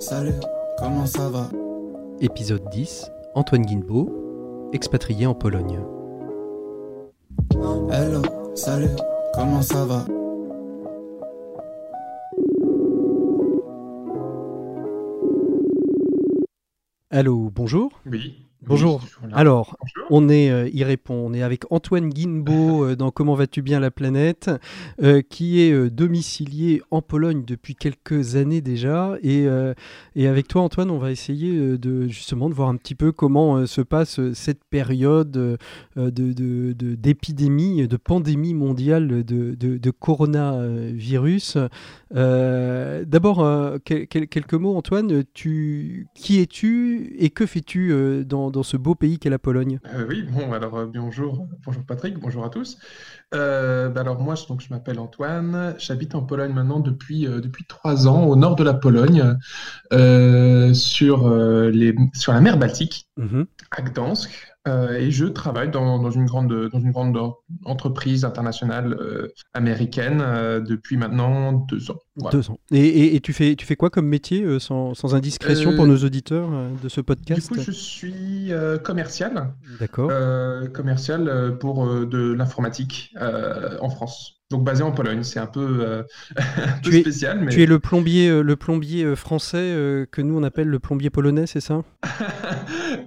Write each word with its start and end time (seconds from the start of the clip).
Salut, 0.00 0.40
comment 0.78 1.06
ça 1.06 1.28
va? 1.28 1.48
Épisode 2.20 2.68
10, 2.70 3.10
Antoine 3.34 3.62
Guinbeau, 3.62 4.70
expatrié 4.72 5.26
en 5.26 5.34
Pologne. 5.34 5.80
Hello, 7.90 8.22
salut, 8.54 8.96
comment 9.34 9.62
ça 9.62 9.84
va? 9.84 10.06
Allô, 17.10 17.50
bonjour. 17.54 18.00
Oui. 18.06 18.49
Bonjour. 18.66 19.00
Oui. 19.24 19.30
Alors, 19.32 19.74
Bonjour. 19.80 20.06
on 20.10 20.28
est, 20.28 20.50
euh, 20.50 20.68
il 20.74 20.84
répond, 20.84 21.14
on 21.14 21.32
est 21.32 21.40
avec 21.42 21.62
Antoine 21.70 22.10
Guinbeau 22.10 22.84
euh, 22.90 22.94
dans 22.94 23.10
Comment 23.10 23.34
vas-tu 23.34 23.62
bien 23.62 23.80
la 23.80 23.90
planète, 23.90 24.50
euh, 25.02 25.22
qui 25.22 25.60
est 25.62 25.90
domicilié 25.90 26.82
en 26.90 27.00
Pologne 27.00 27.42
depuis 27.46 27.74
quelques 27.74 28.36
années 28.36 28.60
déjà. 28.60 29.16
Et, 29.22 29.46
et 30.14 30.26
avec 30.26 30.46
toi, 30.46 30.60
Antoine, 30.62 30.90
on 30.90 30.98
va 30.98 31.10
essayer 31.10 31.78
de 31.78 32.06
justement 32.08 32.48
de 32.50 32.54
voir 32.54 32.68
un 32.68 32.76
petit 32.76 32.94
peu 32.94 33.12
comment 33.12 33.66
se 33.66 33.80
passe 33.80 34.20
cette 34.34 34.64
période 34.64 35.36
euh, 35.36 35.56
de, 35.96 36.32
de- 36.32 36.72
de- 36.72 36.94
d'épidémie, 36.94 37.88
de 37.88 37.96
pandémie 37.96 38.52
mondiale 38.54 39.24
de, 39.24 39.90
coronavirus. 39.90 41.56
D'abord, 42.12 43.78
quel- 43.84 44.06
quel- 44.06 44.28
quelques 44.28 44.54
mots, 44.54 44.76
Antoine. 44.76 45.24
Tu, 45.32 46.06
qui 46.14 46.40
es-tu 46.40 47.14
et 47.18 47.30
que 47.30 47.46
fais-tu 47.46 47.92
euh, 47.92 48.24
dans, 48.50 48.60
dans 48.60 48.62
ce 48.62 48.76
beau 48.76 48.94
pays 48.94 49.18
qu'est 49.18 49.30
la 49.30 49.38
Pologne 49.38 49.78
Euh, 49.94 50.06
oui, 50.08 50.22
bon, 50.22 50.52
alors 50.52 50.76
euh, 50.76 50.86
bonjour, 50.86 51.46
bonjour 51.64 51.82
Patrick, 51.84 52.18
bonjour 52.18 52.44
à 52.44 52.50
tous. 52.50 52.78
Euh, 53.34 53.88
bah 53.88 54.00
alors 54.02 54.20
moi, 54.20 54.34
je- 54.34 54.46
donc, 54.46 54.60
je 54.60 54.68
m'appelle 54.70 54.98
Antoine, 54.98 55.74
j'habite 55.78 56.14
en 56.14 56.22
Pologne 56.22 56.52
maintenant 56.52 56.80
depuis, 56.80 57.26
euh, 57.26 57.40
depuis 57.40 57.64
trois 57.64 58.06
ans, 58.08 58.24
au 58.24 58.36
nord 58.36 58.56
de 58.56 58.64
la 58.64 58.74
Pologne, 58.74 59.36
sur, 60.74 61.28
les, 61.30 61.94
sur 62.14 62.32
la 62.32 62.40
mer 62.40 62.58
Baltique, 62.58 63.06
Mhm. 63.16 63.46
à 63.70 63.82
Gdansk, 63.82 64.30
euh, 64.68 64.92
et 64.92 65.10
je 65.10 65.26
travaille 65.26 65.70
dans, 65.70 65.98
dans 65.98 66.10
une 66.10 66.26
grande, 66.26 66.68
dans 66.70 66.80
une 66.80 66.90
grande 66.92 67.18
entreprise 67.64 68.24
internationale 68.24 68.94
euh, 69.00 69.28
américaine 69.54 70.20
euh, 70.22 70.60
depuis 70.60 70.96
maintenant 70.96 71.52
deux 71.52 71.90
ans. 71.90 71.98
Voilà. 72.20 72.36
Deux 72.38 72.50
ans. 72.50 72.58
Et, 72.72 72.78
et- 72.86 73.16
et 73.16 73.20
tu, 73.20 73.32
fais, 73.32 73.56
tu 73.56 73.66
fais 73.66 73.76
quoi 73.76 73.90
comme 73.90 74.06
métier, 74.06 74.42
euh, 74.42 74.58
sans, 74.58 74.94
sans 74.94 75.14
indiscrétion 75.14 75.72
Euh, 75.72 75.76
pour 75.76 75.86
nos 75.86 75.96
auditeurs 75.98 76.48
euh, 76.52 76.68
de 76.82 76.88
ce 76.88 77.00
Du 77.00 77.04
podcast 77.04 77.48
coup, 77.48 77.60
je 77.60 77.70
suis 77.70 78.52
euh, 78.52 78.78
commercial. 78.78 79.52
D'accord. 79.78 80.08
euh, 80.12 80.66
commercial 80.68 81.28
euh, 81.28 81.50
pour 81.52 81.86
euh, 81.86 82.06
de 82.06 82.32
l'informatique 82.32 83.12
euh, 83.20 83.76
en 83.80 83.90
France. 83.90 84.36
Donc 84.50 84.64
basé 84.64 84.82
en 84.82 84.90
Pologne, 84.90 85.22
c'est 85.22 85.38
un 85.38 85.46
peu, 85.46 85.78
euh, 85.86 86.02
un 86.36 86.80
peu 86.82 86.90
Tu 86.90 86.96
es- 86.96 87.00
spécial, 87.02 87.38
mais 87.40 87.52
Tu 87.52 87.62
es 87.62 87.66
le 87.66 87.78
plombier, 87.78 88.28
euh, 88.28 88.42
le 88.42 88.56
plombier 88.56 89.04
euh, 89.04 89.14
français 89.14 89.58
euh, 89.60 90.06
que 90.10 90.20
nous 90.22 90.36
on 90.36 90.42
appelle 90.42 90.66
le 90.66 90.78
plombier 90.80 91.08
polonais, 91.08 91.46
c'est 91.46 91.60
ça? 91.60 91.82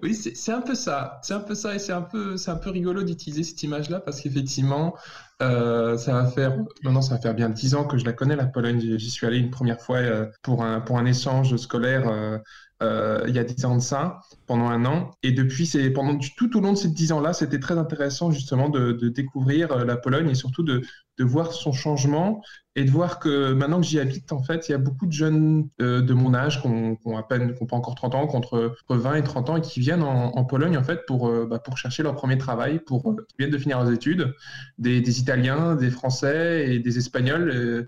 Oui, 0.02 0.16
c'est 0.16 0.36
c'est 0.36 0.52
un 0.52 0.62
peu 0.62 0.76
ça. 0.76 1.20
C'est 1.24 1.34
un 1.34 1.40
peu 1.40 1.56
ça 1.56 1.76
et 1.76 1.80
c'est 1.80 1.92
un 1.94 2.02
peu, 2.02 2.38
c'est 2.38 2.52
un 2.52 2.56
peu 2.56 2.70
rigolo 2.70 3.04
d'utiliser 3.04 3.44
cette 3.44 3.62
image-là 3.64 4.00
parce 4.00 4.22
qu'effectivement, 4.22 4.96
euh, 5.42 5.98
ça 5.98 6.14
va 6.14 6.26
faire, 6.32 6.58
maintenant 6.84 7.02
ça 7.02 7.16
va 7.16 7.22
faire 7.22 7.34
bien 7.34 7.50
dix 7.50 7.76
ans 7.76 7.86
que 7.86 7.98
je 7.98 8.06
la 8.06 8.14
connais, 8.14 8.36
la 8.36 8.46
Pologne. 8.46 8.80
J'y 8.98 9.10
suis 9.12 9.26
allé 9.28 9.38
une 9.40 9.50
première 9.52 9.82
fois 9.82 9.98
euh, 9.98 10.30
pour 10.42 10.64
un, 10.64 10.80
pour 10.82 10.98
un 10.98 11.06
échange 11.06 11.56
scolaire 11.58 12.42
euh, 12.84 13.24
il 13.28 13.36
y 13.36 13.40
a 13.40 13.44
dix 13.44 13.64
ans 13.66 13.76
de 13.76 13.82
ça, 13.82 14.22
pendant 14.46 14.68
un 14.68 14.86
an. 14.86 15.12
Et 15.24 15.32
depuis, 15.32 15.72
pendant 15.94 16.18
tout 16.38 16.58
au 16.58 16.62
long 16.62 16.74
de 16.74 16.78
ces 16.78 16.90
dix 16.90 17.12
ans-là, 17.12 17.34
c'était 17.34 17.60
très 17.60 17.78
intéressant 17.78 18.32
justement 18.32 18.70
de, 18.70 18.92
découvrir 19.10 19.72
euh, 19.72 19.86
la 19.86 19.96
Pologne 19.96 20.30
et 20.30 20.36
surtout 20.36 20.64
de, 20.64 20.82
voir 21.20 21.54
son 21.54 21.72
changement 21.72 22.42
et 22.76 22.84
de 22.84 22.92
voir 22.92 23.20
que 23.20 23.54
maintenant 23.54 23.80
que 23.80 23.86
j'y 23.86 24.00
habite, 24.00 24.34
en 24.34 24.44
fait, 24.44 24.68
il 24.68 24.74
y 24.74 24.76
a 24.76 24.80
beaucoup 24.80 25.06
de 25.06 25.12
jeunes 25.14 25.70
euh, 25.82 26.02
de 26.02 26.14
mon 26.14 26.34
âge 26.34 26.60
qui 26.62 26.68
ont, 26.68 26.98
pas 27.30 27.38
encore 27.72 27.96
30 27.96 28.16
ans, 28.16 28.28
contre, 28.28 28.76
entre 28.90 28.98
20 28.98 29.16
et 29.16 29.24
30 29.24 29.50
ans, 29.52 29.58
et 29.58 29.62
qui 29.62 29.80
viennent 29.80 30.04
en, 30.04 30.44
Pologne, 30.44 30.76
en 30.76 30.84
fait, 30.84 31.06
pour, 31.06 31.32
bah, 31.46 31.60
pour 31.60 31.78
chercher 31.78 32.04
leur 32.04 32.16
premier 32.16 32.38
travail, 32.38 32.80
pour, 32.80 33.04
qui 33.04 33.36
viennent 33.40 33.52
de 33.52 33.58
finir 33.58 33.80
leurs 33.82 33.94
études, 33.94 34.34
des, 34.80 35.20
Italiens, 35.20 35.76
des 35.76 35.92
Français 35.92 36.74
et 36.74 36.80
des 36.80 36.98
Espagnols. 36.98 37.86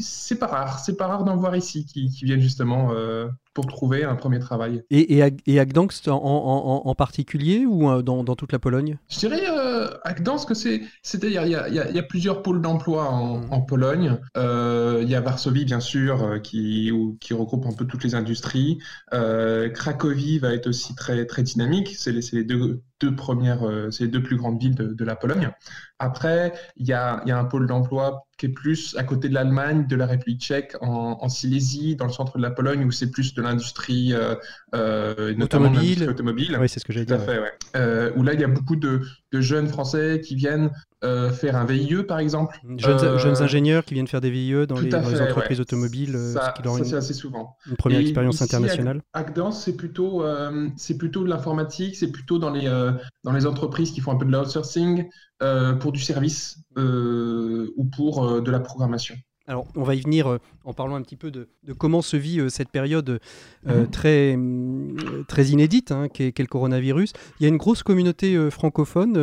c'est 0.00 0.38
pas 0.38 0.46
rare, 0.46 0.80
c'est 0.80 0.96
pas 0.96 1.06
rare 1.06 1.24
d'en 1.24 1.36
voir 1.36 1.54
ici 1.54 1.84
qui, 1.84 2.08
viennent 2.24 2.40
justement 2.40 2.92
pour 3.56 3.66
trouver 3.66 4.04
un 4.04 4.16
premier 4.16 4.38
travail. 4.38 4.82
et, 4.90 5.16
et, 5.16 5.22
à, 5.22 5.30
et 5.46 5.58
à 5.58 5.64
Gdansk 5.64 6.06
en, 6.08 6.12
en- 6.12 6.18
en- 6.22 6.82
en 6.90 6.94
particulier 6.94 7.64
ou 7.64 7.88
euh, 7.90 8.02
dans, 8.02 8.22
dans 8.22 8.36
toute 8.36 8.52
la 8.52 8.58
Pologne? 8.58 8.98
Je 9.08 9.18
dirais 9.18 9.44
euh, 9.48 9.88
à 10.04 10.12
Gdansk 10.12 10.46
que 10.48 10.54
c'est, 10.54 10.82
c'est-à-dire 11.02 11.46
il 11.46 11.52
y 11.52 11.54
a, 11.56 11.68
y 11.70 11.96
y 11.96 12.02
plusieurs 12.02 12.42
pôles 12.42 12.60
d'emploi 12.60 13.08
en, 13.08 13.48
en 13.50 13.60
Pologne. 13.62 14.18
Euh, 14.36 15.00
il 15.02 15.08
y 15.08 15.14
a 15.14 15.22
Varsovie 15.22 15.64
bien 15.64 15.80
sûr 15.80 16.22
euh, 16.22 16.38
qui, 16.38 16.92
où- 16.92 17.16
qui 17.18 17.32
regroupe 17.32 17.64
un 17.64 17.72
peu 17.72 17.86
toutes 17.86 18.04
les 18.04 18.14
industries. 18.14 18.78
Euh, 19.14 19.70
Cracovie 19.70 20.38
va 20.38 20.52
être 20.52 20.66
aussi 20.66 20.94
très 20.94 21.24
très 21.24 21.42
dynamique. 21.42 21.94
C'est 21.96 22.12
les, 22.12 22.44
deux, 22.44 22.82
deux 23.00 23.16
premières, 23.16 23.62
c'est 23.90 24.04
les 24.04 24.10
deux 24.10 24.22
plus 24.22 24.36
grandes 24.36 24.60
villes 24.60 24.74
de, 24.74 24.88
de 24.92 25.04
la 25.04 25.16
Pologne. 25.16 25.50
Après 25.98 26.52
il 26.76 26.86
y 26.86 26.92
a, 26.92 27.22
y 27.24 27.30
a 27.30 27.38
un 27.38 27.44
pôle 27.46 27.66
d'emploi 27.66 28.26
qui 28.36 28.46
est 28.46 28.50
plus 28.50 28.94
à 28.98 29.02
côté 29.02 29.30
de 29.30 29.34
l'Allemagne, 29.34 29.86
de 29.88 29.96
la 29.96 30.04
République 30.04 30.42
tchèque, 30.42 30.74
en, 30.82 31.16
en 31.22 31.28
Silésie, 31.30 31.96
dans 31.96 32.04
le 32.04 32.12
centre 32.12 32.36
de 32.36 32.42
la 32.42 32.50
Pologne 32.50 32.84
où 32.84 32.90
c'est 32.90 33.10
plus 33.10 33.32
de 33.34 33.40
l'industrie, 33.46 34.12
euh, 34.12 34.34
euh, 34.74 35.34
notamment 35.34 35.66
Automobile. 35.66 35.88
l'industrie 35.88 36.08
automobile. 36.08 36.58
Oui, 36.60 36.68
c'est 36.68 36.80
ce 36.80 36.84
que 36.84 36.92
j'allais 36.92 37.06
Tout 37.06 37.14
à 37.14 37.18
fait, 37.18 37.38
ouais. 37.38 37.52
Euh, 37.76 38.12
où 38.16 38.22
là, 38.22 38.34
il 38.34 38.40
y 38.40 38.44
a 38.44 38.48
beaucoup 38.48 38.76
de, 38.76 39.02
de 39.32 39.40
jeunes 39.40 39.68
Français 39.68 40.20
qui 40.24 40.34
viennent 40.34 40.70
euh, 41.04 41.30
faire 41.30 41.56
un 41.56 41.64
VIE, 41.64 42.02
par 42.02 42.18
exemple. 42.18 42.58
Jeunes, 42.76 43.18
jeunes 43.18 43.42
ingénieurs 43.42 43.84
qui 43.84 43.94
viennent 43.94 44.06
faire 44.06 44.20
des 44.20 44.30
VIE 44.30 44.66
dans, 44.66 44.78
les, 44.78 44.94
entreprises 45.20 45.58
ouais. 45.58 45.62
automobiles, 45.62 46.16
Ça, 46.32 46.54
ça, 46.56 46.78
une, 46.78 46.94
assez 46.94 47.14
souvent. 47.14 47.56
une 47.68 47.76
première 47.76 48.00
Et 48.00 48.02
expérience 48.02 48.36
ici, 48.36 48.44
internationale. 48.44 49.02
Gdansk, 49.14 49.62
c'est 49.62 49.76
plutôt, 49.76 50.24
c'est 50.76 50.98
plutôt 50.98 51.22
de 51.24 51.28
l'informatique, 51.28 51.96
c'est 51.96 52.10
plutôt 52.10 52.38
dans 52.38 52.50
les, 52.50 52.66
dans 53.24 53.32
les 53.32 53.46
entreprises 53.46 53.90
qui 53.90 54.00
font 54.00 54.12
un 54.12 54.16
peu 54.16 54.26
de 54.26 54.32
l'outsourcing 54.32 55.08
pour 55.80 55.92
du 55.92 56.00
service 56.00 56.58
ou 56.76 57.84
pour 57.84 58.42
de 58.42 58.50
la 58.50 58.60
programmation. 58.60 59.16
Alors, 59.48 59.66
on 59.76 59.84
va 59.84 59.94
y 59.94 60.00
venir 60.00 60.26
euh, 60.26 60.38
en 60.64 60.72
parlant 60.72 60.96
un 60.96 61.02
petit 61.02 61.14
peu 61.16 61.30
de, 61.30 61.48
de 61.62 61.72
comment 61.72 62.02
se 62.02 62.16
vit 62.16 62.40
euh, 62.40 62.48
cette 62.48 62.68
période 62.70 63.20
euh, 63.68 63.82
Mhm. 63.82 63.90
très, 63.90 64.38
très 65.28 65.44
inédite 65.46 65.92
hein, 65.92 66.08
qu'est 66.08 66.36
le 66.38 66.46
coronavirus. 66.46 67.12
Il 67.38 67.42
y 67.44 67.46
a 67.46 67.48
une 67.48 67.56
grosse 67.56 67.82
communauté 67.82 68.50
francophone 68.50 69.16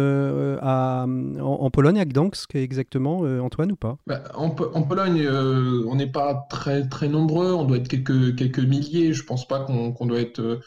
à- 0.61 1.05
en, 1.05 1.41
en 1.41 1.69
Pologne, 1.71 1.99
à 1.99 2.05
Gdansk 2.05 2.55
exactement, 2.55 3.19
Antoine, 3.41 3.71
ou 3.71 3.75
pas? 3.75 3.97
Bah, 4.07 4.23
en, 4.35 4.49
Po- 4.49 4.69
en 4.73 4.83
Pologne, 4.83 5.27
on 5.29 5.95
n'est 5.95 6.11
pas 6.11 6.45
très, 6.49 6.87
très 6.87 7.07
nombreux, 7.07 7.53
on 7.53 7.63
doit 7.65 7.77
être 7.77 7.87
quelques, 7.87 8.35
quelques 8.35 8.59
milliers, 8.59 9.13
je 9.13 9.23
pense 9.23 9.47
pas 9.47 9.59
qu'on 9.61 9.91
qu'on 9.93 10.05
doit 10.05 10.19
être... 10.19 10.59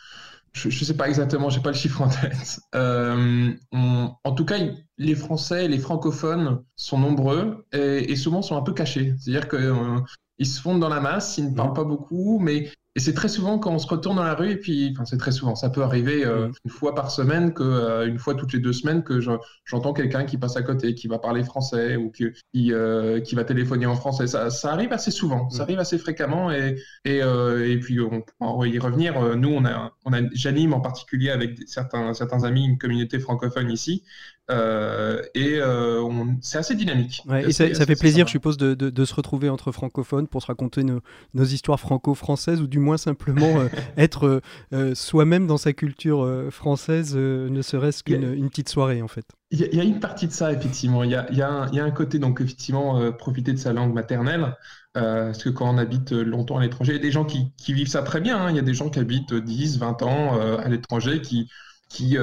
euh, 0.64 0.70
je 0.70 0.80
ne 0.80 0.84
sais 0.84 0.96
pas 0.96 1.08
exactement, 1.08 1.50
j'ai 1.50 1.60
pas 1.60 1.70
le 1.70 1.76
chiffre 1.76 2.00
en 2.02 2.08
tête. 2.08 2.60
Euh, 2.74 3.52
on- 3.72 4.12
en 4.24 4.32
tout 4.32 4.44
cas, 4.44 4.58
les 4.98 5.14
Français, 5.14 5.68
les 5.68 5.78
francophones 5.78 6.64
sont 6.76 6.98
nombreux 6.98 7.66
et, 7.72 8.10
et 8.12 8.16
souvent 8.16 8.42
sont 8.42 8.56
un 8.56 8.62
peu 8.62 8.72
cachés. 8.72 9.14
C'est-à-dire 9.18 9.48
qu'ils 9.48 10.46
se 10.46 10.60
fondent 10.60 10.80
dans 10.80 10.88
la 10.88 11.00
masse, 11.00 11.38
ils 11.38 11.50
ne 11.50 11.54
parlent 11.54 11.70
Mhm. 11.70 11.74
pas 11.74 11.84
beaucoup, 11.84 12.38
mais 12.38 12.70
et 12.96 13.00
c'est 13.00 13.12
très 13.14 13.28
souvent 13.28 13.58
quand 13.58 13.70
on 13.72 13.78
se 13.78 13.86
retourne 13.86 14.16
dans 14.16 14.24
la 14.24 14.34
rue 14.34 14.50
et 14.50 14.56
puis, 14.56 14.90
enfin 14.92 15.04
c'est 15.04 15.18
très 15.18 15.30
souvent, 15.32 15.54
ça 15.54 15.70
peut 15.70 15.82
arriver 15.82 16.24
euh, 16.24 16.48
Mhm. 16.48 16.52
une 16.64 16.70
fois 16.70 16.94
par 16.94 17.10
semaine, 17.10 17.52
que 17.54 17.62
euh, 17.62 18.08
une 18.08 18.18
fois 18.18 18.34
toutes 18.34 18.52
les 18.54 18.58
deux 18.58 18.72
semaines 18.72 19.04
que 19.04 19.20
je- 19.20 19.30
j'entends 19.64 19.92
quelqu'un 19.92 20.24
qui 20.24 20.38
passe 20.38 20.56
à 20.56 20.62
côté, 20.62 20.94
qui 20.94 21.06
va 21.06 21.18
parler 21.18 21.44
français 21.44 21.96
ou 21.96 22.10
qui, 22.10 22.24
qui, 22.54 22.72
euh, 22.72 23.20
qui 23.20 23.34
va 23.34 23.44
téléphoner 23.44 23.86
en 23.86 23.96
français. 23.96 24.26
Ça, 24.26 24.50
ça 24.50 24.72
arrive 24.72 24.92
assez 24.92 25.10
souvent, 25.10 25.48
ça 25.50 25.58
Mhm. 25.58 25.62
arrive 25.62 25.78
assez 25.80 25.98
fréquemment 25.98 26.50
et, 26.50 26.76
et, 27.04 27.18
et 27.18 27.78
puis 27.80 28.00
on 28.00 28.22
pourra 28.38 28.66
y 28.66 28.78
revenir. 28.78 29.36
Nous, 29.36 29.50
on 29.50 29.64
a, 29.66 29.92
on 30.06 30.12
a, 30.12 30.20
j'anime 30.32 30.72
en 30.74 30.80
particulier 30.80 31.30
avec 31.30 31.58
certains, 31.66 32.14
certains 32.14 32.44
amis 32.44 32.64
une 32.64 32.78
communauté 32.78 33.18
francophone 33.20 33.70
ici 33.70 34.04
euh, 34.50 35.20
et 35.34 35.56
euh, 35.60 36.08
c'est 36.40 36.58
assez 36.58 36.76
dynamique. 36.76 37.22
Ouais, 37.26 37.48
et 37.48 37.52
ça, 37.52 37.66
fait 37.84 37.96
plaisir, 37.96 38.20
sympa. 38.20 38.26
je 38.28 38.30
suppose, 38.32 38.56
de, 38.56 38.74
de- 38.74 38.90
de 38.90 39.04
se 39.04 39.14
retrouver 39.14 39.48
entre 39.48 39.72
francophones 39.72 40.28
pour 40.28 40.40
se 40.40 40.46
raconter 40.46 40.84
nos, 40.84 41.00
nos 41.34 41.44
histoires 41.44 41.80
franco-françaises 41.80 42.60
ou 42.60 42.68
du 42.68 42.78
moins 42.78 42.85
simplement 42.98 43.60
euh, 43.60 43.68
être 43.96 44.26
euh, 44.26 44.40
euh, 44.72 44.94
soi-même 44.94 45.46
dans 45.46 45.56
sa 45.58 45.72
culture 45.72 46.22
euh, 46.24 46.50
française, 46.50 47.14
euh, 47.16 47.48
ne 47.50 47.62
serait-ce 47.62 48.02
qu'une 48.04 48.32
une 48.34 48.48
petite 48.48 48.68
soirée 48.68 49.02
en 49.02 49.08
fait. 49.08 49.26
Il 49.50 49.60
y, 49.60 49.64
a- 49.64 49.68
il 49.72 49.76
y 49.76 49.80
a 49.80 49.84
une 49.84 50.00
partie 50.00 50.26
de 50.26 50.32
ça, 50.32 50.52
effectivement. 50.52 51.02
Il 51.04 51.10
y 51.10 51.14
a, 51.14 51.30
y 51.32 51.42
a 51.42 51.48
un, 51.48 51.70
y 51.72 51.78
a 51.80 51.84
un 51.84 51.90
côté, 51.90 52.18
donc, 52.18 52.40
effectivement, 52.40 53.00
euh, 53.00 53.10
profiter 53.12 53.52
de 53.52 53.58
sa 53.58 53.72
langue 53.72 53.92
maternelle. 53.94 54.56
parce 54.94 55.42
que 55.44 55.50
quand 55.50 55.68
on 55.72 55.78
habite 55.78 56.12
longtemps 56.12 56.58
à 56.58 56.62
l'étranger, 56.62 56.92
il 56.92 56.96
y 56.96 56.98
a 56.98 57.02
des 57.02 57.12
gens 57.12 57.24
qui, 57.24 57.52
vivent 57.72 57.88
ça 57.88 58.02
très 58.02 58.20
bien. 58.20 58.38
Hein. 58.38 58.50
Il 58.50 58.56
y 58.56 58.58
a 58.58 58.62
des 58.62 58.74
gens 58.74 58.88
qui 58.90 58.98
habitent 58.98 59.34
10, 59.34 59.78
20 59.78 60.02
ans 60.02 60.40
à 60.58 60.68
l'étranger, 60.68 61.20
qui, 61.20 61.48
qui, 61.90 62.16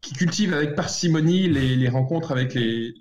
qui 0.00 0.12
cultivent 0.14 0.54
avec 0.54 0.74
parcimonie 0.76 1.48
les, 1.48 1.88
rencontres 1.88 2.30
avec 2.32 2.54
les, 2.54 2.94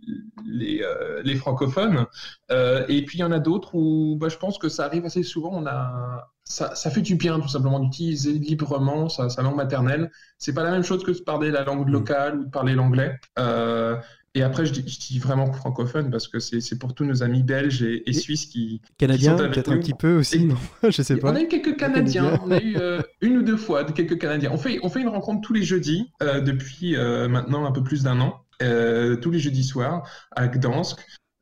les, 0.45 1.35
francophones. 1.35 2.05
et 2.49 3.05
puis 3.05 3.19
il 3.19 3.21
y 3.21 3.23
en 3.23 3.31
a 3.31 3.39
d'autres 3.39 3.75
où 3.75 4.17
bah, 4.19 4.29
je 4.29 4.37
pense 4.37 4.57
que 4.57 4.67
ça 4.69 4.85
arrive 4.85 5.05
assez 5.05 5.23
souvent. 5.23 5.51
On 5.53 5.65
a, 5.67 6.31
ça, 6.49 6.89
fait 6.89 7.01
du 7.01 7.15
bien 7.15 7.39
tout 7.39 7.47
simplement 7.47 7.79
d'utiliser 7.79 8.33
librement 8.33 9.07
sa, 9.07 9.41
langue 9.41 9.55
maternelle. 9.55 10.11
C'est 10.39 10.53
pas 10.53 10.63
la 10.63 10.71
même 10.71 10.83
chose 10.83 11.03
que 11.03 11.11
de 11.11 11.19
parler 11.19 11.51
la 11.51 11.63
langue 11.63 11.87
mm. 11.87 11.91
locale 11.91 12.39
ou 12.39 12.45
de 12.45 12.49
parler 12.49 12.73
l'anglais. 12.73 13.15
Euh, 13.37 13.95
et 14.35 14.41
après, 14.43 14.65
je 14.65 14.73
dis, 14.73 15.19
vraiment 15.19 15.51
francophone 15.51 16.11
parce 16.11 16.27
que 16.27 16.39
c'est 16.39 16.79
pour 16.79 16.93
tous 16.93 17.05
nos 17.05 17.23
amis 17.23 17.43
belges 17.43 17.83
et, 17.83 18.13
suisses 18.13 18.47
qui. 18.47 18.81
Canadiens, 18.97 19.35
peut-être 19.35 19.71
un 19.71 19.77
petit 19.77 19.93
peu 19.93 20.17
aussi, 20.17 20.45
non 20.45 20.57
Je 20.83 21.01
sais 21.01 21.17
pas. 21.17 21.31
On 21.31 21.35
a 21.35 21.41
eu 21.41 21.47
quelques 21.47 21.77
Canadiens, 21.77 22.39
on 22.43 22.51
a 22.51 22.61
eu 22.61 22.77
euh, 22.77 23.01
une 23.21 23.37
ou 23.37 23.41
deux 23.43 23.57
fois 23.57 23.83
de 23.83 23.91
quelques 23.91 24.19
Canadiens. 24.19 24.51
On 24.51 24.57
fait, 24.57 24.79
on 24.83 24.89
fait 24.89 25.01
une 25.01 25.07
rencontre 25.07 25.41
tous 25.41 25.53
les 25.53 25.63
jeudis 25.63 26.11
euh, 26.21 26.41
depuis 26.41 26.95
maintenant 26.95 27.65
un 27.65 27.71
peu 27.71 27.83
plus 27.83 28.03
d'un 28.03 28.19
an. 28.21 28.41
tous 28.59 29.31
les 29.31 29.39
jeudis 29.39 29.63
soirs 29.63 30.07
à 30.31 30.47
Gdansk. 30.47 30.99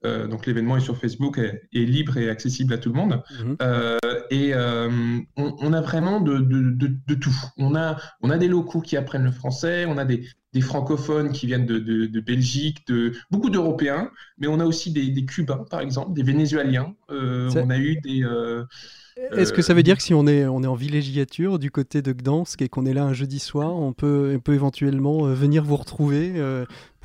Euh, 0.08 0.28
donc 0.28 0.46
l'événement 0.46 0.78
est 0.78 0.82
sur 0.82 0.98
Facebook, 0.98 1.38
est, 1.38 1.62
est, 1.74 1.86
libre 1.86 2.18
et 2.18 2.30
accessible 2.30 2.74
à 2.74 2.78
tout 2.78 2.90
le 2.90 2.96
monde. 2.96 3.22
Mhm. 3.44 3.58
Euh, 3.62 3.98
et 4.30 4.54
euh, 4.54 4.90
on, 5.36 5.74
a 5.74 5.82
vraiment 5.82 6.22
de, 6.22 6.38
de, 6.38 6.92
de, 7.08 7.16
tout. 7.16 7.36
On 7.58 7.76
a, 7.76 7.98
on 8.22 8.30
a 8.30 8.38
des 8.38 8.48
locaux 8.48 8.82
qui 8.82 8.98
apprennent 8.98 9.24
le 9.24 9.32
français, 9.32 9.86
on 9.88 9.98
a 9.98 10.06
des, 10.06 10.26
des 10.54 10.62
francophones 10.62 11.32
qui 11.32 11.46
viennent 11.46 11.66
de, 11.66 12.20
Belgique, 12.20 12.88
de 12.88 13.14
beaucoup 13.32 13.50
d'Européens, 13.50 14.10
mais 14.38 14.48
on 14.48 14.60
a 14.60 14.66
aussi 14.66 14.92
des, 14.92 15.10
des, 15.10 15.26
Cubains, 15.26 15.66
par 15.70 15.82
exemple, 15.82 16.14
des 16.14 16.24
Vénézuéliens. 16.24 16.96
on 17.10 17.70
a 17.70 17.78
eu 17.78 17.98
des 18.02 18.26
est-ce 19.32 19.52
que 19.52 19.64
ça 19.64 19.74
veut 19.74 19.82
dire 19.82 19.98
que 19.98 20.04
si 20.04 20.14
on 20.14 20.28
est, 20.28 20.46
on 20.46 20.62
est 20.62 20.68
en 20.68 20.76
villégiature 20.76 21.58
du 21.58 21.72
côté 21.72 22.04
de 22.04 22.14
Gdansk 22.14 22.62
et 22.62 22.70
qu'on 22.70 22.86
est 22.86 22.94
là 22.94 23.04
un 23.04 23.14
jeudi 23.14 23.40
soir, 23.40 23.76
on 23.76 23.92
peut, 23.92 24.34
on 24.36 24.40
peut 24.40 24.54
éventuellement 24.54 25.24
venir 25.24 25.64
vous 25.64 25.76
retrouver 25.76 26.34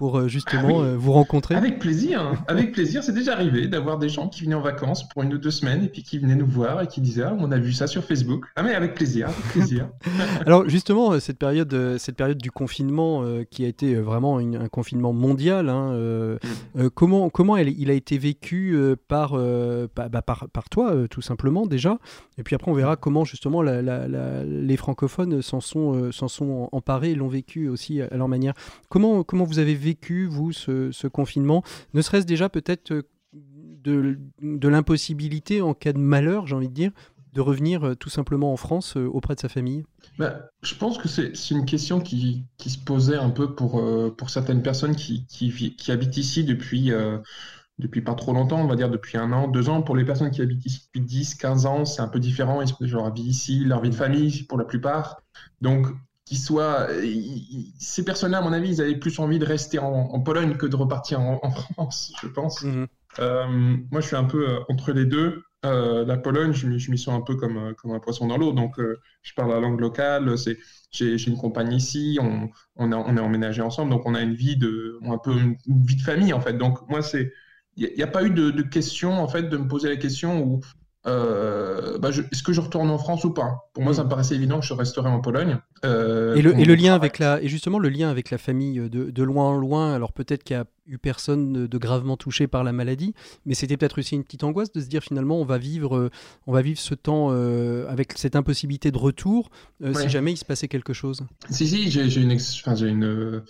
pour 0.02 0.18
euh, 0.18 0.26
justement 0.26 0.80
ah 0.80 0.86
euh, 0.86 0.96
vous 0.98 1.12
rencontrer 1.12 1.54
Avec 1.54 1.78
plaisir, 1.78 2.32
avec 2.48 2.72
plaisir. 2.72 3.04
C'est 3.04 3.12
déjà 3.12 3.34
arrivé 3.34 3.68
d'avoir 3.68 3.98
des 3.98 4.08
gens 4.08 4.26
qui 4.26 4.42
venaient 4.42 4.56
en 4.56 4.60
vacances 4.60 5.08
pour 5.08 5.22
une 5.22 5.32
ou 5.32 5.38
deux 5.38 5.52
semaines 5.52 5.84
et 5.84 5.88
puis 5.88 6.02
qui 6.02 6.18
venaient 6.18 6.34
nous 6.34 6.44
voir 6.44 6.82
et 6.82 6.88
qui 6.88 7.00
disaient 7.00 7.22
ah, 7.22 7.36
on 7.38 7.52
a 7.52 7.58
vu 7.58 7.72
ça 7.72 7.86
sur 7.86 8.02
Facebook. 8.02 8.46
Ah 8.56 8.64
mais 8.64 8.74
avec 8.74 8.94
plaisir, 8.96 9.28
avec 9.28 9.44
plaisir. 9.52 9.88
Alors 10.44 10.68
justement 10.68 11.12
euh, 11.12 11.20
cette 11.20 11.38
période, 11.38 11.98
cette 11.98 12.16
période 12.16 12.38
du 12.38 12.50
confinement 12.50 13.22
qui 13.48 13.64
a 13.64 13.68
été 13.68 13.94
vraiment 13.94 14.38
un 14.38 14.68
confinement 14.68 15.12
mondial, 15.12 15.68
hein, 15.68 15.96
mm. 16.74 16.88
comment 16.88 17.30
comment 17.30 17.56
elle, 17.56 17.68
il 17.68 17.88
a 17.88 17.94
été 17.94 18.18
vécu 18.18 18.76
par, 19.06 19.34
bah, 19.34 20.08
bah, 20.08 20.22
par, 20.22 20.48
par 20.48 20.68
toi 20.68 20.92
tout 21.08 21.22
simplement 21.22 21.66
déjà 21.66 21.98
et 22.38 22.42
puis 22.42 22.56
après 22.56 22.72
on 22.72 22.74
verra 22.74 22.96
comment 22.96 23.24
justement 23.24 23.62
les 23.62 24.76
francophones 24.76 25.42
s'en 25.42 25.60
sont 25.60 26.10
s'en 26.10 26.26
sont 26.26 26.68
emparés 26.72 27.12
et 27.12 27.14
l'ont 27.14 27.28
vécu 27.28 27.68
aussi 27.68 28.02
à 28.02 28.16
leur 28.16 28.26
manière. 28.26 28.54
Comment 28.88 29.22
comment 29.22 29.44
vous 29.44 29.60
avez 29.60 29.74
vécu 29.74 29.91
vécu, 29.92 30.26
vous, 30.26 30.52
ce, 30.52 31.06
confinement 31.06 31.62
Ne 31.94 32.02
serait-ce 32.02 32.26
déjà 32.26 32.48
peut-être 32.48 32.92
euh, 32.92 33.02
de, 33.34 34.18
de 34.40 34.68
l'impossibilité, 34.68 35.60
en 35.60 35.74
cas 35.74 35.92
de 35.92 35.98
malheur, 35.98 36.46
j'ai 36.46 36.54
envie 36.54 36.68
de 36.68 36.74
dire, 36.74 36.92
de 37.34 37.40
revenir 37.40 37.84
euh, 37.84 37.94
tout 37.94 38.10
simplement 38.10 38.52
en 38.52 38.56
France 38.56 38.96
euh, 38.96 39.06
auprès 39.06 39.34
de 39.34 39.40
sa 39.40 39.48
famille? 39.48 39.84
Bah, 40.18 40.48
Je 40.62 40.74
pense 40.74 40.98
que 40.98 41.08
c'est 41.08 41.32
une 41.50 41.66
question 41.66 42.00
qui, 42.00 42.44
qui, 42.56 42.70
se 42.70 42.78
posait 42.78 43.16
un 43.16 43.30
peu 43.30 43.54
pour, 43.54 43.82
pour 44.16 44.30
certaines 44.30 44.62
personnes 44.62 44.96
qui, 44.96 45.26
qui, 45.26 45.76
qui 45.76 45.92
habitent 45.92 46.16
ici 46.16 46.44
depuis, 46.44 46.90
depuis 47.78 48.02
pas 48.02 48.14
trop 48.14 48.32
longtemps, 48.32 48.60
on 48.60 48.66
va 48.66 48.76
dire 48.76 48.90
depuis 48.90 49.18
un 49.18 49.32
an, 49.32 49.48
deux 49.48 49.68
ans. 49.68 49.82
Pour 49.82 49.96
les 49.96 50.04
personnes 50.04 50.30
qui 50.30 50.42
habitent 50.42 50.66
ici 50.66 50.86
depuis 50.86 51.00
10, 51.00 51.34
15 51.36 51.66
ans, 51.66 51.84
c'est 51.84 52.02
un 52.02 52.08
peu 52.08 52.20
différent. 52.20 52.62
Ils 52.62 52.86
genre, 52.86 53.12
vivent 53.12 53.26
ici, 53.26 53.64
leur 53.64 53.80
vie 53.80 53.90
de 53.90 53.94
famille 53.94 54.44
pour 54.44 54.58
la 54.58 54.64
plupart. 54.64 55.22
Donc 55.60 55.86
qui 56.32 56.38
soit. 56.38 56.88
Ces 57.78 58.04
personnes-là, 58.06 58.38
à 58.38 58.40
mon 58.40 58.54
avis, 58.54 58.70
ils 58.70 58.80
avaient 58.80 58.96
plus 58.96 59.18
envie 59.18 59.38
de 59.38 59.44
rester 59.44 59.78
en, 59.78 60.18
Pologne 60.20 60.56
que 60.56 60.64
de 60.64 60.76
repartir 60.76 61.20
en, 61.20 61.50
France, 61.50 62.14
je 62.22 62.26
pense. 62.26 62.62
Mhm. 62.62 62.86
Euh, 63.18 63.46
moi, 63.90 64.00
je 64.00 64.06
suis 64.06 64.16
un 64.16 64.24
peu 64.24 64.48
euh, 64.48 64.60
entre 64.70 64.92
les 64.92 65.04
deux. 65.04 65.42
Euh, 65.66 66.06
la 66.06 66.16
Pologne, 66.16 66.54
je 66.54 66.66
m'y 66.66 66.98
sens 66.98 67.14
un 67.14 67.20
peu 67.20 67.36
comme, 67.36 67.74
comme 67.74 67.90
un 67.90 68.00
poisson 68.00 68.26
dans 68.26 68.38
l'eau. 68.38 68.52
Donc, 68.52 68.76
je 68.78 69.34
parle 69.34 69.50
la 69.50 69.60
langue 69.60 69.78
locale. 69.78 70.34
J'ai 70.90 71.26
une 71.26 71.36
compagne 71.36 71.74
ici. 71.74 72.18
On, 72.18 72.48
on, 72.76 72.92
on, 72.92 73.16
est 73.16 73.20
emménagé 73.20 73.60
ensemble. 73.60 73.90
Donc, 73.90 74.06
on 74.06 74.14
a 74.14 74.22
une 74.22 74.34
vie 74.34 74.56
de, 74.56 74.98
un 75.04 75.18
peu 75.18 75.32
une 75.32 75.84
vie 75.84 75.96
de 75.96 76.02
famille, 76.02 76.32
en 76.32 76.40
fait. 76.40 76.54
Donc, 76.54 76.88
moi, 76.88 77.02
c'est. 77.02 77.30
Il 77.76 77.90
n'y 77.94 78.02
a, 78.02 78.06
pas 78.06 78.22
eu 78.22 78.30
de, 78.30 78.50
de, 78.50 78.62
question, 78.62 79.12
en 79.12 79.28
fait, 79.28 79.44
de 79.44 79.56
me 79.56 79.66
poser 79.66 79.88
la 79.88 79.96
question 79.96 80.42
où 80.42 80.60
euh, 81.06 81.98
bah, 81.98 82.10
est-ce 82.10 82.42
que 82.42 82.52
je 82.52 82.60
retourne 82.60 82.90
en 82.90 82.98
France 82.98 83.24
ou 83.24 83.32
pas? 83.32 83.70
Pour 83.74 83.82
moi, 83.82 83.94
ça 83.94 84.04
me 84.04 84.08
paraissait 84.08 84.34
évident 84.34 84.60
que 84.60 84.66
je 84.66 84.74
resterais 84.74 85.10
en 85.10 85.20
Pologne. 85.20 85.58
Euh, 85.84 86.34
et, 86.36 86.42
le, 86.42 86.58
et 86.58 86.64
le 86.64 86.74
lien 86.74 86.94
avec 86.94 87.18
la, 87.18 87.42
et 87.42 87.48
justement 87.48 87.78
le 87.78 87.88
lien 87.88 88.08
avec 88.08 88.30
la 88.30 88.38
famille 88.38 88.78
de, 88.88 89.10
de 89.10 89.22
loin 89.22 89.46
en 89.46 89.56
loin. 89.56 89.94
Alors 89.94 90.12
peut-être 90.12 90.44
qu'il 90.44 90.56
y 90.56 90.60
a 90.60 90.64
eu 90.86 90.98
personne 90.98 91.66
de 91.66 91.78
gravement 91.78 92.16
touché 92.16 92.46
par 92.46 92.64
la 92.64 92.72
maladie, 92.72 93.14
mais 93.46 93.54
c'était 93.54 93.76
peut-être 93.76 93.98
aussi 93.98 94.14
une 94.14 94.24
petite 94.24 94.44
angoisse 94.44 94.72
de 94.72 94.80
se 94.80 94.86
dire 94.86 95.02
finalement 95.02 95.40
on 95.40 95.44
va 95.44 95.58
vivre, 95.58 95.96
euh, 95.96 96.10
on 96.46 96.52
va 96.52 96.62
vivre 96.62 96.78
ce 96.78 96.94
temps 96.94 97.28
euh, 97.30 97.86
avec 97.88 98.12
cette 98.16 98.36
impossibilité 98.36 98.90
de 98.90 98.98
retour 98.98 99.50
euh, 99.82 99.94
si 99.94 100.08
jamais 100.08 100.32
il 100.32 100.36
se 100.36 100.44
passait 100.44 100.68
quelque 100.68 100.92
chose. 100.92 101.22
Si 101.50 101.68
si, 101.68 101.90
j'ai 101.90 102.20
une, 102.20 102.32
enfin, 102.32 102.74
une, 102.74 103.42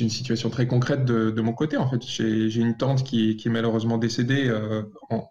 une 0.00 0.10
situation 0.10 0.50
très 0.50 0.66
concrète 0.66 1.04
de, 1.04 1.30
de 1.30 1.40
mon 1.40 1.52
côté 1.52 1.76
en 1.76 1.88
fait. 1.88 2.02
J'ai 2.04 2.60
une 2.60 2.76
tante 2.76 3.04
qui, 3.04 3.36
qui, 3.36 3.48
est 3.48 3.50
malheureusement 3.50 3.98
décédée 3.98 4.52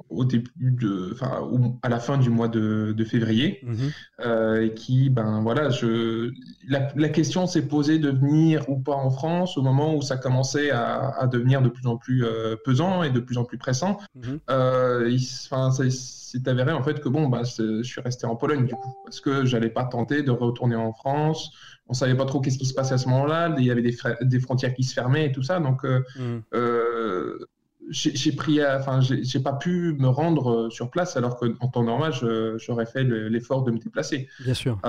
au 0.09 0.25
début 0.25 0.71
de, 0.71 1.11
enfin 1.13 1.49
à 1.81 1.89
la 1.89 1.99
fin 1.99 2.17
du 2.17 2.29
mois 2.29 2.47
de, 2.47 2.93
de 2.95 3.03
février, 3.03 3.59
mhm. 3.63 4.61
et 4.61 4.73
qui 4.73 5.09
ben 5.09 5.41
voilà, 5.41 5.69
je 5.69 6.32
la, 6.67 6.89
la 6.95 7.09
question 7.09 7.47
s'est 7.47 7.67
posée 7.67 7.99
de 7.99 8.09
venir 8.09 8.67
ou 8.69 8.79
pas 8.79 8.95
en 8.95 9.09
France 9.09 9.57
au 9.57 9.61
moment 9.61 9.95
où 9.95 10.01
ça 10.01 10.17
commençait 10.17 10.71
à, 10.71 11.09
à 11.17 11.27
devenir 11.27 11.61
de 11.61 11.69
plus 11.69 11.87
en 11.87 11.97
plus 11.97 12.25
euh, 12.25 12.55
pesant 12.63 13.03
et 13.03 13.09
de 13.09 13.19
plus 13.19 13.37
en 13.37 13.43
plus 13.43 13.57
pressant. 13.57 13.99
Euh, 14.49 15.07
il, 15.09 15.21
s'est 15.21 16.47
avéré 16.47 16.71
en 16.71 16.81
fait 16.81 16.99
que 16.99 17.09
bon, 17.09 17.27
bah, 17.27 17.41
je 17.43 17.83
suis 17.83 18.01
resté 18.01 18.25
en 18.25 18.35
Pologne 18.35 18.65
du 18.65 18.73
coup, 18.73 18.95
parce 19.05 19.21
que 19.21 19.45
j'allais 19.45 19.69
pas 19.69 19.85
tenter 19.85 20.23
de 20.23 20.31
retourner 20.31 20.75
en 20.75 20.93
France. 20.93 21.51
On 21.87 21.93
savait 21.93 22.15
pas 22.15 22.25
trop 22.25 22.39
qu'est-ce 22.39 22.57
qui 22.57 22.65
se 22.65 22.73
passait 22.73 22.93
à 22.93 22.97
ce 22.97 23.09
moment-là. 23.09 23.53
Il 23.57 23.65
y 23.65 23.71
avait 23.71 23.81
des, 23.81 23.95
des, 24.21 24.39
frontières 24.39 24.73
qui 24.73 24.83
se 24.83 24.93
fermaient 24.93 25.27
et 25.27 25.31
tout 25.31 25.43
ça. 25.43 25.59
Donc, 25.59 25.83
euh, 25.83 26.01
mhm. 26.17 26.41
J'ai 27.89 28.31
pris, 28.31 28.65
enfin, 28.65 28.99
j'ai 29.01 29.39
pas 29.39 29.53
pu 29.53 29.95
me 29.99 30.07
rendre 30.07 30.69
sur 30.69 30.89
place 30.89 31.17
alors 31.17 31.37
qu'en 31.37 31.67
temps 31.67 31.83
normal, 31.83 32.13
j'aurais 32.57 32.85
fait 32.85 33.03
l'effort 33.03 33.63
de 33.63 33.71
me 33.71 33.79
déplacer. 33.79 34.27
Bien 34.39 34.53
sûr. 34.53 34.79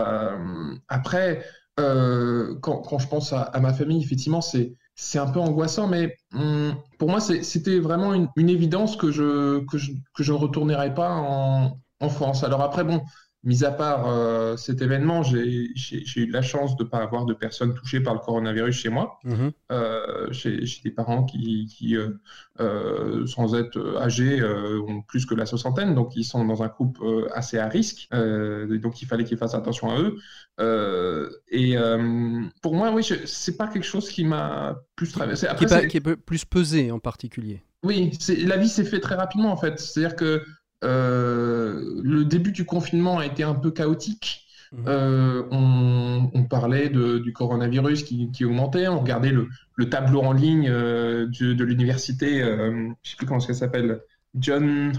après, 0.88 1.44
quand, 1.76 2.82
quand, 2.82 2.98
je 2.98 3.08
pense 3.08 3.32
à, 3.32 3.42
à 3.42 3.60
ma 3.60 3.72
famille, 3.72 4.02
effectivement, 4.02 4.40
c'est 4.40 4.74
c'est 4.96 5.18
un 5.18 5.26
peu 5.26 5.40
angoissant, 5.40 5.88
mais 5.88 6.16
hum, 6.32 6.74
pour 6.98 7.08
moi, 7.08 7.20
c'était 7.20 7.78
vraiment 7.78 8.14
une, 8.14 8.48
évidence 8.48 8.96
que 8.96 9.10
je, 9.10 9.64
que 9.66 9.78
je, 9.78 9.92
que 10.14 10.22
je 10.22 10.32
ne 10.32 10.38
retournerai 10.38 10.94
pas 10.94 11.10
en, 11.10 11.78
en, 12.00 12.08
France. 12.08 12.44
Alors 12.44 12.62
après, 12.62 12.84
bon, 12.84 13.02
Mis 13.44 13.62
à 13.62 13.70
part 13.72 14.08
euh, 14.08 14.56
cet 14.56 14.80
événement, 14.80 15.22
j'ai 15.22 15.70
eu 16.16 16.30
la 16.30 16.40
chance 16.40 16.76
de 16.76 16.84
ne 16.84 16.88
pas 16.88 16.98
avoir 16.98 17.26
de 17.26 17.34
personnes 17.34 17.74
touchées 17.74 18.00
par 18.00 18.14
le 18.14 18.20
coronavirus 18.20 18.74
chez 18.74 18.88
moi. 18.88 19.18
Mhm. 19.22 19.52
Euh, 19.70 20.28
j'ai 20.30 20.64
des 20.82 20.90
parents 20.90 21.24
qui, 21.24 21.66
qui 21.66 21.94
euh, 21.96 23.26
sans 23.26 23.54
être 23.54 23.98
âgés, 24.00 24.42
ont 24.42 25.02
plus 25.02 25.26
que 25.26 25.34
la 25.34 25.44
soixantaine, 25.44 25.94
donc 25.94 26.16
ils 26.16 26.24
sont 26.24 26.42
dans 26.44 26.62
un 26.62 26.70
couple 26.70 27.28
assez 27.34 27.58
à 27.58 27.68
risque. 27.68 28.08
donc 28.10 29.02
il 29.02 29.06
fallait 29.06 29.24
qu'ils 29.24 29.38
fassent 29.38 29.54
attention 29.54 29.90
à 29.90 29.98
eux. 30.00 31.40
et 31.50 31.76
pour 32.62 32.74
moi, 32.74 32.92
oui, 32.92 33.06
c'est 33.26 33.56
pas 33.58 33.68
quelque 33.68 33.84
chose 33.84 34.08
qui 34.08 34.24
m'a 34.24 34.76
plus 34.96 35.12
traversé. 35.12 35.46
Après, 35.48 35.66
qui, 35.66 35.74
est 35.74 35.88
qui 35.88 35.96
est 35.98 36.16
plus 36.16 36.46
pesé 36.46 36.90
en 36.90 36.98
particulier. 36.98 37.62
Oui, 37.84 38.10
la 38.46 38.56
vie 38.56 38.68
s'est 38.68 38.84
fait 38.84 39.00
très 39.00 39.14
rapidement 39.14 39.52
en 39.52 39.56
fait. 39.58 39.78
C'est-à-dire 39.78 40.16
que 40.16 40.24
euh, 40.24 40.44
le 40.84 42.22
début 42.24 42.52
du 42.52 42.64
confinement 42.64 43.18
a 43.18 43.26
été 43.26 43.42
un 43.42 43.54
peu 43.54 43.70
chaotique. 43.70 44.44
Mhm. 44.72 44.84
Euh, 44.88 45.42
on, 45.50 46.44
parlait 46.44 46.88
du 46.88 47.32
coronavirus 47.32 48.04
qui, 48.04 48.44
augmentait, 48.44 48.88
on 48.88 49.00
regardait 49.00 49.32
le, 49.32 49.48
tableau 49.88 50.20
en 50.20 50.32
ligne 50.32 50.68
euh, 50.68 51.26
de, 51.26 51.64
l'université, 51.64 52.40
je 52.40 52.70
ne 52.70 52.94
sais 53.02 53.16
plus 53.16 53.26
comment 53.26 53.40
ça 53.40 53.54
s'appelle, 53.54 54.00
John 54.38 54.92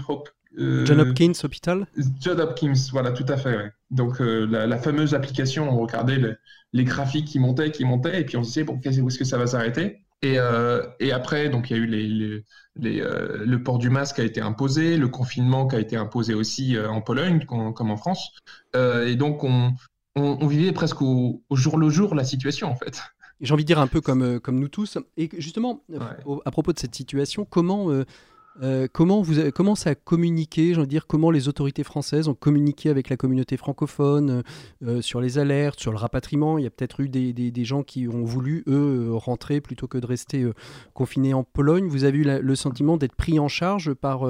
John 0.56 1.00
Hopkins 1.00 1.32
Hospital? 1.42 1.86
John 2.20 2.40
Hopkins, 2.40 2.88
voilà, 2.90 3.12
tout 3.12 3.26
à 3.28 3.36
fait. 3.36 3.72
Donc 3.90 4.18
la, 4.20 4.78
fameuse 4.78 5.14
application, 5.14 5.68
on 5.70 5.78
regardait 5.80 6.20
les 6.72 6.84
graphiques 6.84 7.26
qui 7.26 7.38
montaient, 7.38 7.70
qui 7.70 7.84
montaient, 7.84 8.20
et 8.20 8.24
puis 8.24 8.36
on 8.36 8.42
se 8.42 8.48
disait, 8.48 8.64
bon, 8.64 8.80
où 8.84 9.08
est-ce 9.08 9.18
que 9.18 9.24
ça 9.24 9.38
va 9.38 9.46
s'arrêter? 9.46 10.05
Et, 10.22 10.38
et, 11.00 11.12
après, 11.12 11.48
donc 11.48 11.70
il 11.70 11.76
y 11.76 11.80
a 11.80 11.82
eu 11.82 11.86
les, 11.86 12.42
euh, 12.84 13.44
le 13.44 13.62
port 13.62 13.78
du 13.78 13.90
masque 13.90 14.18
a 14.18 14.24
été 14.24 14.40
imposé, 14.40 14.96
le 14.96 15.08
confinement 15.08 15.66
qui 15.66 15.76
a 15.76 15.80
été 15.80 15.96
imposé 15.96 16.34
aussi 16.34 16.76
euh, 16.76 16.88
en 16.88 17.00
Pologne 17.00 17.44
comme 17.46 17.90
en 17.90 17.96
France. 17.96 18.30
Euh, 18.74 19.06
et 19.06 19.16
donc, 19.16 19.44
on, 19.44 19.74
vivait 20.46 20.72
presque 20.72 21.02
au, 21.02 21.42
jour 21.50 21.78
le 21.78 21.90
jour 21.90 22.14
la 22.14 22.24
situation, 22.24 22.68
en 22.68 22.76
fait. 22.76 23.02
J'ai 23.40 23.52
envie 23.52 23.64
de 23.64 23.66
dire 23.66 23.78
un 23.78 23.86
peu 23.86 24.00
comme, 24.00 24.40
comme 24.40 24.58
nous 24.58 24.68
tous. 24.68 24.98
Et 25.16 25.28
justement, 25.38 25.84
à 26.44 26.50
propos 26.50 26.72
de 26.72 26.78
cette 26.78 26.94
situation, 26.94 27.44
comment 27.44 27.90
comment, 28.92 29.22
vous, 29.22 29.50
comment 29.54 29.74
ça 29.74 29.90
a 29.90 29.94
communiqué, 29.94 30.74
dire, 30.86 31.06
comment 31.06 31.30
les 31.30 31.48
autorités 31.48 31.84
françaises 31.84 32.28
ont 32.28 32.34
communiqué 32.34 32.90
avec 32.90 33.08
la 33.08 33.16
communauté 33.16 33.56
francophone 33.56 34.42
sur 35.00 35.20
les 35.20 35.38
alertes, 35.38 35.80
sur 35.80 35.92
le 35.92 35.98
rapatriement? 35.98 36.58
Il 36.58 36.64
y 36.64 36.66
a 36.66 36.70
peut-être 36.70 37.00
eu 37.00 37.08
des, 37.08 37.32
des, 37.32 37.64
gens 37.64 37.82
qui 37.82 38.08
ont 38.08 38.24
voulu, 38.24 38.64
eux, 38.66 39.10
rentrer 39.12 39.60
plutôt 39.60 39.88
que 39.88 39.98
de 39.98 40.06
rester 40.06 40.46
confinés 40.94 41.34
en 41.34 41.44
Pologne. 41.44 41.88
Vous 41.88 42.04
avez 42.04 42.18
eu 42.18 42.24
le 42.24 42.54
sentiment 42.54 42.96
d'être 42.96 43.14
pris 43.14 43.38
en 43.38 43.48
charge 43.48 43.94
par, 43.94 44.26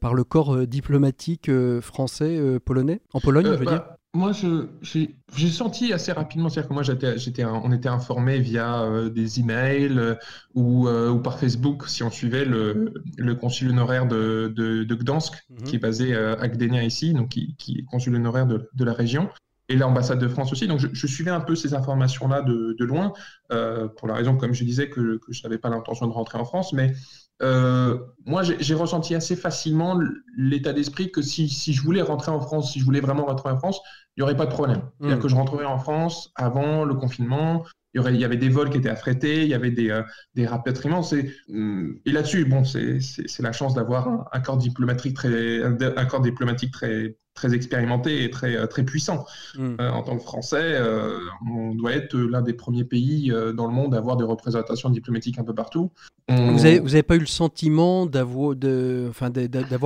par 0.00 0.14
le 0.14 0.24
corps 0.24 0.66
diplomatique 0.66 1.50
français, 1.80 2.58
polonais? 2.64 3.00
En 3.12 3.20
Pologne, 3.20 3.46
je 3.46 3.50
veux 3.50 3.64
bah, 3.64 3.70
dire? 3.70 3.84
Moi, 4.12 4.32
j'ai 4.32 5.50
senti 5.50 5.92
assez 5.92 6.10
rapidement, 6.10 6.48
c'est-à-dire 6.48 6.68
que 6.68 6.74
moi, 6.74 6.82
j'étais, 6.82 7.44
on 7.44 7.72
était 7.72 7.88
informé 7.88 8.40
via 8.40 8.82
euh, 8.82 9.08
des 9.08 9.38
emails 9.38 9.96
euh, 9.96 10.16
ou, 10.54 10.88
euh, 10.88 11.10
ou, 11.10 11.20
par 11.20 11.38
Facebook 11.38 11.88
si 11.88 12.02
on 12.02 12.10
suivait 12.10 12.44
le, 12.44 12.92
le 13.16 13.34
consul 13.36 13.70
honoraire 13.70 14.06
de, 14.06 14.52
de, 14.54 14.82
de 14.82 14.94
Gdansk, 14.96 15.34
mhm. 15.48 15.62
qui 15.62 15.76
est 15.76 15.78
basé 15.78 16.16
à 16.16 16.48
Gdynia 16.48 16.82
ici, 16.82 17.14
donc 17.14 17.28
qui, 17.28 17.54
qui 17.56 17.78
est 17.78 17.84
consul 17.84 18.16
honoraire 18.16 18.46
de, 18.46 18.68
de 18.74 18.84
la 18.84 18.92
région, 18.92 19.30
et 19.68 19.76
l'ambassade 19.76 20.18
de 20.18 20.26
France 20.26 20.50
aussi. 20.50 20.66
Donc, 20.66 20.80
je, 20.80 20.88
je, 20.92 21.06
suivais 21.06 21.30
un 21.30 21.40
peu 21.40 21.54
ces 21.54 21.74
informations-là 21.74 22.42
de, 22.42 22.74
de, 22.76 22.84
loin, 22.84 23.12
pour 23.48 24.08
la 24.08 24.14
raison, 24.14 24.36
comme 24.36 24.54
je 24.54 24.64
disais, 24.64 24.90
que, 24.90 25.18
que 25.18 25.32
je 25.32 25.44
n'avais 25.44 25.58
pas 25.58 25.70
l'intention 25.70 26.08
de 26.08 26.12
rentrer 26.12 26.38
en 26.38 26.44
France, 26.44 26.72
mais 26.72 26.94
euh, 27.42 27.98
moi, 28.26 28.42
j'ai 28.42 28.74
ressenti 28.74 29.14
assez 29.14 29.34
facilement 29.34 29.98
l'état 30.36 30.72
d'esprit 30.72 31.10
que 31.10 31.22
si, 31.22 31.48
si, 31.48 31.72
je 31.72 31.82
voulais 31.82 32.02
rentrer 32.02 32.30
en 32.30 32.40
France, 32.40 32.72
si 32.72 32.80
je 32.80 32.84
voulais 32.84 33.00
vraiment 33.00 33.24
rentrer 33.24 33.50
en 33.50 33.58
France, 33.58 33.80
il 34.16 34.20
n'y 34.20 34.24
aurait 34.24 34.36
pas 34.36 34.46
de 34.46 34.52
problème. 34.52 34.82
C'est-à-dire 34.98 35.18
hmm. 35.18 35.20
que 35.20 35.28
je 35.28 35.34
rentrerais 35.34 35.64
en 35.64 35.78
France 35.78 36.30
avant 36.36 36.84
le 36.84 36.94
confinement. 36.94 37.64
Il 37.92 37.98
y, 37.98 38.00
aurait, 38.00 38.14
il 38.14 38.20
y 38.20 38.24
avait 38.24 38.36
des 38.36 38.50
vols 38.50 38.70
qui 38.70 38.76
étaient 38.76 38.90
affrétés, 38.90 39.42
il 39.42 39.48
y 39.48 39.54
avait 39.54 39.72
des, 39.72 39.90
euh, 39.90 40.02
des 40.34 40.46
rapatriements. 40.46 41.02
Hmm, 41.48 41.92
et 42.04 42.12
là-dessus, 42.12 42.44
bon, 42.44 42.62
c'est 42.64 43.00
la 43.40 43.52
chance 43.52 43.74
d'avoir 43.74 44.28
un, 44.32 44.40
corps 44.40 44.58
diplomatique 44.58 45.16
très, 45.16 45.62
un 45.62 46.06
corps 46.06 46.20
diplomatique 46.20 46.72
très, 46.72 47.16
très 47.34 47.54
expérimenté 47.54 48.24
et 48.24 48.30
très, 48.30 48.56
euh, 48.56 48.66
très 48.66 48.82
puissant. 48.82 49.24
Hmm. 49.56 49.76
Euh, 49.80 49.90
en 49.90 50.02
tant 50.02 50.16
que 50.16 50.22
Français, 50.22 50.58
euh, 50.62 51.18
on 51.50 51.74
doit 51.74 51.92
être 51.92 52.16
l'un 52.16 52.42
des 52.42 52.52
premiers 52.52 52.84
pays 52.84 53.32
dans 53.54 53.66
le 53.66 53.72
monde 53.72 53.94
à 53.94 53.98
avoir 53.98 54.16
des 54.16 54.24
représentations 54.24 54.90
diplomatiques 54.90 55.38
un 55.38 55.44
peu 55.44 55.54
partout. 55.54 55.90
Vous 56.28 56.62
n'avez 56.62 57.02
pas 57.02 57.16
eu 57.16 57.20
le 57.20 57.26
sentiment 57.26 58.06
d'avoir 58.06 58.54
de, 58.54 59.06
enfin, 59.10 59.32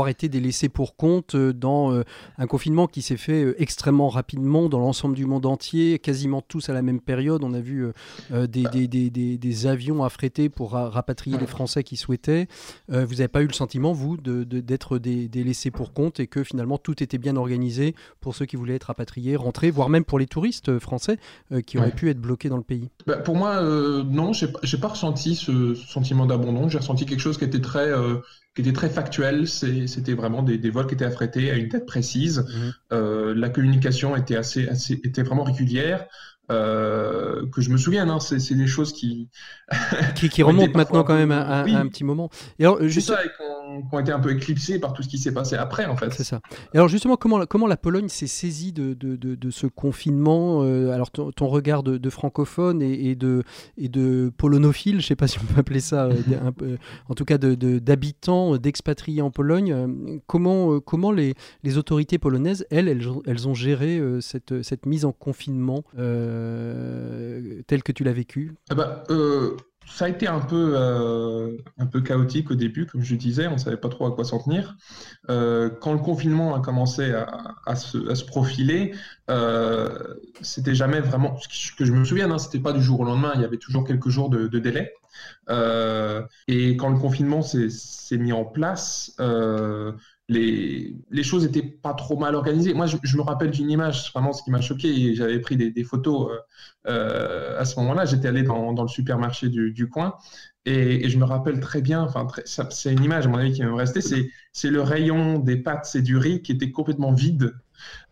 été 0.07 0.29
délaissé 0.29 0.69
pour 0.69 0.95
compte 0.95 1.37
dans 1.37 2.03
un 2.39 2.47
confinement 2.47 2.87
qui 2.87 3.01
s'est 3.01 3.17
fait 3.17 3.55
extrêmement 3.59 4.11
rapidement 4.11 4.69
dans 4.69 4.79
l'ensemble 4.79 5.15
du 5.15 5.25
monde 5.25 5.47
entier, 5.47 5.99
quasiment 5.99 6.43
tous 6.43 6.69
à 6.69 6.75
la 6.75 6.83
même 6.83 7.01
période? 7.01 7.43
On 7.45 7.55
a 7.55 7.61
vu 7.61 7.87
des, 8.31 8.63
bah. 8.63 8.71
des, 8.71 8.87
des, 8.89 9.39
des, 9.39 9.67
avions 9.67 10.05
affrétés 10.05 10.51
pour 10.51 10.73
rapatrier 10.73 11.39
les 11.39 11.47
Français 11.47 11.83
qui 11.83 11.97
souhaitaient. 11.97 12.47
vous 12.89 12.97
n'avez 13.15 13.29
pas 13.29 13.43
eu 13.43 13.47
le 13.47 13.55
sentiment, 13.55 13.93
vous, 13.93 14.19
d'être 14.19 14.99
délaissé 14.99 15.71
pour 15.71 15.95
compte 15.95 16.21
et 16.21 16.27
que 16.27 16.45
finalement 16.45 16.77
tout 16.77 17.03
était 17.03 17.19
bien 17.19 17.34
organisé 17.37 17.95
pour 18.21 18.35
ceux 18.35 18.47
qui 18.47 18.57
voulaient 18.57 18.75
être 18.75 18.85
rapatriés, 18.85 19.37
rentrer, 19.37 19.71
voire 19.71 19.89
même 19.89 20.05
pour 20.05 20.19
les 20.19 20.27
touristes 20.27 20.69
euh, 20.69 20.81
français 20.81 21.19
euh, 21.53 21.61
qui 21.61 21.79
auraient 21.79 21.91
pu 21.91 22.11
être 22.11 22.21
bloqués 22.21 22.49
dans 22.49 22.57
le 22.57 22.63
pays 22.63 22.91
bah, 23.07 23.17
Pour 23.17 23.37
moi, 23.37 23.63
euh, 23.63 24.03
non, 24.05 24.33
je 24.33 24.47
n'ai 24.47 24.81
pas 24.81 24.89
ressenti 24.89 25.37
ce, 25.37 25.75
sentiment 25.75 26.27
d'abandon. 26.27 26.69
J'ai 26.69 26.79
ressenti 26.79 27.07
quelque 27.07 27.21
chose 27.21 27.39
qui 27.39 27.45
était 27.45 27.61
très, 27.61 27.91
qui 28.55 28.63
était 28.63 28.73
très 28.73 28.89
factuel. 28.89 29.49
C'était 29.49 30.15
vraiment 30.15 30.43
des, 30.43 30.71
vols 30.71 30.87
qui 30.87 30.95
étaient 30.95 31.05
affrétés 31.05 31.51
à 31.51 31.57
une 31.57 31.69
date 31.69 31.87
précise. 31.87 32.45
Mmh. 32.91 33.33
la 33.33 33.49
communication 33.49 34.17
était, 34.17 34.37
assez, 34.37 34.69
assez, 34.69 35.01
était 35.05 35.23
vraiment 35.23 35.45
régulière. 35.45 36.07
Euh, 36.51 37.47
que 37.51 37.63
je 37.63 37.71
me 37.71 37.79
souviens, 37.79 38.07
hein, 38.09 38.21
c'est 38.21 38.55
des 38.55 38.67
choses 38.67 38.93
qui 38.93 39.31
qui, 40.15 40.43
remontent 40.43 40.77
maintenant 40.77 41.03
quand 41.03 41.15
même 41.15 41.33
à, 41.33 41.63
un 41.63 41.89
petit 41.89 42.05
moment. 42.05 42.29
Et 42.59 42.65
alors, 42.65 42.83
juste... 42.87 43.09
ça, 43.09 43.25
et 43.25 43.29
qui 43.29 43.87
ont, 43.93 43.99
été 43.99 44.13
un 44.13 44.21
peu 44.21 44.31
éclipsés 44.31 44.79
par 44.79 44.93
tout 44.93 45.03
ce 45.03 45.09
qui 45.09 45.17
s'est 45.17 45.33
passé 45.33 45.57
après, 45.57 45.87
en 45.87 45.97
fait. 45.97 46.13
C'est 46.13 46.25
ça. 46.25 46.41
Et 46.75 46.77
alors 46.77 46.89
justement, 46.89 47.17
comment, 47.17 47.47
comment 47.47 47.67
la 47.67 47.79
Pologne 47.79 48.09
s'est 48.09 48.27
saisie 48.27 48.73
de, 48.73 48.93
de, 48.93 49.17
de, 49.17 49.51
ce 49.51 49.67
confinement 49.67 50.63
euh, 50.63 50.91
Alors 50.93 51.11
ton, 51.11 51.49
regard 51.49 51.83
de, 51.83 52.11
francophone 52.11 52.83
et, 52.83 53.11
et, 53.11 53.15
de, 53.17 53.43
et 53.79 53.89
de 53.89 54.31
polonophile, 54.37 55.01
je 55.01 55.07
sais 55.07 55.17
pas 55.17 55.27
si 55.27 55.39
on 55.39 55.45
peut 55.45 55.61
appeler 55.61 55.81
ça, 55.81 56.05
euh, 56.05 56.77
en 57.09 57.15
tout 57.15 57.25
cas 57.25 57.39
d'habitants, 57.39 58.59
d'expatriés 58.59 59.23
en 59.23 59.31
Pologne, 59.31 60.21
comment, 60.27 60.79
comment 60.81 61.11
les, 61.11 61.35
les 61.63 61.79
autorités 61.79 62.19
polonaises, 62.19 62.67
elles, 62.71 62.89
elles, 62.89 63.09
ont, 63.09 63.23
elles 63.27 63.49
ont 63.49 63.55
géré 63.55 64.01
cette, 64.21 64.63
cette 64.63 64.85
mise 64.85 65.07
en 65.07 65.13
confinement 65.13 65.85
euh, 65.99 66.34
tel 67.67 67.83
que 67.83 67.93
tu 67.93 68.05
l'as 68.05 68.13
vécu 68.13 68.55
ah 68.71 68.75
bah, 68.75 69.05
euh, 69.11 69.57
Ça 69.87 70.07
a 70.07 70.09
été 70.09 70.27
un 70.27 70.41
peu, 70.41 70.75
euh, 70.77 71.57
un 71.79 71.87
peu 71.87 72.01
chaotique 72.01 72.51
au 72.51 72.55
début, 72.55 72.87
comme 72.87 73.03
je 73.03 73.15
disais, 73.15 73.47
on 73.47 73.55
ne 73.55 73.59
savait 73.59 73.77
pas 73.77 73.89
trop 73.89 74.07
à 74.07 74.15
quoi 74.15 74.25
s'en 74.25 74.39
tenir. 74.39 74.77
quand 75.29 75.93
le 75.93 75.99
confinement 75.99 76.55
a 76.55 76.61
commencé 76.61 77.13
à, 77.67 77.77
se, 77.77 78.25
profiler, 78.25 78.95
c'était 80.41 80.75
jamais 80.75 81.01
vraiment, 81.01 81.37
ce 81.51 81.73
que 81.73 81.85
je 81.85 81.93
me 81.93 82.05
souviens, 82.05 82.31
hein, 82.31 82.39
c'était 82.39 82.61
pas 82.61 82.73
du 82.73 82.83
jour 82.83 83.01
au 83.01 83.05
lendemain, 83.05 83.33
il 83.35 83.41
y 83.41 83.45
avait 83.45 83.59
toujours 83.59 83.87
quelques 83.87 84.09
jours 84.09 84.31
de, 84.31 84.59
délai. 84.59 84.93
et 86.49 86.77
quand 86.77 86.91
le 86.91 86.99
confinement 86.99 87.43
s'est 87.43 88.19
mis 88.19 88.33
en 88.33 88.45
place, 88.45 89.17
les, 90.29 91.23
choses 91.23 91.45
n'étaient 91.45 91.63
pas 91.63 91.95
trop 91.95 92.17
mal 92.17 92.35
organisées. 92.35 92.75
Moi, 92.75 92.87
je, 92.87 93.17
me 93.17 93.23
rappelle 93.23 93.51
d'une 93.51 93.71
image, 93.71 94.11
vraiment 94.13 94.33
ce 94.33 94.43
qui 94.43 94.51
m'a 94.51 94.61
choqué, 94.61 95.15
j'avais 95.15 95.39
pris 95.41 95.57
des, 95.57 95.85
photos 95.85 96.31
euh, 96.31 96.39
euh, 96.89 97.61
à 97.61 97.65
ce 97.65 97.79
moment-là, 97.81 98.05
j'étais 98.05 98.29
allé 98.29 98.43
dans, 98.43 98.73
le 98.73 98.89
supermarché 98.89 99.49
du, 99.49 99.89
coin, 99.89 100.15
et, 100.65 101.09
je 101.09 101.19
me 101.19 101.25
rappelle 101.25 101.61
très 101.61 101.83
bien, 101.83 102.03
enfin, 102.03 102.27
c'est 102.45 102.93
une 102.93 103.05
image 103.05 103.27
à 103.27 103.29
mon 103.29 103.39
avis 103.39 103.53
qui 103.53 103.63
me 103.63 103.75
rester, 103.75 104.01
c'est 104.53 104.71
le 104.71 104.83
rayon 104.83 105.39
des 105.39 105.57
pâtes 105.57 105.91
et 105.95 106.03
du 106.03 106.17
riz 106.17 106.43
qui 106.43 106.53
était 106.53 106.71
complètement 106.71 107.13
vide 107.13 107.55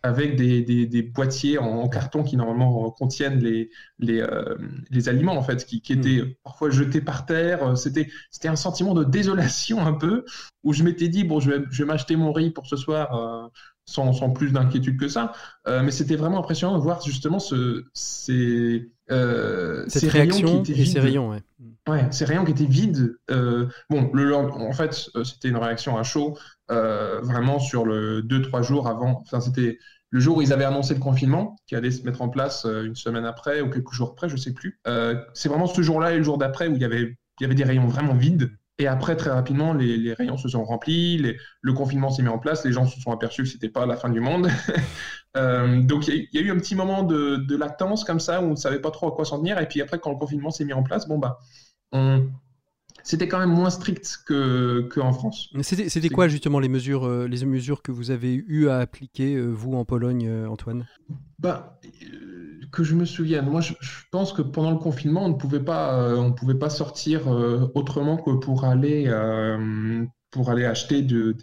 avec 0.02 0.36
des, 0.36 0.62
des, 0.62 1.02
boîtiers 1.02 1.58
en, 1.58 1.88
carton 1.88 2.22
qui 2.22 2.36
normalement 2.36 2.90
contiennent 2.90 3.38
les, 3.38 3.70
les, 3.98 4.20
euh, 4.20 4.56
les 4.90 5.08
aliments 5.08 5.36
en 5.36 5.42
fait, 5.42 5.64
qui, 5.64 5.80
qui 5.80 5.92
étaient 5.92 6.22
hmm. 6.22 6.34
parfois 6.44 6.70
jetés 6.70 7.00
par 7.00 7.26
terre. 7.26 7.76
C'était 7.76 8.08
un 8.44 8.56
sentiment 8.56 8.94
de 8.94 9.04
désolation 9.04 9.84
un 9.84 9.92
peu, 9.92 10.24
où 10.64 10.72
je 10.72 10.82
m'étais 10.82 11.08
dit, 11.08 11.24
bon, 11.24 11.40
je 11.40 11.50
vais, 11.50 11.64
je 11.70 11.82
vais 11.82 11.86
m'acheter 11.86 12.16
mon 12.16 12.32
riz 12.32 12.50
pour 12.50 12.66
ce 12.66 12.76
soir. 12.76 13.14
Euh, 13.14 13.48
sans, 13.84 14.12
sans, 14.12 14.30
plus 14.30 14.52
d'inquiétude 14.52 14.98
que 14.98 15.08
ça, 15.08 15.32
euh, 15.66 15.82
mais 15.82 15.90
c'était 15.90 16.14
vraiment 16.14 16.38
impressionnant 16.38 16.78
de 16.78 16.82
voir 16.82 17.02
justement 17.02 17.40
ce, 17.40 17.84
ces, 17.94 18.92
Cette 19.88 20.10
réaction 20.10 20.62
et 20.64 20.84
ces 20.84 21.00
rayons. 21.00 21.30
Ouais. 21.30 21.42
ouais. 21.88 22.06
ces 22.10 22.24
rayons 22.24 22.44
qui 22.44 22.52
étaient 22.52 22.64
vides. 22.64 23.16
bon, 23.28 24.10
le, 24.12 24.34
en 24.34 24.72
fait, 24.72 25.10
c'était 25.24 25.48
une 25.48 25.56
réaction 25.56 25.96
à 25.96 26.02
chaud. 26.02 26.36
Euh, 26.72 27.20
vraiment 27.20 27.58
sur 27.58 27.84
le 27.84 28.22
2-3 28.22 28.62
jours 28.62 28.88
avant. 28.88 29.20
Enfin, 29.26 29.40
c'était 29.40 29.78
le 30.08 30.20
jour 30.20 30.38
où 30.38 30.42
ils 30.42 30.52
avaient 30.54 30.64
annoncé 30.64 30.94
le 30.94 31.00
confinement, 31.00 31.56
qui 31.66 31.76
allait 31.76 31.90
se 31.90 32.02
mettre 32.04 32.22
en 32.22 32.30
place 32.30 32.64
euh, 32.64 32.84
une 32.84 32.94
semaine 32.94 33.26
après 33.26 33.60
ou 33.60 33.68
quelques 33.68 33.92
jours 33.92 34.10
après, 34.12 34.28
je 34.28 34.36
sais 34.36 34.54
plus. 34.54 34.80
Euh, 34.86 35.22
c'est 35.34 35.50
vraiment 35.50 35.66
ce 35.66 35.82
jour-là 35.82 36.12
et 36.12 36.16
le 36.16 36.22
jour 36.22 36.38
d'après 36.38 36.68
où 36.68 36.74
il 36.74 36.80
y, 36.80 36.84
avait, 36.84 37.02
il 37.02 37.42
y 37.42 37.44
avait 37.44 37.54
des 37.54 37.64
rayons 37.64 37.86
vraiment 37.88 38.14
vides. 38.14 38.50
Et 38.78 38.86
après, 38.86 39.16
très 39.16 39.30
rapidement, 39.30 39.74
les, 39.74 40.12
rayons 40.14 40.36
se 40.36 40.48
sont 40.48 40.64
remplis, 40.64 41.18
le 41.18 41.72
confinement 41.72 42.10
s'est 42.10 42.22
mis 42.22 42.28
en 42.28 42.38
place, 42.38 42.64
les 42.64 42.72
gens 42.72 42.86
se 42.86 43.00
sont 43.00 43.12
aperçus 43.12 43.42
que 43.42 43.48
c'était 43.48 43.68
pas 43.68 43.86
la 43.86 43.96
fin 43.96 44.08
du 44.08 44.20
monde. 44.20 44.48
donc 45.34 46.08
il 46.08 46.28
y, 46.32 46.38
a 46.38 46.40
eu 46.40 46.50
un 46.50 46.56
petit 46.56 46.74
moment 46.74 47.02
de, 47.02 47.36
de, 47.36 47.56
latence 47.56 48.04
comme 48.04 48.20
ça 48.20 48.40
où 48.40 48.44
on 48.44 48.50
ne 48.50 48.56
savait 48.56 48.80
pas 48.80 48.90
trop 48.90 49.08
à 49.08 49.12
quoi 49.12 49.24
s'en 49.24 49.38
tenir. 49.38 49.58
Et 49.58 49.68
puis 49.68 49.80
après, 49.82 49.98
quand 49.98 50.10
le 50.10 50.18
confinement 50.18 50.50
s'est 50.50 50.64
mis 50.64 50.72
en 50.72 50.82
place, 50.82 51.06
bon 51.06 51.18
bah, 51.18 51.38
on, 51.92 52.28
c'était 53.04 53.28
quand 53.28 53.38
même 53.38 53.50
moins 53.50 53.70
strict 53.70 54.24
qu'en 54.26 55.12
France. 55.12 55.48
C'était 55.62 56.08
quoi 56.08 56.28
justement 56.28 56.60
les 56.60 56.68
mesures, 56.68 57.04
euh, 57.06 57.26
les 57.26 57.44
mesures 57.44 57.82
que 57.82 57.92
vous 57.92 58.10
avez 58.10 58.34
eu 58.34 58.68
à 58.68 58.78
appliquer, 58.78 59.34
euh, 59.34 59.48
vous, 59.48 59.74
en 59.74 59.84
Pologne, 59.84 60.26
euh, 60.28 60.48
Antoine? 60.48 60.86
Bah, 61.38 61.80
Que 62.72 62.84
je 62.84 62.94
me 62.94 63.04
souvienne, 63.04 63.46
moi 63.46 63.60
je, 63.60 63.74
pense 64.10 64.32
que 64.32 64.40
pendant 64.40 64.70
le 64.70 64.78
confinement, 64.78 65.26
on 65.26 65.28
ne 65.28 65.34
pouvait 65.34 65.60
pas, 65.60 66.16
on 66.16 66.32
pouvait 66.32 66.58
pas 66.58 66.70
sortir 66.70 67.28
autrement 67.74 68.16
que 68.16 68.30
pour 68.30 68.64
aller, 68.64 69.12
pour 70.30 70.50
aller 70.50 70.64
acheter 70.64 71.02
de, 71.02 71.36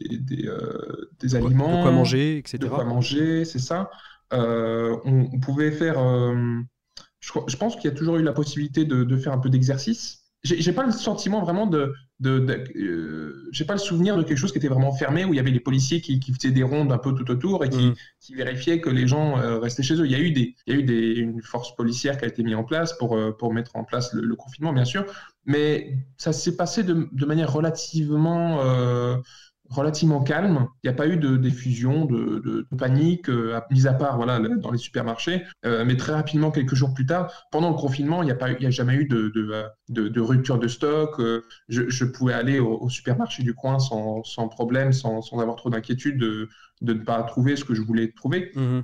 des 1.20 1.36
aliments. 1.36 1.78
De 1.78 1.82
quoi 1.84 1.92
manger, 1.92 2.38
etc. 2.40 2.58
De 2.58 2.68
quoi 2.68 2.84
manger, 2.84 3.46
c'est 3.46 3.60
ça. 3.60 3.92
On, 4.32 5.40
pouvait 5.40 5.72
faire... 5.72 6.00
Je, 7.20 7.58
pense 7.58 7.76
qu'il 7.76 7.86
y 7.86 7.94
a 7.94 7.96
toujours 7.96 8.18
eu 8.18 8.24
la 8.24 8.34
possibilité 8.34 8.86
de, 8.86 9.04
de 9.04 9.18
faire 9.18 9.34
un 9.34 9.40
peu 9.40 9.50
d'exercice 9.50 10.20
j'ai 10.44 10.74
pas 10.74 10.86
le 10.86 10.92
sentiment 10.92 11.42
vraiment 11.42 11.68
de, 11.68 11.94
de, 12.20 12.66
euh, 12.76 13.48
j'ai 13.52 13.64
pas 13.64 13.74
le 13.74 13.80
souvenir 13.80 14.18
de 14.18 14.24
quelque 14.24 14.38
chose 14.38 14.52
qui 14.52 14.58
était 14.58 14.68
vraiment 14.68 14.92
fermé 14.92 15.24
où 15.24 15.34
il 15.34 15.38
y 15.38 15.40
avait 15.40 15.52
les 15.52 15.60
policiers 15.60 16.02
qui, 16.02 16.20
qui 16.20 16.34
faisaient 16.34 16.52
des 16.52 16.64
rondes 16.64 16.92
un 16.92 16.98
peu 16.98 17.14
tout 17.14 17.30
autour 17.32 17.64
et 17.64 17.70
qui, 17.70 17.88
mm. 17.88 17.96
qui 18.20 18.36
vérifiaient 18.36 18.82
que 18.82 18.90
les 18.90 19.08
gens 19.08 19.38
euh, 19.40 19.60
restaient 19.60 19.84
chez 19.84 19.96
eux. 19.96 20.06
Il 20.06 20.12
y 20.12 20.16
a 20.16 20.20
eu 20.20 20.32
des, 20.32 20.56
il 20.68 20.74
y 20.74 20.78
a 20.78 20.80
eu 20.80 20.84
des, 20.84 21.14
une 21.14 21.42
force 21.42 21.76
policière 21.76 22.18
qui 22.18 22.26
a 22.26 22.28
été 22.28 22.44
mise 22.44 22.56
en 22.56 22.66
place 22.66 22.98
pour 22.98 23.16
euh, 23.16 23.32
pour 23.32 23.54
mettre 23.54 23.76
en 23.76 23.86
place 23.86 24.14
le, 24.14 24.36
confinement 24.36 24.74
bien 24.74 24.86
sûr, 24.86 25.06
mais 25.46 25.98
ça 26.18 26.34
s'est 26.34 26.56
passé 26.58 26.84
de, 26.84 27.08
de, 27.12 27.26
manière 27.26 27.52
relativement 27.52 28.60
relativement 29.70 30.22
calme. 30.22 30.68
Il 30.84 30.90
n'y 30.90 30.94
a 30.94 30.98
pas 30.98 31.08
eu 31.08 31.18
de 31.18 31.38
diffusion, 31.38 32.06
de, 32.06 32.40
de, 32.40 32.68
panique, 32.78 33.30
euh, 33.30 33.60
mis 33.72 33.88
à 33.88 33.94
part 33.94 34.18
voilà, 34.18 34.40
dans 34.40 34.72
les 34.72 34.78
supermarchés. 34.78 35.44
Euh, 35.66 35.86
mais 35.86 35.96
très 35.96 36.14
rapidement, 36.14 36.52
quelques 36.52 36.76
jours 36.76 36.94
plus 36.94 37.06
tard, 37.06 37.32
pendant 37.52 37.70
le 37.70 37.76
confinement, 37.76 38.22
il 38.24 38.26
n'y 38.26 38.32
a, 38.32 38.36
pas, 38.36 38.52
il 38.52 38.66
a 38.66 38.70
jamais 38.70 38.96
eu 38.96 39.06
de, 39.06 39.32
de, 39.90 40.22
rupture 40.22 40.60
de 40.60 40.68
stock. 40.68 41.20
Euh, 41.20 41.44
je, 41.68 42.06
pouvais 42.06 42.34
aller 42.34 42.60
au, 42.60 42.90
supermarché 42.90 43.44
du 43.44 43.54
coin 43.54 43.80
sans, 43.80 44.24
sans 44.24 44.48
problème, 44.48 44.92
sans, 44.92 45.22
sans, 45.22 45.40
avoir 45.40 45.56
trop 45.56 45.70
d'inquiétude 45.70 46.18
de, 46.18 46.50
de, 46.82 46.94
ne 46.94 47.00
pas 47.00 47.22
trouver 47.24 47.56
ce 47.56 47.64
que 47.64 47.76
je 47.76 47.82
voulais 47.82 48.12
trouver. 48.12 48.52
Mmh 48.56 48.80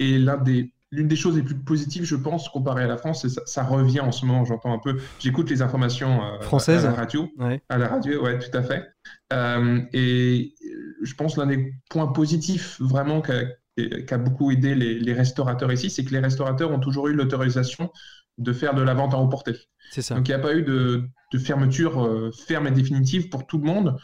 et 0.00 0.18
l'un 0.18 0.36
des 0.36 0.72
l'une 0.90 1.08
des 1.08 1.16
choses 1.16 1.36
les 1.36 1.42
plus 1.42 1.54
positives, 1.54 2.04
je 2.04 2.16
pense, 2.16 2.48
comparé 2.48 2.84
à 2.84 2.86
la 2.86 2.96
France, 2.96 3.22
c'est 3.22 3.28
ça, 3.28 3.42
ça 3.44 3.62
revient 3.62 4.00
en 4.00 4.12
ce 4.12 4.24
moment. 4.24 4.44
J'entends 4.44 4.72
un 4.72 4.78
peu, 4.78 4.98
j'écoute 5.18 5.50
les 5.50 5.62
informations 5.62 6.22
euh, 6.22 6.40
françaises 6.40 6.86
à 6.86 6.90
la 6.90 6.96
radio, 6.96 7.28
à 7.68 7.78
la 7.78 7.88
radio, 7.88 8.22
ouais, 8.22 8.38
tout 8.38 8.56
à 8.56 8.62
fait. 8.62 8.88
Euh, 9.32 9.80
et 9.92 10.54
je 11.02 11.14
pense 11.14 11.36
l'un 11.36 11.46
des 11.46 11.74
points 11.90 12.06
positifs 12.06 12.80
vraiment 12.80 13.20
qui 13.20 13.32
a, 13.32 14.18
beaucoup 14.18 14.50
aidé 14.50 14.74
les, 14.74 15.12
restaurateurs 15.12 15.72
ici, 15.72 15.90
c'est 15.90 16.04
que 16.04 16.10
les 16.10 16.20
restaurateurs 16.20 16.70
ont 16.70 16.80
toujours 16.80 17.08
eu 17.08 17.12
l'autorisation 17.12 17.92
de 18.38 18.52
faire 18.52 18.74
de 18.74 18.82
la 18.82 18.94
vente 18.94 19.14
à 19.14 19.18
emporter. 19.18 19.56
C'est 19.90 20.02
ça. 20.02 20.14
Donc 20.14 20.28
il 20.28 20.30
n'y 20.30 20.36
a 20.36 20.40
pas 20.40 20.54
eu 20.54 20.62
de, 20.62 21.08
fermeture 21.38 22.04
euh, 22.04 22.30
ferme 22.32 22.66
et 22.66 22.70
définitive 22.70 23.28
pour 23.28 23.46
tout 23.46 23.58
le 23.58 23.64
monde. 23.64 23.96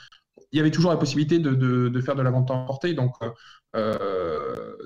Il 0.53 0.59
y 0.59 0.61
avait 0.61 0.71
toujours 0.71 0.91
la 0.91 0.97
possibilité 0.97 1.39
de, 1.39 1.55
de 1.55 2.01
faire 2.01 2.15
de 2.15 2.23
la 2.23 2.31
vente 2.31 2.51
à 2.51 2.55
emporter. 2.55 2.95
Donc 2.95 3.15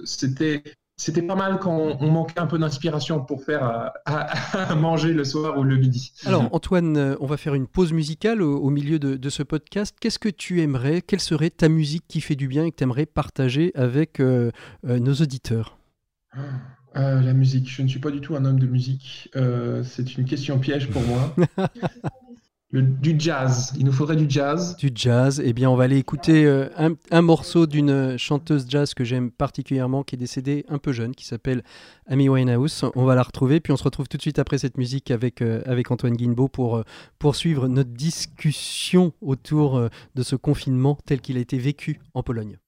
c'était 0.04 0.62
c'était 0.98 1.22
pas 1.22 1.36
mal 1.36 1.60
quand 1.60 1.96
on 2.00 2.10
manquait 2.10 2.40
un 2.40 2.46
peu 2.46 2.58
d'inspiration 2.58 3.24
pour 3.24 3.44
faire 3.44 3.64
euh, 3.64 3.88
à, 4.04 4.74
manger 4.74 5.14
le 5.14 5.22
soir 5.22 5.56
ou 5.56 5.62
le 5.62 5.76
midi. 5.76 6.12
Alors 6.26 6.48
Antoine, 6.52 6.96
euh, 6.96 7.16
on 7.20 7.26
va 7.26 7.36
faire 7.36 7.54
une 7.54 7.68
pause 7.68 7.92
musicale 7.92 8.42
au, 8.42 8.68
milieu 8.68 8.98
de, 8.98 9.28
ce 9.28 9.44
podcast. 9.44 9.96
Qu'est-ce 10.00 10.18
que 10.18 10.28
tu 10.28 10.60
aimerais, 10.60 11.00
quelle 11.00 11.20
serait 11.20 11.50
ta 11.50 11.68
musique 11.68 12.04
qui 12.08 12.20
fait 12.20 12.34
du 12.34 12.48
bien 12.48 12.64
et 12.64 12.72
que 12.72 12.76
tu 12.76 12.82
aimerais 12.82 13.06
partager 13.06 13.70
avec 13.76 14.18
euh, 14.18 14.50
nos 14.82 15.14
auditeurs? 15.14 15.78
La 16.94 17.32
musique, 17.32 17.70
je 17.70 17.82
ne 17.82 17.88
suis 17.88 18.00
pas 18.00 18.10
du 18.10 18.20
tout 18.20 18.34
un 18.34 18.44
homme 18.44 18.58
de 18.58 18.66
musique. 18.66 19.30
c'est 19.84 20.16
une 20.16 20.24
question 20.24 20.58
piège 20.58 20.90
pour 20.90 21.02
moi. 21.02 21.34
du 22.72 23.14
jazz. 23.18 23.72
Il 23.78 23.86
nous 23.86 23.92
faudrait 23.92 24.16
du 24.16 24.26
jazz. 24.28 24.76
Du 24.76 24.90
jazz. 24.94 25.40
Eh 25.42 25.52
bien, 25.52 25.70
on 25.70 25.76
va 25.76 25.84
aller 25.84 25.96
écouter 25.96 26.44
euh, 26.44 26.68
un, 27.10 27.22
morceau 27.22 27.66
d'une 27.66 28.18
chanteuse 28.18 28.66
jazz 28.68 28.92
que 28.92 29.04
j'aime 29.04 29.30
particulièrement, 29.30 30.02
qui 30.02 30.16
est 30.16 30.18
décédée 30.18 30.66
un 30.68 30.78
peu 30.78 30.92
jeune, 30.92 31.14
qui 31.14 31.24
s'appelle 31.24 31.62
Amy 32.06 32.28
Winehouse. 32.28 32.84
On 32.94 33.04
va 33.04 33.14
la 33.14 33.22
retrouver, 33.22 33.60
puis 33.60 33.72
on 33.72 33.76
se 33.76 33.84
retrouve 33.84 34.08
tout 34.08 34.18
de 34.18 34.22
suite 34.22 34.38
après 34.38 34.58
cette 34.58 34.76
musique 34.76 35.10
avec, 35.10 35.40
euh, 35.40 35.62
avec 35.64 35.90
Antoine 35.90 36.14
Guinbeau 36.14 36.48
pour 36.48 36.76
euh, 36.76 36.82
poursuivre 37.18 37.68
notre 37.68 37.90
discussion 37.90 39.12
autour 39.22 39.88
de 40.14 40.22
ce 40.22 40.36
confinement 40.36 40.98
tel 41.06 41.20
qu'il 41.20 41.36
a 41.38 41.40
été 41.40 41.58
vécu 41.58 42.00
en 42.14 42.22
Pologne. 42.22 42.58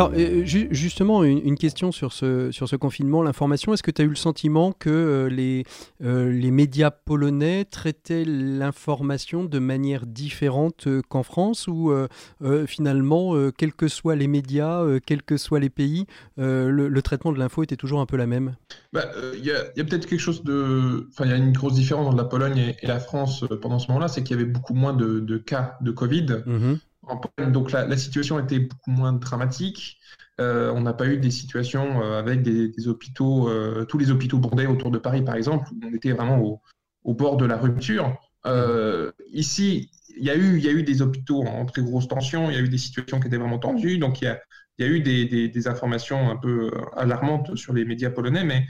Alors, 0.00 0.12
euh, 0.16 0.42
justement, 0.44 1.24
une, 1.24 1.58
question 1.58 1.92
sur 1.92 2.12
ce, 2.12 2.50
sur 2.52 2.68
ce 2.68 2.76
confinement, 2.76 3.22
l'information. 3.22 3.74
Est-ce 3.74 3.82
que 3.82 3.90
tu 3.90 4.00
as 4.00 4.04
eu 4.06 4.08
le 4.08 4.14
sentiment 4.14 4.72
que 4.72 4.88
euh, 4.88 5.28
les, 5.28 5.64
euh, 6.02 6.30
les 6.30 6.50
médias 6.50 6.90
polonais 6.90 7.66
traitaient 7.66 8.24
l'information 8.24 9.44
de 9.44 9.58
manière 9.58 10.06
différente 10.06 10.88
qu'en 11.08 11.22
France 11.22 11.66
ou 11.68 11.92
finalement, 12.66 13.34
quels 13.56 13.74
que 13.74 13.88
soient 13.88 14.16
les 14.16 14.28
médias, 14.28 14.84
quels 15.04 15.22
que 15.22 15.36
soient 15.36 15.60
les 15.60 15.70
pays, 15.70 16.06
le, 16.36 17.00
traitement 17.00 17.32
de 17.32 17.38
l'info 17.38 17.62
était 17.62 17.76
toujours 17.76 18.00
un 18.00 18.06
peu 18.06 18.16
la 18.16 18.26
même? 18.26 18.54
Bah, 18.92 19.04
Il 19.34 19.44
y 19.44 19.50
a, 19.50 19.58
a 19.60 19.84
peut-être 19.84 20.06
quelque 20.06 20.20
chose 20.20 20.44
de. 20.44 21.08
Enfin, 21.10 21.24
il 21.24 21.30
y 21.30 21.34
a 21.34 21.36
une 21.36 21.52
grosse 21.52 21.74
différence 21.74 22.06
entre 22.06 22.16
la 22.16 22.24
Pologne 22.24 22.74
et, 22.80 22.86
la 22.86 23.00
France 23.00 23.44
pendant 23.60 23.78
ce 23.78 23.88
moment-là, 23.88 24.08
c'est 24.08 24.22
qu'il 24.22 24.36
y 24.36 24.40
avait 24.40 24.50
beaucoup 24.50 24.74
moins 24.74 24.94
de, 24.94 25.36
cas 25.38 25.76
de 25.80 25.90
Covid. 25.90 26.42
Mmh 26.46 26.74
donc 27.50 27.72
la, 27.72 27.96
situation 27.96 28.38
était 28.38 28.60
beaucoup 28.60 28.90
moins 28.90 29.12
dramatique. 29.12 29.98
Euh, 30.40 30.72
on 30.72 30.80
n'a 30.80 30.94
pas 30.94 31.06
eu 31.06 31.18
des 31.18 31.30
situations 31.30 32.02
euh, 32.02 32.18
avec 32.18 32.42
des, 32.42 32.88
hôpitaux, 32.88 33.48
euh, 33.48 33.84
tous 33.84 33.98
les 33.98 34.10
hôpitaux 34.10 34.38
bondés 34.38 34.66
autour 34.66 34.90
de 34.90 34.98
Paris, 34.98 35.22
par 35.22 35.34
exemple, 35.34 35.68
où 35.72 35.80
on 35.86 35.94
était 35.94 36.12
vraiment 36.12 36.60
au, 37.04 37.14
bord 37.14 37.36
de 37.36 37.44
la 37.44 37.56
rupture. 37.56 38.16
ici, 39.32 39.90
il 40.16 40.24
y, 40.24 40.30
a 40.30 40.36
eu, 40.36 40.58
y 40.60 40.68
a 40.68 40.72
eu 40.72 40.82
des 40.82 41.02
hôpitaux 41.02 41.42
en 41.42 41.66
très 41.66 41.82
grosse 41.82 42.08
tension, 42.08 42.50
il 42.50 42.56
y 42.56 42.58
a 42.58 42.62
eu 42.62 42.68
des 42.68 42.78
situations 42.78 43.20
qui 43.20 43.28
étaient 43.28 43.36
vraiment 43.36 43.58
tendues, 43.58 43.98
donc 43.98 44.20
il 44.20 44.24
y 44.24 44.28
a, 44.28 44.40
y 44.86 44.88
a, 44.88 44.92
eu 44.92 45.00
des, 45.00 45.68
informations 45.68 46.30
un 46.30 46.36
peu 46.36 46.70
alarmantes 46.96 47.56
sur 47.56 47.72
les 47.72 47.84
médias 47.84 48.10
polonais, 48.10 48.44
mais 48.44 48.66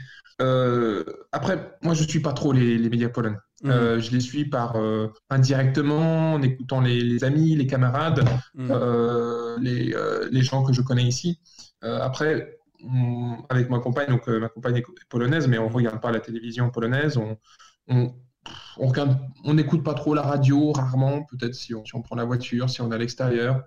après, 1.31 1.77
moi, 1.81 1.93
je 1.93 2.03
ne 2.03 2.07
suis 2.07 2.19
pas 2.19 2.33
trop 2.33 2.51
les, 2.51 2.77
les 2.77 2.89
médias 2.89 3.09
polonais. 3.09 3.37
Mhm. 3.63 3.71
Euh, 3.71 3.99
je 3.99 4.11
les 4.11 4.19
suis 4.19 4.45
par 4.45 4.75
euh, 4.75 5.07
indirectement, 5.29 6.33
en 6.33 6.41
écoutant 6.41 6.81
les, 6.81 7.23
amis, 7.23 7.55
les 7.55 7.67
camarades, 7.67 8.25
euh, 8.59 9.57
les, 9.59 9.93
les, 10.31 10.41
gens 10.41 10.63
que 10.63 10.73
je 10.73 10.81
connais 10.81 11.03
ici. 11.03 11.39
après, 11.81 12.57
avec 13.49 13.69
ma 13.69 13.79
compagne, 13.79 14.07
donc 14.09 14.27
ma 14.27 14.49
compagne 14.49 14.77
est 14.77 14.85
polonaise, 15.09 15.47
mais 15.47 15.59
on 15.59 15.69
ne 15.69 15.73
regarde 15.73 16.01
pas 16.01 16.11
la 16.11 16.19
télévision 16.19 16.69
polonaise, 16.71 17.17
on, 17.17 17.37
on, 17.87 18.15
on 18.77 19.53
n'écoute 19.53 19.83
pas 19.83 19.93
trop 19.93 20.15
la 20.15 20.23
radio, 20.23 20.71
rarement, 20.71 21.23
peut-être 21.25 21.53
si 21.53 21.75
on, 21.75 21.85
si 21.85 21.95
on, 21.95 22.01
prend 22.01 22.15
la 22.15 22.25
voiture, 22.25 22.69
si 22.69 22.81
on 22.81 22.91
est 22.91 22.95
à 22.95 22.97
l'extérieur. 22.97 23.61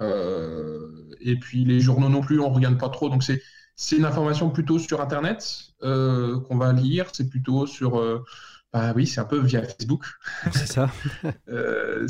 Et 0.00 1.36
puis 1.36 1.64
les 1.64 1.80
journaux 1.80 2.08
non 2.08 2.20
plus, 2.20 2.40
on 2.40 2.50
ne 2.50 2.54
regarde 2.54 2.78
pas 2.78 2.88
trop. 2.88 3.08
Donc 3.08 3.22
c'est 3.22 3.42
c'est 3.76 3.96
une 3.96 4.04
information 4.04 4.50
plutôt 4.50 4.78
sur 4.78 5.00
Internet 5.00 5.72
qu'on 5.80 6.56
va 6.56 6.72
lire, 6.72 7.06
c'est 7.12 7.28
plutôt 7.28 7.66
sur 7.66 8.24
bah 8.72 8.92
oui, 8.94 9.06
c'est 9.06 9.20
un 9.20 9.24
peu 9.24 9.38
via 9.40 9.62
Facebook. 9.62 10.04
C'est 10.52 10.66
ça. 10.66 10.90
euh, 11.48 12.06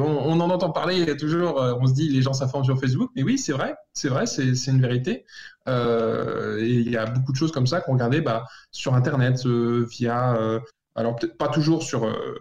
on, 0.00 0.02
on, 0.02 0.40
en 0.40 0.50
entend 0.50 0.70
parler 0.70 0.98
il 0.98 1.06
y 1.06 1.10
a 1.10 1.14
toujours, 1.14 1.62
euh, 1.62 1.74
on 1.80 1.86
se 1.86 1.94
dit 1.94 2.08
les 2.08 2.22
gens 2.22 2.32
s'informent 2.32 2.64
sur 2.64 2.78
Facebook, 2.80 3.10
mais 3.14 3.22
oui, 3.22 3.38
c'est 3.38 3.52
vrai, 3.52 3.76
c'est 3.92 4.08
vrai, 4.08 4.26
c'est 4.26 4.66
une 4.66 4.80
vérité. 4.80 5.24
Euh, 5.68 6.58
et 6.58 6.70
il 6.70 6.90
y 6.90 6.96
a 6.96 7.06
beaucoup 7.06 7.30
de 7.30 7.36
choses 7.36 7.52
comme 7.52 7.68
ça 7.68 7.80
qu'on 7.80 7.92
regardait 7.92 8.20
bah, 8.20 8.46
sur 8.72 8.94
Internet, 8.94 9.46
euh, 9.46 9.86
via, 9.88 10.34
euh, 10.36 10.58
alors 10.96 11.14
peut-être 11.14 11.38
pas 11.38 11.48
toujours 11.48 11.84
sur, 11.84 12.04
euh, 12.04 12.34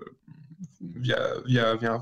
via, 0.82 1.20
via, 1.46 1.76
via 1.76 2.02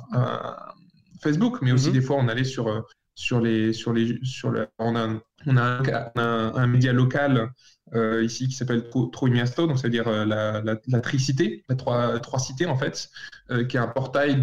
Facebook, 1.22 1.60
mais 1.62 1.72
aussi 1.72 1.90
mm-hmm. 1.90 1.94
des 1.94 2.02
fois 2.02 2.18
on 2.18 2.28
allait 2.28 2.44
sur, 2.44 2.86
sur 3.16 3.42
les, 3.42 3.74
sur 3.74 3.92
les, 3.92 4.18
sur 4.24 4.50
le, 4.50 4.68
on 4.78 4.96
a, 4.96 5.20
on 5.46 5.58
a 5.58 5.82
un, 6.16 6.54
un 6.56 6.68
média 6.68 6.94
local 6.94 7.52
euh, 7.96 8.24
ici 8.24 8.48
qui 8.48 8.56
s'appelle 8.56 8.90
Troimiasto, 9.12 9.66
donc 9.66 9.80
c'est-à-dire 9.80 10.08
euh, 10.08 10.24
la, 10.24 10.62
la, 10.62 10.78
la, 10.88 11.02
tricité, 11.02 11.64
la 11.70 11.76
trois, 11.76 12.20
trois 12.20 12.40
cités 12.40 12.68
en 12.68 12.78
fait, 12.78 13.10
euh, 13.50 13.66
qui 13.66 13.78
est 13.78 13.80
un 13.80 13.88
portail 13.88 14.40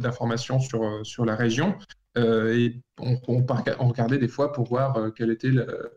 d'informations 0.00 0.56
de, 0.56 0.62
sur, 0.62 1.06
sur 1.06 1.24
la 1.24 1.36
région. 1.36 1.76
et 2.16 2.80
on, 2.98 3.20
on, 3.28 3.46
on, 3.78 3.88
regardait 3.88 4.18
des 4.18 4.28
fois 4.28 4.52
pour 4.52 4.66
voir 4.66 5.12
quel 5.14 5.30
était 5.30 5.50
le. 5.50 5.92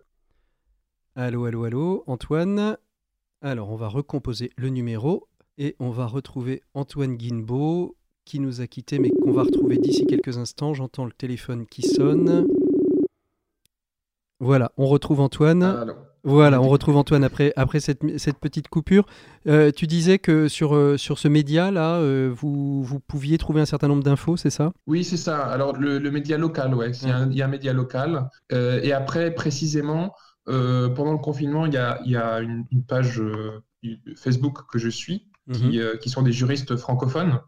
Allô, 1.16 1.46
allô, 1.46 1.64
allô, 1.64 2.04
Antoine. 2.08 2.78
Alors, 3.42 3.72
on 3.72 3.76
va 3.76 3.88
recomposer 3.88 4.52
le 4.58 4.70
numéro 4.70 5.28
et 5.58 5.76
on 5.80 5.90
va 5.90 6.06
retrouver 6.06 6.62
Antoine 6.74 7.16
Guinbeau 7.16 7.96
qui 8.26 8.40
nous 8.40 8.62
a 8.62 8.68
quittés, 8.68 9.00
mais 9.00 9.10
qu'on 9.10 9.32
va 9.32 9.44
retrouver 9.44 9.78
d'ici 9.78 10.06
quelques 10.06 10.38
instants. 10.38 10.74
J'entends 10.74 11.06
le 11.06 11.12
téléphone 11.12 11.66
qui 11.66 11.82
sonne. 11.82 12.48
Voilà, 14.40 14.72
on 14.78 14.88
retrouve 14.88 15.20
Antoine. 15.20 15.64
Allô. 15.64 15.94
Voilà, 16.24 16.62
on 16.62 16.68
retrouve 16.68 16.98
Antoine 16.98 17.24
après, 17.24 17.52
après 17.56 17.80
cette, 17.80 18.00
petite 18.40 18.68
coupure. 18.68 19.06
Euh, 19.48 19.72
tu 19.72 19.88
disais 19.88 20.20
que 20.20 20.48
sur, 20.48 20.76
euh, 20.76 20.96
sur 20.98 21.18
ce 21.18 21.28
média-là, 21.28 21.96
euh, 21.96 22.32
vous, 22.32 22.84
vous, 22.84 23.00
pouviez 23.00 23.38
trouver 23.40 23.62
un 23.62 23.66
certain 23.66 23.88
nombre 23.88 24.04
d'infos, 24.04 24.38
c'est 24.38 24.52
ça? 24.52 24.72
Oui, 24.86 25.04
c'est 25.04 25.18
ça. 25.18 25.44
Alors, 25.44 25.76
le, 25.78 26.00
média 26.12 26.38
local, 26.38 26.76
ouais. 26.76 26.92
Il 27.02 27.08
y, 27.34 27.42
a 27.42 27.46
un 27.46 27.50
média 27.50 27.74
local. 27.74 28.30
et 28.52 28.94
après, 28.94 29.34
précisément, 29.34 30.14
pendant 30.46 31.14
le 31.14 31.20
confinement, 31.20 31.66
il 31.66 31.74
y 31.74 31.78
a, 31.78 32.00
y 32.06 32.16
a 32.16 32.40
une, 32.40 32.66
page 32.88 33.22
Facebook 34.16 34.60
que 34.72 34.78
je 34.78 34.90
suis, 34.90 35.28
qui, 35.52 35.80
mhm. 35.80 35.98
qui, 36.00 36.10
sont 36.10 36.22
des 36.22 36.32
juristes 36.32 36.76
francophones 36.78 37.40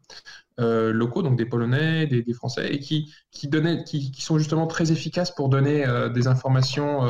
locaux, 0.58 1.22
donc 1.22 1.38
des 1.38 1.46
Polonais, 1.46 2.08
des, 2.08 2.22
des 2.24 2.34
Français, 2.34 2.74
et 2.74 2.80
qui, 2.80 3.14
qui, 3.32 3.48
donnaient, 3.48 3.84
qui, 3.84 4.12
qui, 4.12 4.22
sont 4.22 4.38
justement 4.38 4.68
très 4.68 4.92
efficaces 4.92 5.32
pour 5.32 5.50
donner 5.50 5.86
des 6.14 6.28
informations 6.28 7.02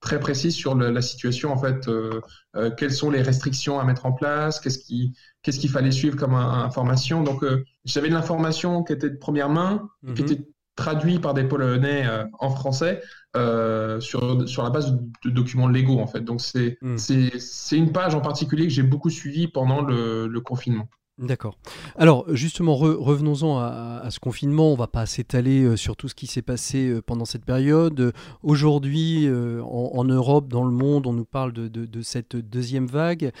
très 0.00 0.18
précis 0.18 0.50
sur 0.50 0.74
la 0.74 1.02
situation 1.02 1.52
en 1.52 1.58
fait. 1.58 1.88
Euh, 1.88 2.20
euh, 2.56 2.70
quelles 2.70 2.92
sont 2.92 3.10
les 3.10 3.22
restrictions 3.22 3.78
à 3.78 3.84
mettre 3.84 4.06
en 4.06 4.12
place 4.12 4.58
Qu'est-ce 4.60 4.78
qui 4.78 5.14
qu'est-ce 5.42 5.60
qu'il 5.60 5.70
fallait 5.70 5.90
suivre 5.90 6.16
comme 6.16 6.34
information 6.34 7.22
Donc 7.22 7.44
euh, 7.44 7.64
j'avais 7.84 8.08
de 8.08 8.14
l'information 8.14 8.82
qui 8.82 8.92
était 8.92 9.10
de 9.10 9.16
première 9.16 9.50
main, 9.50 9.88
qui 10.14 10.22
mhm. 10.22 10.30
était 10.30 10.46
traduite 10.74 11.20
par 11.20 11.34
des 11.34 11.44
Polonais 11.44 12.06
en 12.38 12.48
français 12.48 13.02
sur, 13.34 14.48
sur 14.48 14.62
la 14.62 14.70
base 14.70 14.96
de, 15.24 15.30
documents 15.30 15.68
légaux 15.68 16.00
en 16.00 16.06
fait. 16.06 16.22
Donc 16.22 16.40
c'est 16.40 16.78
mhm. 16.80 16.96
c'est 16.96 17.76
une 17.76 17.92
page 17.92 18.14
en 18.14 18.22
particulier 18.22 18.66
que 18.66 18.72
j'ai 18.72 18.82
beaucoup 18.82 19.10
suivie 19.10 19.48
pendant 19.48 19.82
le 19.82 20.40
confinement. 20.40 20.88
D'accord. 21.20 21.58
Alors 21.96 22.24
justement, 22.34 22.74
revenons-en 22.76 23.58
à, 23.58 24.08
ce 24.10 24.18
confinement. 24.18 24.72
On 24.72 24.76
va 24.76 24.86
pas 24.86 25.04
s'étaler 25.04 25.62
euh, 25.62 25.76
sur 25.76 25.94
tout 25.94 26.08
ce 26.08 26.14
qui 26.14 26.26
s'est 26.26 26.40
passé 26.40 26.88
euh, 26.88 27.02
pendant 27.02 27.26
cette 27.26 27.44
période. 27.44 28.14
Aujourd'hui, 28.42 29.26
euh, 29.26 29.62
en, 29.62 30.04
Europe, 30.04 30.48
dans 30.48 30.64
le 30.64 30.70
monde, 30.70 31.06
on 31.06 31.12
nous 31.12 31.26
parle 31.26 31.52
de, 31.52 32.02
cette 32.02 32.36
deuxième 32.36 32.86
vague, 32.86 33.32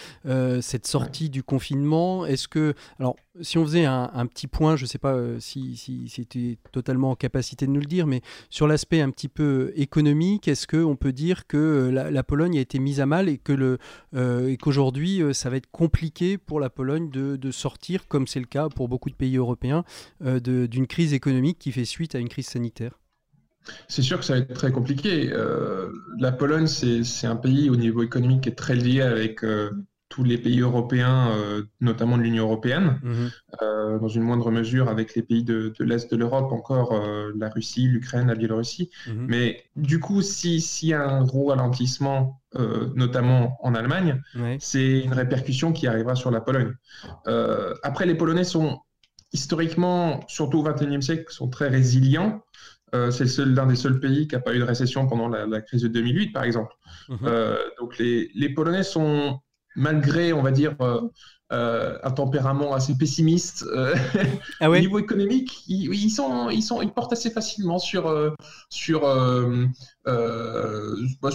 cette 0.60 0.86
sortie 0.86 1.30
du 1.30 1.42
confinement. 1.42 2.26
Est-ce 2.26 2.46
que, 2.48 2.74
alors, 2.98 3.16
si 3.40 3.56
on 3.56 3.64
faisait 3.64 3.86
un, 3.86 4.26
petit 4.26 4.46
point, 4.46 4.76
je 4.76 4.84
ne 4.84 4.88
sais 4.88 4.98
pas 4.98 5.16
si, 5.38 5.76
si, 5.76 6.08
c'était 6.08 6.58
totalement 6.72 7.10
en 7.10 7.14
capacité 7.14 7.66
de 7.66 7.70
nous 7.70 7.80
le 7.80 7.86
dire, 7.86 8.06
mais 8.06 8.20
sur 8.50 8.66
l'aspect 8.66 9.00
un 9.00 9.10
petit 9.10 9.28
peu 9.28 9.72
économique, 9.76 10.48
est-ce 10.48 10.66
qu'on 10.66 10.96
peut 10.96 11.12
dire 11.12 11.46
que 11.46 11.90
la, 11.90 12.22
Pologne 12.22 12.58
a 12.58 12.60
été 12.60 12.78
mise 12.78 13.00
à 13.00 13.06
mal 13.06 13.28
et 13.28 13.38
que 13.38 13.52
le, 13.52 13.78
euh, 14.14 14.54
qu'aujourd'hui 14.60 15.22
ça 15.32 15.48
va 15.50 15.56
être 15.56 15.70
compliqué 15.70 16.38
pour 16.38 16.60
la 16.60 16.70
Pologne 16.70 17.10
de, 17.10 17.36
de 17.36 17.50
sortir, 17.50 17.69
comme 18.08 18.26
c'est 18.26 18.40
le 18.40 18.46
cas 18.46 18.68
pour 18.68 18.88
beaucoup 18.88 19.10
de 19.10 19.14
pays 19.14 19.36
européens, 19.36 19.84
d'une 20.20 20.86
crise 20.86 21.12
économique 21.12 21.58
qui 21.58 21.72
fait 21.72 21.84
suite 21.84 22.14
à 22.14 22.18
une 22.18 22.28
crise 22.28 22.46
sanitaire 22.46 22.92
c'est 23.88 24.00
sûr 24.00 24.18
que 24.18 24.24
ça 24.24 24.32
va 24.32 24.38
être 24.40 24.54
très 24.54 24.72
compliqué. 24.72 25.30
la 26.18 26.32
Pologne, 26.32 26.66
c'est 26.66 27.26
un 27.26 27.36
pays 27.36 27.68
au 27.68 27.76
niveau 27.76 28.02
économique 28.02 28.42
qui 28.42 28.48
est 28.48 28.54
très 28.54 28.74
lié 28.74 29.02
avec 29.02 29.44
tous 30.10 30.24
les 30.24 30.36
pays 30.36 30.60
européens, 30.60 31.30
euh, 31.30 31.62
notamment 31.80 32.18
de 32.18 32.22
l'Union 32.22 32.44
européenne, 32.44 32.98
mhm. 33.02 33.30
euh, 33.62 33.98
dans 34.00 34.08
une 34.08 34.24
moindre 34.24 34.50
mesure 34.50 34.88
avec 34.88 35.14
les 35.14 35.22
pays 35.22 35.44
de, 35.44 35.72
l'Est 35.78 36.10
de 36.10 36.16
l'Europe, 36.16 36.52
encore 36.52 36.92
euh, 36.92 37.30
la 37.38 37.48
Russie, 37.48 37.86
l'Ukraine, 37.86 38.26
la 38.26 38.34
Biélorussie. 38.34 38.90
Mhm. 39.06 39.26
Mais 39.28 39.64
du 39.76 40.00
coup, 40.00 40.20
s'il 40.20 40.88
y 40.88 40.92
a 40.92 41.08
un 41.08 41.24
gros 41.24 41.46
ralentissement, 41.46 42.42
notamment 42.96 43.58
en 43.62 43.76
Allemagne, 43.76 44.20
c'est 44.58 44.98
une 44.98 45.12
répercussion 45.12 45.72
qui 45.72 45.86
arrivera 45.86 46.16
sur 46.16 46.32
la 46.32 46.40
Pologne. 46.40 46.74
après, 47.84 48.06
les 48.06 48.16
Polonais 48.16 48.42
sont 48.42 48.80
historiquement, 49.32 50.24
surtout 50.26 50.58
au 50.58 50.62
XXIe 50.64 51.00
siècle, 51.00 51.26
sont 51.28 51.48
très 51.48 51.68
résilients. 51.68 52.42
c'est 53.12 53.38
l'un 53.38 53.66
des 53.66 53.76
seuls 53.76 54.00
pays 54.00 54.26
qui 54.26 54.34
n'a 54.34 54.40
pas 54.40 54.52
eu 54.52 54.58
de 54.58 54.64
récession 54.64 55.06
pendant 55.06 55.28
la, 55.28 55.60
crise 55.60 55.82
de 55.82 55.88
2008, 55.88 56.32
par 56.32 56.42
exemple. 56.42 56.74
Mhm. 57.08 57.30
donc 57.78 57.98
les, 57.98 58.32
les 58.34 58.48
Polonais 58.48 58.82
sont 58.82 59.38
malgré, 59.76 60.32
on 60.32 60.42
va 60.42 60.50
dire, 60.50 60.74
euh, 60.80 61.00
euh, 61.52 61.98
un 62.04 62.12
tempérament 62.12 62.74
assez 62.74 62.96
pessimiste 62.96 63.64
euh, 63.74 63.96
ah 64.60 64.70
au 64.70 64.76
niveau 64.76 65.00
économique, 65.00 65.64
ils, 65.66 66.10
sont, 66.10 66.48
ils, 66.48 66.62
sont, 66.62 66.80
ils 66.80 66.92
portent 66.92 67.12
assez 67.12 67.30
facilement 67.30 67.78
sur. 67.78 68.34
sur 68.68 69.00
bah, 70.02 71.30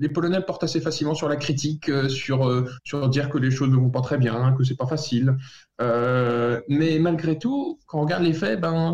les 0.00 0.08
Polonais 0.08 0.40
portent 0.42 0.64
assez 0.64 0.80
facilement 0.80 1.14
sur 1.14 1.28
la 1.28 1.36
critique, 1.36 1.90
sur, 2.08 2.64
sur 2.84 3.08
dire 3.08 3.28
que 3.28 3.38
les 3.38 3.50
choses 3.50 3.70
ne 3.70 3.76
vont 3.76 3.90
pas 3.90 4.02
très 4.02 4.18
bien, 4.18 4.54
que 4.56 4.62
c'est 4.64 4.76
pas 4.76 4.86
facile. 4.86 5.36
mais 5.80 6.98
malgré 7.00 7.38
tout, 7.38 7.80
quand 7.86 7.98
on 7.98 8.02
regarde 8.02 8.22
les 8.22 8.34
faits, 8.34 8.60
ben, 8.60 8.92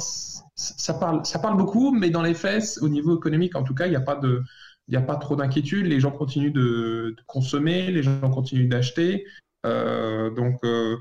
ça 0.57 0.95
parle, 0.95 1.25
ça 1.27 1.39
parle 1.39 1.57
beaucoup, 1.57 1.91
mais 1.93 2.11
dans 2.11 2.23
les 2.23 2.35
faits, 2.35 2.79
au 2.81 2.89
niveau 2.89 3.17
économique, 3.17 3.57
en 3.57 3.65
tout 3.65 3.75
cas, 3.75 3.87
il 3.87 3.91
n'y 3.91 3.97
a 3.97 4.01
pas 4.01 4.17
de 4.17 4.43
il 4.89 4.93
n'y 4.93 4.97
a 4.97 5.03
pas 5.03 5.17
trop 5.17 5.37
d'inquiétude, 5.37 5.87
les 5.87 6.01
gens 6.01 6.11
continuent 6.11 6.53
de, 6.53 7.17
consommer, 7.27 7.91
les 7.91 8.03
gens 8.03 8.31
continuent 8.31 8.69
d'acheter. 8.69 9.25
Euh, 9.65 10.31
donc, 10.31 10.59
euh, 10.65 10.97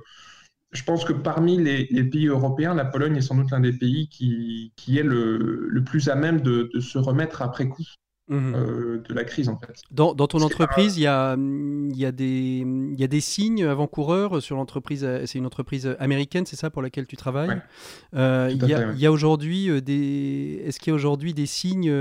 je 0.71 0.83
pense 0.83 1.03
que 1.03 1.13
parmi 1.13 1.57
les, 1.57 2.03
pays 2.05 2.27
européens, 2.27 2.73
la 2.73 2.85
Pologne 2.85 3.17
est 3.17 3.21
sans 3.21 3.35
doute 3.35 3.51
l'un 3.51 3.59
des 3.59 3.73
pays 3.73 4.07
qui, 4.07 4.71
est 4.87 5.03
le, 5.03 5.67
le, 5.67 5.83
plus 5.83 6.09
à 6.09 6.15
même 6.15 6.41
de, 6.41 6.69
se 6.79 6.97
remettre 6.97 7.41
après 7.41 7.67
coup 7.67 7.83
mhm. 8.27 9.03
de 9.07 9.13
la 9.13 9.23
crise 9.23 9.49
en 9.49 9.57
fait. 9.57 9.81
Dans, 9.91 10.13
ton 10.15 10.41
entreprise, 10.41 10.97
il 10.97 11.03
y, 11.03 11.07
a, 11.07 11.35
y, 11.35 12.05
a 12.05 12.11
des, 12.11 12.65
y 12.97 13.03
a 13.03 13.07
des 13.07 13.21
signes 13.21 13.65
avant-coureurs 13.65 14.41
sur 14.41 14.55
l'entreprise. 14.55 15.07
C'est 15.25 15.37
une 15.37 15.45
entreprise 15.45 15.95
américaine, 15.99 16.45
c'est 16.45 16.55
ça 16.55 16.69
pour 16.69 16.81
laquelle 16.81 17.07
tu 17.07 17.17
travailles. 17.17 17.61
il 18.13 18.95
y 18.97 19.05
a, 19.05 19.11
aujourd'hui 19.11 19.81
des. 19.81 20.63
Est-ce 20.65 20.79
qu'il 20.79 20.91
y 20.91 20.93
a 20.93 20.95
aujourd'hui 20.95 21.33
des 21.33 21.45
signes 21.45 21.93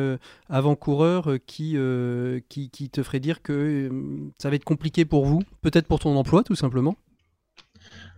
avant-coureurs 0.48 1.30
qui, 1.46 1.76
qui, 2.48 2.70
qui 2.70 2.90
te 2.90 3.02
feraient 3.02 3.20
dire 3.20 3.42
que 3.42 3.90
ça 4.38 4.50
va 4.50 4.56
être 4.56 4.64
compliqué 4.64 5.04
pour 5.04 5.24
vous, 5.24 5.42
peut-être 5.60 5.86
pour 5.86 5.98
ton 5.98 6.16
emploi 6.16 6.42
tout 6.42 6.56
simplement? 6.56 6.96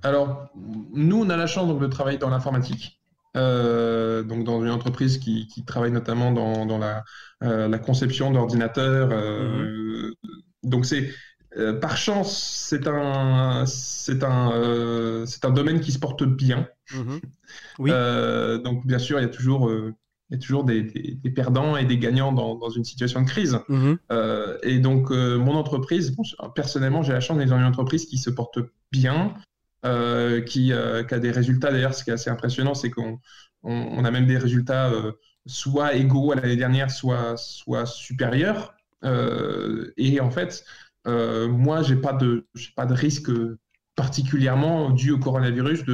Alors, 0.04 0.50
nous, 0.92 1.22
on 1.22 1.30
a 1.30 1.36
la 1.36 1.46
chance 1.46 1.66
donc, 1.66 1.80
de 1.80 1.86
travailler 1.86 2.18
dans 2.18 2.28
l'informatique. 2.28 3.00
Euh, 4.14 4.22
donc 4.22 4.44
dans 4.44 4.62
une 4.62 4.70
entreprise 4.70 5.18
qui, 5.18 5.64
travaille 5.66 5.92
notamment 5.92 6.32
dans, 6.32 6.80
euh, 7.42 7.68
la, 7.68 7.78
conception 7.78 8.30
d'ordinateurs. 8.30 9.10
Euh, 9.12 10.08
mhm. 10.08 10.14
Donc 10.62 10.86
c'est 10.86 11.10
par 11.80 11.96
chance, 11.96 12.36
c'est 12.68 12.88
un, 12.88 13.64
c'est 13.66 14.24
un, 14.24 15.24
c'est 15.24 15.44
un 15.44 15.50
domaine 15.50 15.80
qui 15.80 15.92
se 15.92 16.00
porte 16.00 16.24
bien. 16.24 16.66
Mhm. 16.92 17.20
Oui. 17.78 17.90
donc 18.64 18.84
bien 18.86 18.98
sûr, 18.98 19.20
il 19.20 19.22
y 19.22 19.26
a 19.26 19.28
toujours, 19.28 19.70
il 19.70 20.32
y 20.32 20.34
a 20.34 20.38
toujours 20.38 20.64
des, 20.64 20.82
perdants 21.32 21.76
et 21.76 21.84
des 21.84 21.98
gagnants 21.98 22.32
dans, 22.32 22.70
une 22.70 22.84
situation 22.84 23.22
de 23.22 23.28
crise. 23.28 23.58
Mhm. 23.68 23.98
et 24.64 24.80
donc 24.80 25.10
mon 25.10 25.54
entreprise, 25.54 26.16
personnellement, 26.56 27.02
j'ai 27.02 27.12
la 27.12 27.20
chance 27.20 27.38
d'être 27.38 27.50
dans 27.50 27.58
une 27.58 27.64
entreprise 27.64 28.06
qui 28.06 28.18
se 28.18 28.30
porte 28.30 28.58
bien. 28.90 29.34
Euh, 29.84 30.40
qui, 30.40 30.72
qui, 30.72 30.72
a 30.72 31.18
des 31.18 31.30
résultats. 31.30 31.70
D'ailleurs, 31.70 31.92
ce 31.92 32.04
qui 32.04 32.10
est 32.10 32.14
assez 32.14 32.30
impressionnant, 32.30 32.72
c'est 32.72 32.88
qu'on 32.88 33.20
on, 33.64 34.04
a 34.04 34.10
même 34.10 34.26
des 34.26 34.38
résultats 34.38 34.90
euh, 34.90 35.12
soit 35.46 35.94
égaux 35.94 36.32
à 36.32 36.36
l'année 36.36 36.56
dernière, 36.56 36.90
soit, 36.90 37.36
supérieurs. 37.86 38.74
et 39.96 40.20
en 40.20 40.30
fait, 40.30 40.64
moi, 41.06 41.82
j'ai 41.82 41.96
pas 41.96 42.12
de, 42.12 42.46
pas 42.76 42.86
de 42.86 42.94
risque 42.94 43.30
particulièrement 43.96 44.90
dû 44.90 45.10
au 45.12 45.18
coronavirus 45.18 45.84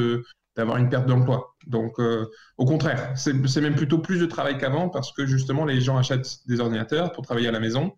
d'avoir 0.57 0.77
une 0.77 0.89
perte 0.89 1.07
d'emploi. 1.07 1.57
Donc, 1.67 1.99
au 1.99 2.65
contraire, 2.65 3.13
c'est 3.17 3.61
même 3.61 3.75
plutôt 3.75 3.99
plus 3.99 4.21
de 4.21 4.27
travail 4.27 4.59
qu'avant 4.59 4.89
parce 4.89 5.13
que 5.13 5.27
justement, 5.27 5.65
les 5.65 5.81
gens 5.81 5.97
achètent 5.99 6.47
des 6.47 6.61
ordinateurs 6.61 7.13
pour 7.13 7.25
travailler 7.25 7.49
à 7.49 7.53
la 7.53 7.61
maison, 7.61 7.97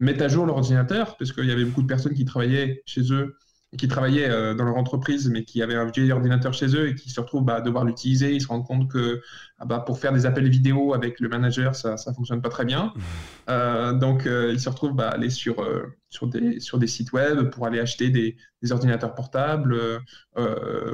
mettent 0.00 0.22
à 0.22 0.28
jour 0.28 0.46
leur 0.46 0.56
ordinateur, 0.56 1.16
parce 1.18 1.32
qu'il 1.32 1.44
y 1.46 1.52
avait 1.52 1.64
beaucoup 1.64 1.82
de 1.82 1.88
personnes 1.88 2.14
qui 2.14 2.24
travaillaient 2.24 2.82
chez 2.86 3.12
eux 3.12 3.36
qui 3.76 3.88
travaillaient 3.88 4.28
euh, 4.28 4.54
dans 4.54 4.64
leur 4.64 4.76
entreprise, 4.76 5.28
mais 5.28 5.44
qui 5.44 5.62
avaient 5.62 5.74
un 5.74 5.90
vieil 5.90 6.10
ordinateur 6.12 6.52
chez 6.52 6.74
eux 6.74 6.88
et 6.88 6.94
qui 6.94 7.10
se 7.10 7.20
retrouvent 7.20 7.44
bah, 7.44 7.56
à 7.56 7.60
devoir 7.60 7.84
l'utiliser. 7.84 8.32
Ils 8.32 8.40
se 8.40 8.48
rendent 8.48 8.66
compte 8.66 8.90
que 8.90 9.20
ah 9.58 9.64
bah, 9.64 9.80
pour 9.80 9.98
faire 9.98 10.12
des 10.12 10.26
appels 10.26 10.48
vidéo 10.48 10.94
avec 10.94 11.20
le 11.20 11.28
manager, 11.28 11.74
ça 11.74 11.94
ne 11.94 12.14
fonctionne 12.14 12.42
pas 12.42 12.48
très 12.48 12.64
bien. 12.64 12.92
Euh, 13.48 13.92
donc, 13.92 14.26
euh, 14.26 14.50
ils 14.52 14.58
se 14.58 14.68
retrouvent 14.68 14.96
bah, 14.96 15.08
aller 15.08 15.30
sur, 15.30 15.64
sur, 16.08 16.26
des, 16.26 16.58
sur 16.58 16.78
des 16.78 16.88
sites 16.88 17.12
web 17.12 17.50
pour 17.50 17.64
aller 17.64 17.78
acheter 17.78 18.10
des, 18.10 18.36
des 18.60 18.72
ordinateurs 18.72 19.14
portables, 19.14 19.80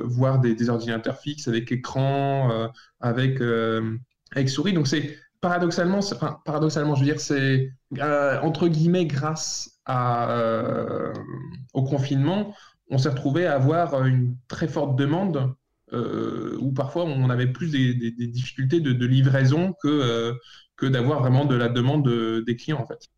voir 0.04 0.38
des, 0.38 0.54
des, 0.54 0.68
ordinateurs 0.68 1.18
fixes 1.18 1.48
avec 1.48 1.72
écran, 1.72 2.68
avec, 3.00 3.40
avec 4.32 4.50
souris. 4.50 4.74
Donc, 4.74 4.86
c'est 4.86 5.16
paradoxalement, 5.40 6.00
enfin, 6.00 6.40
paradoxalement, 6.44 6.94
je 6.94 7.00
veux 7.00 7.06
dire, 7.06 7.20
c'est 7.20 7.72
entre 8.42 8.68
guillemets 8.68 9.06
grâce 9.06 9.78
à, 9.86 10.28
au 11.72 11.82
confinement, 11.84 12.54
on 12.92 12.98
s'est 12.98 13.08
retrouvé 13.08 13.46
à 13.46 13.54
avoir 13.54 14.04
une 14.04 14.36
très 14.48 14.68
forte 14.68 14.96
demande 14.96 15.54
euh, 15.92 16.56
où 16.60 16.72
parfois 16.72 17.04
on 17.04 17.30
avait 17.30 17.48
plus 17.48 17.70
des, 17.70 18.10
difficultés 18.28 18.80
de, 18.80 19.06
livraison 19.06 19.74
que, 19.82 19.88
euh, 19.88 20.34
que 20.76 20.86
d'avoir 20.86 21.20
vraiment 21.20 21.46
de 21.46 21.54
la 21.54 21.68
demande 21.68 22.08
des 22.44 22.56
clients 22.56 22.80
en 22.80 22.86
fait. 22.86 23.08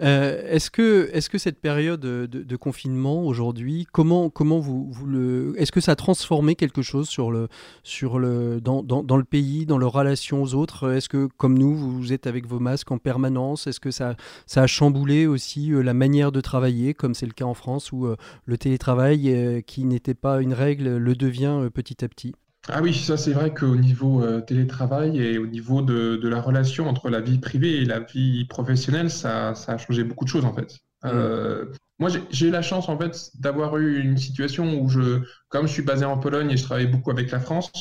Euh, 0.00 0.42
est-ce 0.48 0.70
que, 0.70 1.10
est 1.12 1.28
que 1.28 1.38
cette 1.38 1.60
période 1.60 2.00
de, 2.00 2.56
confinement 2.56 3.24
aujourd'hui, 3.24 3.86
comment, 3.92 4.30
comment 4.30 4.58
vous, 4.58 4.92
le, 5.06 5.54
est-ce 5.58 5.72
que 5.72 5.80
ça 5.80 5.92
a 5.92 5.96
transformé 5.96 6.54
quelque 6.54 6.82
chose 6.82 7.08
sur 7.08 7.30
le, 7.30 7.48
sur 7.82 8.18
le, 8.18 8.60
dans, 8.60 8.82
dans, 8.82 9.02
dans 9.02 9.16
le 9.16 9.24
pays, 9.24 9.66
dans 9.66 9.78
leurs 9.78 9.92
relations 9.92 10.42
aux 10.42 10.54
autres? 10.54 10.92
Est-ce 10.92 11.08
que, 11.08 11.28
comme 11.36 11.58
nous, 11.58 11.74
vous 11.74 12.12
êtes 12.12 12.26
avec 12.26 12.46
vos 12.46 12.58
masques 12.58 12.90
en 12.90 12.98
permanence? 12.98 13.66
Est-ce 13.66 13.80
que 13.80 13.90
ça, 13.90 14.16
ça 14.46 14.62
a 14.62 14.66
chamboulé 14.66 15.26
aussi 15.26 15.72
euh, 15.72 15.82
la 15.82 15.94
manière 15.94 16.32
de 16.32 16.40
travailler, 16.40 16.94
comme 16.94 17.14
c'est 17.14 17.26
le 17.26 17.32
cas 17.32 17.44
en 17.44 17.54
France, 17.54 17.92
où 17.92 18.06
euh, 18.06 18.16
le 18.44 18.58
télétravail, 18.58 19.62
qui 19.66 19.84
n'était 19.84 20.14
pas 20.14 20.40
une 20.40 20.52
règle, 20.52 20.96
le 20.96 21.14
devient 21.14 21.68
petit 21.72 22.04
à 22.04 22.08
petit? 22.08 22.34
Ah 22.68 22.82
oui, 22.82 22.94
ça 22.94 23.16
c'est 23.16 23.32
vrai 23.32 23.54
qu'au 23.54 23.76
niveau 23.76 24.22
euh, 24.22 24.40
télétravail 24.40 25.18
et 25.18 25.38
au 25.38 25.46
niveau 25.46 25.82
de, 25.82 26.20
la 26.28 26.40
relation 26.40 26.88
entre 26.88 27.08
la 27.08 27.20
vie 27.20 27.38
privée 27.38 27.82
et 27.82 27.84
la 27.84 28.00
vie 28.00 28.44
professionnelle, 28.44 29.10
ça, 29.10 29.50
a 29.66 29.78
changé 29.78 30.04
beaucoup 30.04 30.24
de 30.24 30.30
choses 30.30 30.44
en 30.44 30.52
fait. 30.52 30.78
Mm. 31.02 31.06
Euh, 31.06 31.64
moi, 31.98 32.10
j'ai 32.30 32.46
eu 32.46 32.50
la 32.50 32.62
chance 32.62 32.88
en 32.88 32.98
fait 32.98 33.30
d'avoir 33.40 33.76
eu 33.76 34.00
une 34.00 34.16
situation 34.16 34.80
où 34.80 34.88
je, 34.88 35.20
comme 35.48 35.66
je 35.66 35.72
suis 35.72 35.82
basé 35.82 36.04
en 36.04 36.18
Pologne 36.18 36.50
et 36.50 36.56
je 36.56 36.62
travaille 36.62 36.86
beaucoup 36.86 37.10
avec 37.10 37.30
la 37.30 37.40
France, 37.40 37.72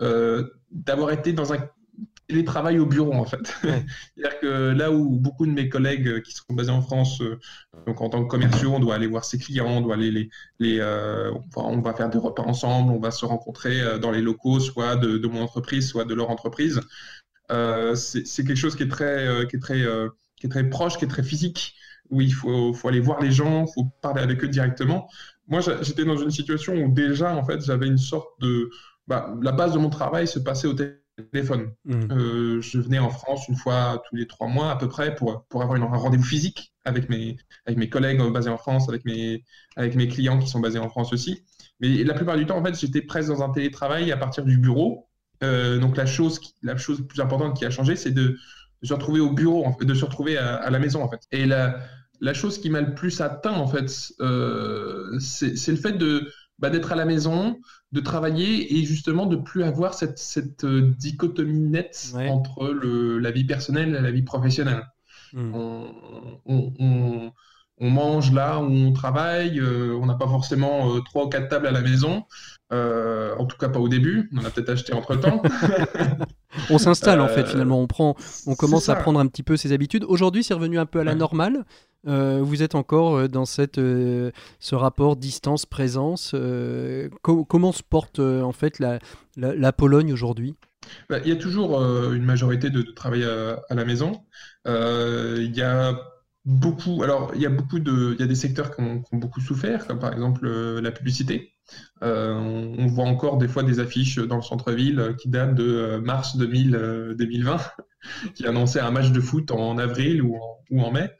euh, 0.00 0.44
d'avoir 0.70 1.10
été 1.10 1.32
dans 1.32 1.52
un 1.52 1.58
télétravail 2.32 2.78
au 2.78 2.86
bureau 2.86 3.12
en 3.12 3.24
fait. 3.24 3.54
C'est-à-dire 3.62 4.40
que 4.40 4.72
là 4.72 4.90
où 4.90 5.10
beaucoup 5.10 5.46
de 5.46 5.52
mes 5.52 5.68
collègues 5.68 6.08
euh, 6.08 6.20
qui 6.20 6.32
sont 6.32 6.44
basés 6.50 6.70
en 6.70 6.82
France, 6.82 7.20
euh, 7.20 7.38
donc 7.86 8.00
en 8.00 8.08
tant 8.08 8.24
que 8.24 8.28
commerciaux, 8.28 8.72
on 8.74 8.80
doit 8.80 8.94
aller 8.94 9.06
voir 9.06 9.24
ses 9.24 9.38
clients, 9.38 9.68
on 9.68 9.80
doit 9.82 9.94
aller 9.94 10.10
les, 10.10 10.30
les 10.58 10.78
euh, 10.80 11.30
on, 11.56 11.80
va, 11.80 11.94
faire 11.94 12.08
des 12.08 12.18
repas 12.18 12.42
ensemble, 12.42 12.92
on 12.92 12.98
va 12.98 13.10
se 13.10 13.24
rencontrer 13.26 13.98
dans 14.00 14.10
les 14.10 14.22
locaux, 14.22 14.60
soit 14.60 14.96
de, 14.96 15.26
mon 15.26 15.42
entreprise, 15.42 15.88
soit 15.88 16.04
de 16.04 16.14
leur 16.14 16.30
entreprise. 16.30 16.80
c'est 17.94 18.44
quelque 18.44 18.56
chose 18.56 18.76
qui 18.76 18.84
est 18.84 18.88
très, 18.88 19.46
qui 19.48 19.56
est 19.56 19.60
très, 19.60 19.84
qui 20.36 20.46
est 20.46 20.50
très 20.50 20.68
proche, 20.68 20.96
qui 20.96 21.04
est 21.04 21.08
très 21.08 21.22
physique, 21.22 21.74
où 22.10 22.20
il 22.20 22.32
faut, 22.32 22.72
faut 22.72 22.88
aller 22.88 23.00
voir 23.00 23.20
les 23.20 23.30
gens, 23.30 23.66
il 23.66 23.72
faut 23.74 23.88
parler 24.00 24.22
avec 24.22 24.42
eux 24.42 24.48
directement. 24.48 25.08
Moi, 25.48 25.60
j'étais 25.82 26.04
dans 26.04 26.16
une 26.16 26.30
situation 26.30 26.74
où 26.74 26.92
déjà, 26.92 27.34
en 27.34 27.44
fait, 27.44 27.62
j'avais 27.62 27.86
une 27.86 27.98
sorte 27.98 28.40
de, 28.40 28.70
bah, 29.06 29.34
la 29.42 29.52
base 29.52 29.74
de 29.74 29.78
mon 29.78 29.90
travail 29.90 30.26
se 30.26 30.38
passait 30.38 30.68
au 30.68 30.74
téléphone 30.74 31.01
téléphone. 31.30 31.72
Mmh. 31.84 32.00
Euh, 32.10 32.60
je 32.60 32.78
venais 32.78 32.98
en 32.98 33.10
France 33.10 33.48
une 33.48 33.56
fois 33.56 34.02
tous 34.08 34.16
les 34.16 34.26
trois 34.26 34.48
mois 34.48 34.70
à 34.70 34.76
peu 34.76 34.88
près 34.88 35.14
pour, 35.14 35.44
pour 35.48 35.62
avoir 35.62 35.80
un 35.80 35.96
rendez-vous 35.96 36.24
physique 36.24 36.72
avec 36.84 37.08
mes, 37.08 37.36
avec 37.66 37.78
mes 37.78 37.88
collègues 37.88 38.20
basés 38.32 38.50
en 38.50 38.58
France, 38.58 38.88
avec 38.88 39.04
mes, 39.04 39.44
avec 39.76 39.94
mes 39.94 40.08
clients 40.08 40.38
qui 40.38 40.48
sont 40.48 40.60
basés 40.60 40.78
en 40.78 40.88
France 40.88 41.12
aussi. 41.12 41.44
Mais 41.80 42.04
la 42.04 42.14
plupart 42.14 42.36
du 42.36 42.46
temps, 42.46 42.58
en 42.58 42.64
fait, 42.64 42.78
j'étais 42.78 43.02
presque 43.02 43.28
dans 43.28 43.42
un 43.42 43.50
télétravail 43.50 44.12
à 44.12 44.16
partir 44.16 44.44
du 44.44 44.58
bureau. 44.58 45.08
Euh, 45.42 45.78
donc 45.78 45.96
la 45.96 46.06
chose, 46.06 46.40
la 46.62 46.76
chose 46.76 47.06
plus 47.06 47.20
importante 47.20 47.56
qui 47.56 47.64
a 47.64 47.70
changé, 47.70 47.96
c'est 47.96 48.12
de, 48.12 48.36
se 48.82 48.92
retrouver 48.92 49.20
au 49.20 49.32
bureau, 49.32 49.64
de 49.80 49.94
se 49.94 50.04
retrouver 50.04 50.36
à, 50.38 50.68
la 50.70 50.78
maison 50.78 51.02
en 51.02 51.08
fait. 51.08 51.20
Et 51.30 51.46
la, 51.46 51.78
la 52.20 52.34
chose 52.34 52.58
qui 52.58 52.70
m'a 52.70 52.80
le 52.80 52.94
plus 52.94 53.20
atteint 53.20 53.54
en 53.54 53.66
fait, 53.66 54.12
euh, 54.20 55.18
c'est 55.20 55.68
le 55.68 55.76
fait 55.76 55.92
de 55.92 56.32
bah, 56.62 56.70
d'être 56.70 56.92
à 56.92 56.94
la 56.94 57.04
maison, 57.04 57.58
de 57.90 58.00
travailler 58.00 58.78
et 58.78 58.84
justement 58.84 59.26
de 59.26 59.34
plus 59.34 59.64
avoir 59.64 59.94
cette, 59.94 60.18
cette 60.18 60.62
euh, 60.62 60.92
dichotomie 60.96 61.58
nette 61.58 62.14
entre 62.28 62.68
le, 62.68 63.18
la 63.18 63.32
vie 63.32 63.42
personnelle 63.42 63.96
et 63.96 64.00
la 64.00 64.12
vie 64.12 64.22
professionnelle. 64.22 64.86
Hmm. 65.32 65.52
On, 66.46 67.32
mange 67.80 68.32
là 68.32 68.60
où 68.60 68.70
on 68.70 68.92
travaille, 68.92 69.58
euh, 69.58 69.98
on 70.00 70.06
n'a 70.06 70.14
pas 70.14 70.28
forcément 70.28 70.94
euh, 70.94 71.00
trois 71.00 71.24
ou 71.24 71.28
quatre 71.28 71.48
tables 71.48 71.66
à 71.66 71.72
la 71.72 71.80
maison, 71.80 72.26
en 72.70 73.44
tout 73.46 73.56
cas 73.58 73.68
pas 73.68 73.80
au 73.80 73.88
début, 73.88 74.30
on 74.32 74.38
en 74.38 74.44
a 74.44 74.50
peut-être 74.50 74.70
acheté 74.70 74.92
entre-temps. 74.92 75.42
on 76.70 76.78
s'installe 76.78 77.20
en 77.20 77.26
fait 77.26 77.44
finalement, 77.44 77.80
on, 77.80 77.88
prend, 77.88 78.14
on 78.46 78.54
commence 78.54 78.88
à 78.88 78.94
prendre 78.94 79.18
un 79.18 79.26
petit 79.26 79.42
peu 79.42 79.56
ses 79.56 79.72
habitudes. 79.72 80.04
Aujourd'hui 80.04 80.44
c'est 80.44 80.54
revenu 80.54 80.78
un 80.78 80.86
peu 80.86 81.00
à 81.00 81.04
la 81.04 81.16
normale. 81.16 81.64
Euh, 82.06 82.40
vous 82.42 82.62
êtes 82.62 82.74
encore 82.74 83.16
euh, 83.16 83.28
dans 83.28 83.44
cette, 83.44 83.78
euh, 83.78 84.32
ce 84.58 84.74
rapport 84.74 85.16
distance-présence. 85.16 86.34
comment 87.22 87.72
se 87.72 87.82
porte 87.82 88.18
en 88.18 88.52
fait 88.52 88.78
la, 88.78 88.98
la, 89.36 89.72
Pologne 89.72 90.12
aujourd'hui? 90.12 90.56
Bah, 91.08 91.18
Il 91.24 91.28
y 91.28 91.32
a 91.32 91.36
toujours 91.36 91.80
une 91.80 92.24
majorité 92.24 92.70
de, 92.70 92.82
travail 92.82 93.24
à, 93.24 93.74
la 93.74 93.84
maison. 93.84 94.22
Il 94.66 95.52
y 95.54 95.62
a 95.62 95.98
beaucoup, 96.44 97.04
alors 97.04 97.30
il 97.36 97.40
y 97.40 97.46
a 97.46 97.50
beaucoup 97.50 97.78
de, 97.78 98.14
il 98.14 98.20
y 98.20 98.24
a 98.24 98.26
des 98.26 98.34
secteurs 98.34 98.74
qui 98.74 98.82
ont, 98.82 99.02
beaucoup 99.12 99.40
souffert, 99.40 99.86
comme 99.86 100.00
par 100.00 100.12
exemple 100.12 100.48
la 100.48 100.90
publicité. 100.90 101.52
on, 102.00 102.86
voit 102.88 103.06
encore 103.06 103.38
des 103.38 103.48
fois 103.48 103.62
des 103.62 103.78
affiches 103.78 104.18
dans 104.18 104.36
le 104.36 104.42
centre-ville 104.42 105.14
qui 105.20 105.28
datent 105.28 105.54
de 105.54 106.00
mars 106.02 106.36
2000, 106.36 107.14
2020, 107.16 107.60
qui 108.34 108.46
annonçaient 108.46 108.80
un 108.80 108.90
match 108.90 109.12
de 109.12 109.20
foot 109.20 109.52
en 109.52 109.78
avril 109.78 110.22
ou 110.22 110.36
ou 110.72 110.80
en 110.80 110.90
mai. 110.90 111.10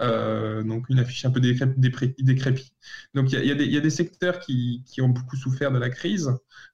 Euh, 0.00 0.62
donc 0.62 0.88
une 0.88 1.00
affiche 1.00 1.24
un 1.24 1.30
peu 1.30 1.40
décrépite. 1.40 2.72
Donc 3.14 3.32
il 3.32 3.40
y, 3.40 3.48
y, 3.48 3.76
a 3.76 3.80
des 3.80 3.90
secteurs 3.90 4.38
qui, 4.38 4.84
qui, 4.86 5.00
ont 5.02 5.08
beaucoup 5.08 5.34
souffert 5.34 5.72
de 5.72 5.78
la 5.78 5.90
crise, 5.90 6.30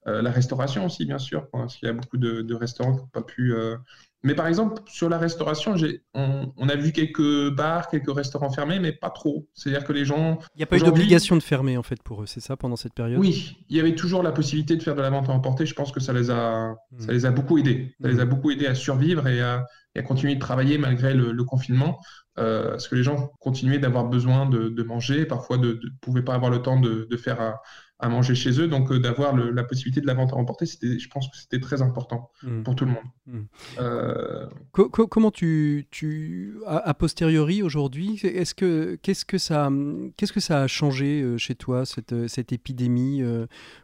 euh, 0.07 0.21
la 0.21 0.31
restauration 0.31 0.85
aussi 0.85 1.07
bien 1.07 1.19
sûr, 1.19 1.49
parce 1.51 1.77
qu'il 1.77 1.87
y 1.87 1.91
a 1.91 1.95
beaucoup 1.95 2.19
de, 2.19 2.43
de 2.43 2.55
restaurants 2.55 2.93
qui 2.93 3.01
n'ont 3.01 3.09
pas 3.09 3.23
pu 3.23 3.55
euh, 3.55 3.77
mais 4.25 4.35
par 4.35 4.47
exemple, 4.47 4.81
sur 4.87 5.11
la 5.11 5.19
restauration, 5.19 5.77
on, 6.15 6.51
on, 6.57 6.69
a 6.71 6.77
vu 6.77 6.93
quelques 6.93 7.51
bars, 7.51 7.89
quelques 7.89 8.13
restaurants 8.13 8.49
fermés, 8.49 8.81
mais 8.81 8.91
pas 8.91 9.11
trop. 9.11 9.47
C'est-à-dire 9.53 9.87
que 9.87 9.93
les 9.93 10.07
gens. 10.07 10.39
Il 10.55 10.59
n'y 10.59 10.63
a 10.63 10.67
pas 10.67 10.79
eu 10.79 10.81
d'obligation 10.81 11.37
de 11.37 11.43
fermer, 11.43 11.77
en 11.77 11.83
fait, 11.83 12.03
pour 12.03 12.23
eux, 12.23 12.27
c'est 12.27 12.41
ça, 12.41 12.57
pendant 12.57 12.77
cette 12.77 12.95
période? 12.95 13.21
Oui, 13.21 13.59
il 13.69 13.77
y 13.77 13.81
avait 13.81 13.95
toujours 13.95 14.23
la 14.23 14.33
possibilité 14.33 14.77
de 14.77 14.83
faire 14.83 14.95
de 14.95 15.03
la 15.03 15.11
vente 15.11 15.29
à 15.29 15.33
emporter. 15.33 15.67
Je 15.67 15.75
pense 15.75 15.93
que 15.93 16.01
ça 16.01 16.15
les 16.15 16.31
a, 16.31 16.75
ça 16.99 17.07
hmm. 17.07 17.11
les 17.11 17.27
a 17.27 17.31
beaucoup 17.33 17.59
aidés. 17.59 17.95
Ça 18.01 18.09
les 18.09 18.19
a 18.19 18.25
hmm. 18.25 18.29
beaucoup 18.31 18.51
aidés 18.51 18.67
à 18.67 18.75
survivre 18.75 19.29
et 19.29 19.43
à, 19.43 19.67
et 19.95 20.03
continué 20.03 20.35
de 20.35 20.41
travailler 20.41 20.79
malgré 20.79 21.13
le, 21.13 21.45
confinement, 21.45 22.01
parce 22.35 22.89
que 22.89 22.95
les 22.95 23.03
gens 23.03 23.33
continuaient 23.41 23.79
d'avoir 23.79 24.05
besoin 24.05 24.49
de, 24.49 24.83
manger, 24.83 25.27
parfois 25.27 25.57
ne 25.57 25.75
pouvaient 26.01 26.25
pas 26.25 26.35
avoir 26.35 26.51
le 26.51 26.63
temps 26.63 26.81
de, 26.81 27.07
de 27.09 27.17
faire 27.17 27.59
à 28.05 28.09
manger 28.11 28.35
chez 28.35 28.61
eux. 28.61 28.69
Donc, 28.69 28.93
euh, 28.93 28.99
d'avoir 28.99 29.35
la 29.35 29.65
possibilité 29.65 30.01
de 30.03 30.07
la 30.07 30.15
vente 30.15 30.33
à 30.33 30.37
emporter, 30.37 30.67
je 30.67 31.09
pense 31.09 31.29
que 31.29 31.37
c'était 31.37 31.59
très 31.59 31.81
important 31.81 32.31
mmh. 32.43 32.63
pour 32.63 32.77
tout 32.77 32.85
le 32.85 32.91
monde. 32.91 33.05
Mmh. 33.27 33.41
Euh, 33.81 34.47
comment 34.73 35.31
tu, 35.31 35.87
tu 35.91 36.59
a, 36.67 36.93
posteriori 36.93 37.63
aujourd'hui, 37.63 38.21
est-ce 38.23 38.55
que 38.55 38.99
qu'est-ce 39.03 39.25
que 39.25 39.39
ça, 39.39 39.71
qu'est-ce 40.17 40.35
que 40.35 40.41
ça 40.41 40.63
a 40.63 40.67
changé 40.67 41.23
euh, 41.23 41.39
chez 41.39 41.55
toi 41.55 41.87
cette, 41.87 42.29
cette 42.29 42.53
épidémie 42.53 43.23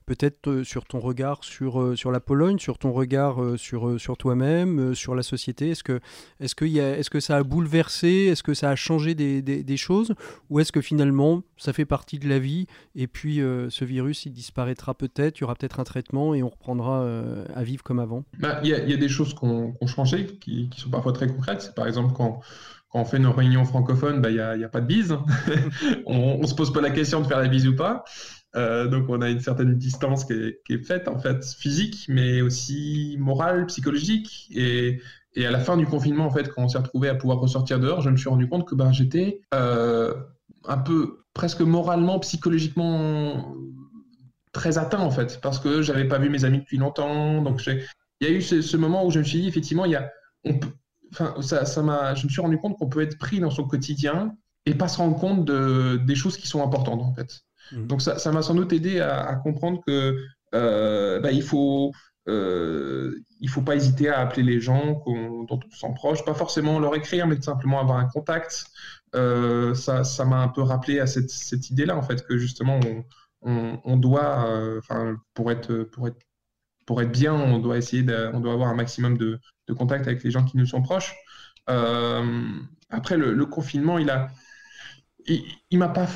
Peut-être 0.05 0.63
sur 0.65 0.85
ton 0.85 0.99
regard 0.99 1.45
sur, 1.45 1.97
sur 1.97 2.11
la 2.11 2.21
Pologne, 2.21 2.59
sur 2.59 2.79
ton 2.79 2.93
regard 2.93 3.39
sur, 3.57 3.99
sur 3.99 4.17
toi-même, 4.17 4.95
sur 4.95 5.15
la 5.15 5.23
société? 5.23 5.71
Est-ce 5.71 5.85
que, 5.85 6.01
est-ce 6.41 6.55
que, 6.55 6.65
est-ce 6.65 7.11
que 7.11 7.21
ça 7.21 7.37
a 7.37 7.43
bouleversé? 7.43 8.27
Est-ce 8.31 8.43
que 8.43 8.55
ça 8.55 8.71
a 8.71 8.77
changé 8.77 9.15
des, 9.15 9.41
des, 9.41 9.63
des 9.63 9.77
choses? 9.77 10.15
Ou 10.51 10.61
est-ce 10.61 10.73
que 10.73 10.81
finalement 10.81 11.43
ça 11.57 11.73
fait 11.73 11.85
partie 11.85 12.19
de 12.19 12.29
la 12.29 12.39
vie 12.39 12.67
et 12.95 13.07
puis 13.07 13.37
ce 13.37 13.85
virus 13.85 14.10
il 14.13 14.33
disparaîtra 14.33 14.95
peut-être, 14.95 15.39
il 15.39 15.43
y 15.43 15.45
aura 15.45 15.55
peut-être 15.55 15.81
un 15.81 15.85
traitement 15.85 16.35
et 16.35 16.43
on 16.43 16.49
reprendra 16.49 17.03
euh, 17.03 17.45
à 17.55 17.63
vivre 17.63 17.83
comme 17.83 17.99
avant 17.99 18.25
bah, 18.39 18.61
Il 18.63 18.71
y, 18.71 18.75
a 18.75 18.97
des 18.97 19.09
choses 19.09 19.35
qui 19.35 19.45
ont 19.45 19.75
changé, 19.87 20.27
qui, 20.41 20.71
sont 20.77 20.91
parfois 20.91 21.13
très 21.13 21.27
concrètes. 21.27 21.73
par 21.75 21.87
exemple 21.87 22.15
quand, 22.15 22.41
quand 22.91 23.01
on 23.01 23.05
fait 23.05 23.19
nos 23.19 23.33
réunions 23.33 23.65
francophones, 23.65 24.21
bah, 24.21 24.31
il 24.31 24.35
n'y 24.59 24.65
a, 24.65 24.69
pas 24.69 24.81
de 24.81 24.87
bise. 24.87 25.17
on 26.07 26.39
ne 26.39 26.47
se 26.47 26.55
pose 26.55 26.73
pas 26.73 26.81
la 26.81 26.91
question 26.91 27.21
de 27.21 27.27
faire 27.27 27.39
la 27.39 27.49
bise 27.49 27.67
ou 27.69 27.77
pas. 27.77 28.05
Euh, 28.57 28.89
donc 28.89 29.09
on 29.09 29.23
a 29.23 29.31
une 29.31 29.39
certaine 29.39 29.77
distance 29.77 30.25
qui 30.25 30.33
est, 30.33 30.85
faite, 30.85 31.07
en 31.07 31.19
fait, 31.19 31.45
physique, 31.45 32.07
mais 32.09 32.41
aussi 32.41 33.17
morale, 33.21 33.67
psychologique. 33.67 34.49
Et, 34.51 35.01
et, 35.35 35.47
à 35.47 35.53
la 35.53 35.61
fin 35.61 35.77
du 35.77 35.87
confinement, 35.87 36.27
en 36.27 36.31
fait, 36.31 36.49
quand 36.49 36.65
on 36.65 36.69
s'est 36.69 36.79
retrouvé 36.79 37.09
à 37.09 37.15
pouvoir 37.15 37.39
ressortir 37.39 37.79
dehors, 37.79 38.01
je 38.01 38.11
me 38.11 38.17
suis 38.17 38.29
rendu 38.29 38.49
compte 38.49 38.67
que 38.67 38.75
ben, 38.75 38.93
j'étais 38.93 39.41
euh, 39.55 40.13
un 40.65 40.79
peu 40.79 41.25
presque 41.33 41.61
moralement, 41.61 42.19
psychologiquement 42.19 43.55
très 44.53 44.79
atteint 44.79 45.01
en 45.01 45.11
fait, 45.11 45.41
parce 45.41 45.59
que 45.59 45.83
j'avais 45.83 46.07
pas 46.07 46.19
vu 46.19 46.29
mes 46.29 46.45
amis 46.45 46.59
depuis 46.59 46.79
longtemps. 46.79 47.43
Donc 47.43 47.65
il 47.67 47.81
y 48.21 48.27
a 48.27 48.31
eu 48.31 48.43
ce, 48.43 48.77
moment 48.77 49.05
où 49.05 49.11
je 49.11 49.19
me 49.19 49.25
suis 49.25 49.41
dit 49.41 49.49
effectivement, 49.49 49.85
il 49.85 49.93
y 49.93 49.97
a, 49.97 50.11
on 50.45 50.59
enfin, 51.13 51.35
ça, 51.41 51.65
ça 51.65 51.83
m'a, 51.83 52.15
je 52.15 52.25
me 52.25 52.31
suis 52.31 52.41
rendu 52.41 52.59
compte 52.59 52.77
qu'on 52.79 52.89
peut 52.89 53.03
être 53.03 53.19
pris 53.19 53.41
dans 53.41 53.51
son 53.51 53.65
quotidien 53.65 54.35
et 54.67 54.75
pas 54.75 54.89
se 54.89 54.99
rendre 54.99 55.19
compte 55.19 55.45
de, 55.45 55.97
des 56.05 56.15
choses 56.15 56.37
qui 56.37 56.47
sont 56.47 56.63
importantes 56.63 57.03
en 57.03 57.15
fait. 57.15 57.41
Mmh. 57.73 57.87
Donc 57.87 58.03
ça, 58.03 58.33
m'a 58.33 58.43
sans 58.43 58.55
doute 58.55 58.73
aidé 58.73 59.01
à, 59.01 59.35
comprendre 59.37 59.81
que 59.87 60.17
euh, 60.55 61.21
bah, 61.21 61.31
il 61.31 61.43
faut 61.43 61.93
euh, 62.29 63.15
il 63.41 63.49
faut 63.49 63.63
pas 63.63 63.77
hésiter 63.77 64.09
à 64.09 64.21
appeler 64.21 64.43
les 64.43 64.61
gens 64.61 65.03
dont 65.07 65.47
on 65.51 65.71
sent 65.71 65.93
proche, 65.95 66.25
pas 66.25 66.35
forcément 66.35 66.79
leur 66.79 66.95
écrire, 66.95 67.27
mais 67.27 67.41
simplement 67.41 67.81
avoir 67.81 67.99
un 67.99 68.07
contact. 68.07 68.67
Euh, 69.15 69.75
ça, 69.75 70.05
ça 70.05 70.25
m'a 70.25 70.37
un 70.37 70.49
peu 70.49 70.63
rappelé 70.63 71.01
à 71.01 71.07
cette, 71.07 71.31
cette 71.31 71.71
idée-là 71.71 71.97
en 71.97 72.03
fait 72.03 72.25
que 72.25 72.39
justement 72.39 72.79
on, 72.87 73.05
on, 73.43 73.97
doit, 73.97 74.47
euh, 74.47 74.81
pour 75.35 75.51
être, 75.51 75.85
pour 75.85 76.09
être 76.09 76.19
pour 76.87 77.01
être 77.03 77.13
bien, 77.13 77.33
on 77.33 77.61
doit 77.61 77.79
essayer, 77.79 78.03
de, 78.03 78.31
on 78.35 78.41
doit 78.41 78.53
avoir 78.53 78.69
un 78.69 78.75
maximum 78.75 79.17
de, 79.17 79.39
de, 79.69 79.73
contact 79.73 80.09
avec 80.09 80.25
les 80.25 80.33
gens 80.33 80.45
qui 80.45 80.57
nous 80.57 80.67
sont 80.67 80.83
proches. 80.83 81.15
Euh, 81.69 82.43
après, 82.89 83.17
le, 83.17 83.47
confinement, 83.47 83.99
il 83.99 84.11
a, 84.11 84.29
il, 85.27 85.79
m'a 85.79 85.89
pas, 85.89 86.09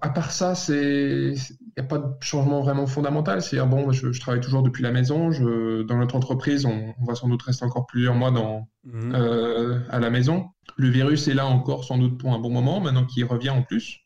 à 0.00 0.08
part 0.08 0.30
ça, 0.30 0.54
c'est, 0.54 1.34
il 1.34 1.72
n'y 1.76 1.80
a 1.80 1.82
pas 1.82 1.98
de 1.98 2.06
changement 2.20 2.62
vraiment 2.62 2.86
fondamental. 2.86 3.42
C'est 3.42 3.58
bon, 3.60 3.92
je, 3.92 4.18
travaille 4.20 4.40
toujours 4.40 4.62
depuis 4.62 4.82
la 4.82 4.90
maison. 4.90 5.32
Je, 5.32 5.82
dans 5.82 5.98
notre 5.98 6.16
entreprise, 6.16 6.64
on, 6.64 6.94
va 7.06 7.14
sans 7.14 7.28
doute 7.28 7.42
rester 7.42 7.66
encore 7.66 7.86
plusieurs 7.86 8.14
mois 8.14 8.30
dans, 8.30 8.68
mmh. 8.84 9.14
euh, 9.14 9.80
à 9.90 10.00
la 10.00 10.08
maison. 10.08 10.46
Le 10.76 10.88
virus 10.88 11.28
est 11.28 11.34
là 11.34 11.46
encore 11.46 11.84
sans 11.84 11.98
doute 11.98 12.18
pour 12.18 12.32
un 12.32 12.38
bon 12.38 12.50
moment, 12.50 12.80
maintenant 12.80 13.04
qu'il 13.04 13.24
revient 13.26 13.50
en 13.50 13.62
plus. 13.62 13.98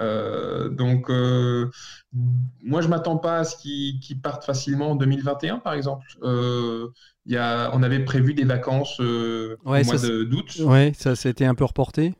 Euh, 0.00 0.68
donc, 0.68 1.10
euh, 1.10 1.70
moi, 2.12 2.80
je 2.80 2.88
m'attends 2.88 3.18
pas 3.18 3.38
à 3.38 3.44
ce 3.44 3.56
qu'ils 3.56 4.20
partent 4.22 4.44
facilement 4.44 4.92
en 4.92 4.94
2021, 4.96 5.58
par 5.58 5.74
exemple. 5.74 6.06
Euh, 6.22 6.88
y 7.26 7.36
a, 7.36 7.70
on 7.74 7.82
avait 7.82 8.04
prévu 8.04 8.32
des 8.34 8.44
vacances 8.44 8.98
euh, 9.00 9.56
au 9.64 9.70
mois 9.70 9.82
d'août. 9.82 10.60
Ouais, 10.60 10.92
ça 10.96 11.16
s'était 11.16 11.44
un 11.44 11.54
peu 11.54 11.64
reporté. 11.64 12.14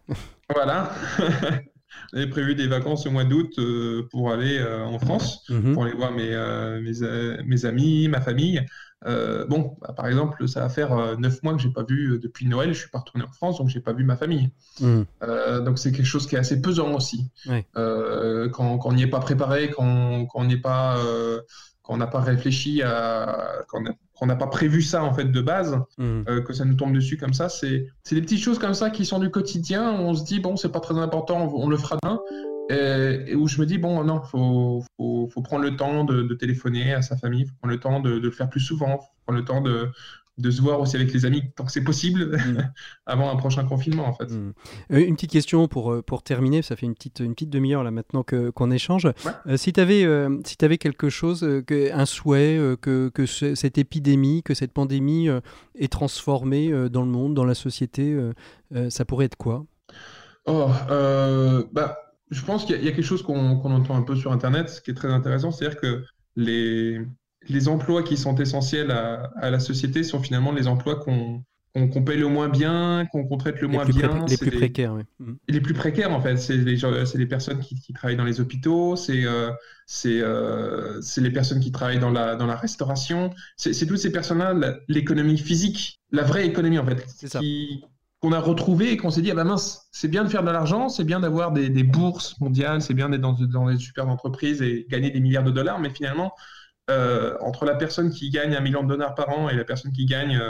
Voilà. 0.55 0.91
on 2.13 2.17
avait 2.17 2.29
prévu 2.29 2.55
des 2.55 2.67
vacances 2.67 3.07
au 3.07 3.11
mois 3.11 3.25
d'août 3.25 3.59
pour 4.11 4.31
aller 4.31 4.63
en 4.63 4.99
France, 4.99 5.45
mhm. 5.51 5.75
pour 5.75 5.85
aller 5.85 5.95
voir 5.95 6.13
mes, 6.13 6.31
mes, 6.81 7.43
mes, 7.45 7.65
amis, 7.65 8.09
ma 8.09 8.21
famille. 8.21 8.65
Euh, 9.07 9.47
bon, 9.47 9.77
bah, 9.81 9.93
par 9.93 10.07
exemple, 10.07 10.49
ça 10.49 10.61
va 10.61 10.69
faire 10.69 10.93
euh, 10.93 11.17
neuf 11.17 11.43
mois 11.43 11.55
que 11.55 11.61
j'ai 11.61 11.71
pas 11.71 11.85
vu 11.85 12.13
euh, 12.13 12.19
depuis 12.19 12.47
Noël, 12.47 12.73
je 12.73 12.81
suis 12.81 12.91
pas 12.91 12.99
retourné 12.99 13.25
en 13.25 13.33
France, 13.33 13.59
donc 13.59 13.69
j'ai 13.69 13.81
pas 13.81 13.93
vu 13.93 14.05
ma 14.05 14.17
famille. 14.17 14.51
Hmm. 14.81 15.03
donc 15.65 15.79
c'est 15.79 15.93
quelque 15.93 16.07
chose 16.07 16.27
qui 16.27 16.37
est 16.37 16.39
assez 16.39 16.61
pesant 16.61 16.95
aussi. 16.95 17.31
quand, 17.73 18.81
on 18.85 18.93
n'y 18.93 19.03
est 19.03 19.09
pas 19.09 19.21
préparé, 19.21 19.71
quand, 19.71 20.27
on 20.35 20.45
n'est 20.45 20.57
pas, 20.57 20.97
quand 21.89 21.95
on 21.95 21.97
n'a 21.97 22.07
pas 22.07 22.21
réfléchi 22.21 22.83
à, 22.83 23.65
quand 23.67 23.83
on 24.21 24.27
n'a 24.27 24.37
pas 24.37 24.47
prévu 24.47 24.83
ça 24.83 25.03
en 25.03 25.15
fait 25.15 25.25
de 25.25 25.41
base, 25.41 25.79
hmm. 25.97 26.43
que 26.45 26.53
ça 26.53 26.67
nous 26.67 26.75
tombe 26.75 26.93
dessus 26.93 27.17
comme 27.17 27.33
ça, 27.33 27.49
c'est 27.49 27.87
des 28.11 28.21
petites 28.21 28.43
choses 28.43 28.59
comme 28.59 28.75
ça 28.75 28.91
qui 28.91 29.07
sont 29.07 29.19
du 29.19 29.31
quotidien. 29.31 29.93
on 29.93 30.13
se 30.15 30.23
dit 30.23 30.39
bon, 30.39 30.57
c'est 30.57 30.71
pas 30.71 30.81
très 30.81 30.99
important, 30.99 31.51
on, 31.55 31.69
le 31.69 31.79
fera 31.79 31.97
demain. 32.03 32.21
Et, 32.69 33.35
où 33.35 33.49
je 33.49 33.59
me 33.59 33.65
dis, 33.65 33.79
bon, 33.79 34.05
non, 34.05 34.21
il 34.23 34.29
faut, 34.29 34.85
faut, 34.99 35.31
faut, 35.33 35.41
prendre 35.41 35.63
le 35.63 35.75
temps 35.75 36.05
de, 36.05 36.35
téléphoner 36.35 36.93
à 36.93 37.01
sa 37.01 37.17
famille, 37.17 37.43
il 37.43 37.47
faut 37.47 37.55
prendre 37.59 37.73
le 37.73 37.81
temps 37.81 38.01
de, 38.01 38.11
le 38.11 38.31
faire 38.31 38.51
plus 38.51 38.61
souvent, 38.61 38.89
il 38.89 38.99
faut 38.99 39.25
prendre 39.25 39.39
le 39.39 39.45
temps 39.47 39.63
de, 39.63 39.91
de 40.39 40.51
se 40.51 40.63
voir 40.63 40.81
aussi 40.81 40.97
avec 40.97 41.13
les 41.13 41.27
amis 41.27 41.43
tant 41.57 41.65
que 41.65 41.73
c'est 41.73 41.83
possible 41.83 42.37
mm. 42.37 42.71
avant 43.07 43.31
un 43.31 43.37
prochain 43.37 43.65
confinement 43.65 44.07
en 44.07 44.13
fait. 44.13 44.31
Mm. 44.31 44.53
Euh, 44.93 45.07
une 45.07 45.15
petite 45.15 45.33
question 45.33 45.69
pour, 45.69 45.93
euh, 45.93 46.03
pour 46.03 46.23
terminer, 46.23 46.63
ça 46.63 46.77
fait 46.77 46.87
une 46.87 46.95
petite, 46.95 47.21
une 47.21 47.35
petite 47.35 47.51
demi-heure 47.51 47.83
là 47.83 47.91
maintenant 47.91 48.23
que, 48.23 48.51
qu'on 48.51 48.71
échange. 48.71 49.09
Euh, 49.47 49.57
si 49.57 49.73
tu 49.73 49.81
avais, 49.81 50.07
si 50.45 50.57
avais 50.63 50.79
quelque 50.79 51.09
chose, 51.09 51.41
que, 51.67 51.93
un 51.93 52.07
souhait 52.07 52.59
que, 52.81 53.09
que 53.09 53.27
cette 53.27 53.79
épidémie, 53.79 54.43
que 54.43 54.55
cette 54.55 54.73
pandémie 54.73 55.29
est 55.75 55.93
transformée 55.93 56.71
dans 56.91 57.03
le 57.03 57.09
monde, 57.11 57.35
dans 57.35 57.45
la 57.45 57.55
société, 57.55 58.19
ça 58.89 59.05
pourrait 59.05 59.27
être 59.27 59.37
quoi? 59.37 59.65
Oh, 60.47 60.69
bah 61.73 61.99
je 62.31 62.45
pense 62.45 62.67
qu'il 62.67 62.83
y, 62.83 62.89
a 62.89 62.93
quelque 62.93 63.03
chose 63.03 63.23
qu'on 63.23 63.57
entend 63.57 63.97
un 63.97 64.03
peu 64.03 64.15
sur 64.15 64.33
Internet, 64.33 64.69
ce 64.69 64.81
qui 64.83 64.91
est 64.91 64.95
très 64.95 65.09
intéressant, 65.09 65.51
c'est-à-dire 65.51 65.81
que 65.81 66.05
les, 66.37 67.01
les 67.49 67.69
emplois 67.69 68.03
qui 68.03 68.17
sont 68.17 68.35
essentiels 68.37 68.91
à, 68.91 69.51
la 69.51 69.61
société 69.61 70.03
sont 70.03 70.21
finalement 70.21 70.53
les 70.53 70.67
emplois 70.67 70.97
qu'on 70.97 72.03
paye 72.05 72.19
le 72.19 72.29
moins 72.29 72.49
bien, 72.49 73.07
qu'on 73.11 73.37
traite 73.37 73.61
le 73.61 73.69
moins 73.69 73.85
bien. 73.85 74.25
les 74.29 74.37
plus 74.37 74.51
précaires, 74.51 74.95
oui. 74.95 75.03
Mm. 75.19 75.33
Les 75.49 75.61
plus 75.61 75.75
précaires, 75.75 76.13
en 76.13 76.21
fait. 76.21 76.37
C'est 76.37 76.57
les, 76.57 76.79
les, 77.15 77.27
personnes 77.27 77.61
qui, 77.61 77.93
travaillent 77.93 78.17
dans 78.17 78.25
les 78.25 78.41
hôpitaux, 78.41 78.97
c'est 78.97 79.25
euh, 79.25 79.51
euh, 80.07 81.01
les 81.17 81.31
personnes 81.31 81.61
qui 81.61 81.73
travaillent 81.73 82.01
dans 82.01 82.11
la, 82.11 82.37
dans 82.37 82.47
la 82.47 82.57
restauration. 82.57 83.31
C'est 83.57 83.87
toutes 83.87 83.99
ces 83.99 84.13
personnes-là, 84.13 84.55
l'économie 84.89 85.39
physique, 85.39 86.01
la 86.13 86.23
vraie 86.23 86.47
économie, 86.47 86.79
en 86.79 86.87
fait, 86.87 87.07
qu'on 88.21 88.33
a 88.33 88.41
retrouvé 88.41 88.93
et 88.93 88.97
qu'on 88.97 89.11
s'est 89.11 89.23
dit, 89.23 89.31
ah 89.31 89.35
ben 89.35 89.45
mince, 89.45 89.89
c'est 89.93 90.09
bien 90.09 90.25
de 90.25 90.29
faire 90.29 90.43
de 90.43 90.51
l'argent, 90.51 90.89
c'est 90.89 91.05
bien 91.05 91.21
d'avoir 91.21 91.53
des, 91.53 91.85
bourses 91.85 92.39
mondiales, 92.41 92.83
c'est 92.83 92.95
bien 92.95 93.09
d'être 93.09 93.21
dans, 93.21 93.35
dans 93.35 93.71
des 93.71 93.79
super 93.79 94.09
entreprises 94.09 94.61
et 94.61 94.87
gagner 94.91 95.11
des 95.11 95.21
milliards 95.21 95.45
de 95.45 95.53
dollars, 95.53 95.79
mais 95.79 95.91
finalement, 95.91 96.33
euh, 96.91 97.37
entre 97.41 97.65
la 97.65 97.75
personne 97.75 98.11
qui 98.11 98.31
gagne 98.31 98.55
un 98.55 98.61
million 98.61 98.83
de 98.83 98.89
dollars 98.89 99.15
par 99.15 99.29
an 99.31 99.49
et 99.49 99.55
la 99.55 99.65
personne 99.65 99.93
qui 99.93 100.07
gagne 100.07 100.41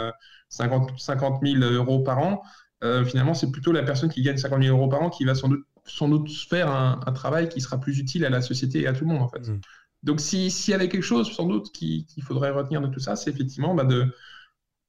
50, 0.48 0.98
50 0.98 1.42
000 1.44 1.62
euros 1.72 2.01
par 2.01 2.18
an, 2.18 2.42
euh, 2.84 3.05
finalement, 3.05 3.34
c'est 3.34 3.51
plutôt 3.51 3.72
la 3.72 3.82
personne 3.82 4.09
qui 4.09 4.22
gagne 4.22 4.36
50 4.36 4.62
000 4.62 4.76
euros 4.76 4.89
par 4.89 5.03
an 5.03 5.11
qui 5.11 5.24
va 5.24 5.34
sans 5.34 5.49
doute, 5.49 5.64
sans 5.84 6.09
doute 6.09 6.30
faire 6.30 6.70
un, 6.70 7.12
travail 7.12 7.49
qui 7.49 7.61
sera 7.61 7.78
plus 7.78 7.99
utile 7.99 8.24
à 8.24 8.30
la 8.30 8.41
société 8.41 8.82
et 8.82 8.86
à 8.86 8.93
tout 8.93 9.05
le 9.05 9.11
monde, 9.11 9.22
en 9.22 9.28
fait. 9.28 9.49
Mm. 9.49 9.61
Donc, 10.05 10.20
s'il 10.20 10.51
y 10.68 10.74
avait 10.74 10.89
quelque 10.89 11.03
chose, 11.03 11.32
sans 11.32 11.47
doute, 11.47 11.72
qu'il 11.72 12.22
faudrait 12.22 12.51
retenir 12.51 12.80
de 12.80 12.86
tout 12.86 13.01
ça, 13.01 13.16
c'est 13.16 13.30
effectivement 13.30 13.74
bah, 13.74 13.84
de, 13.84 14.14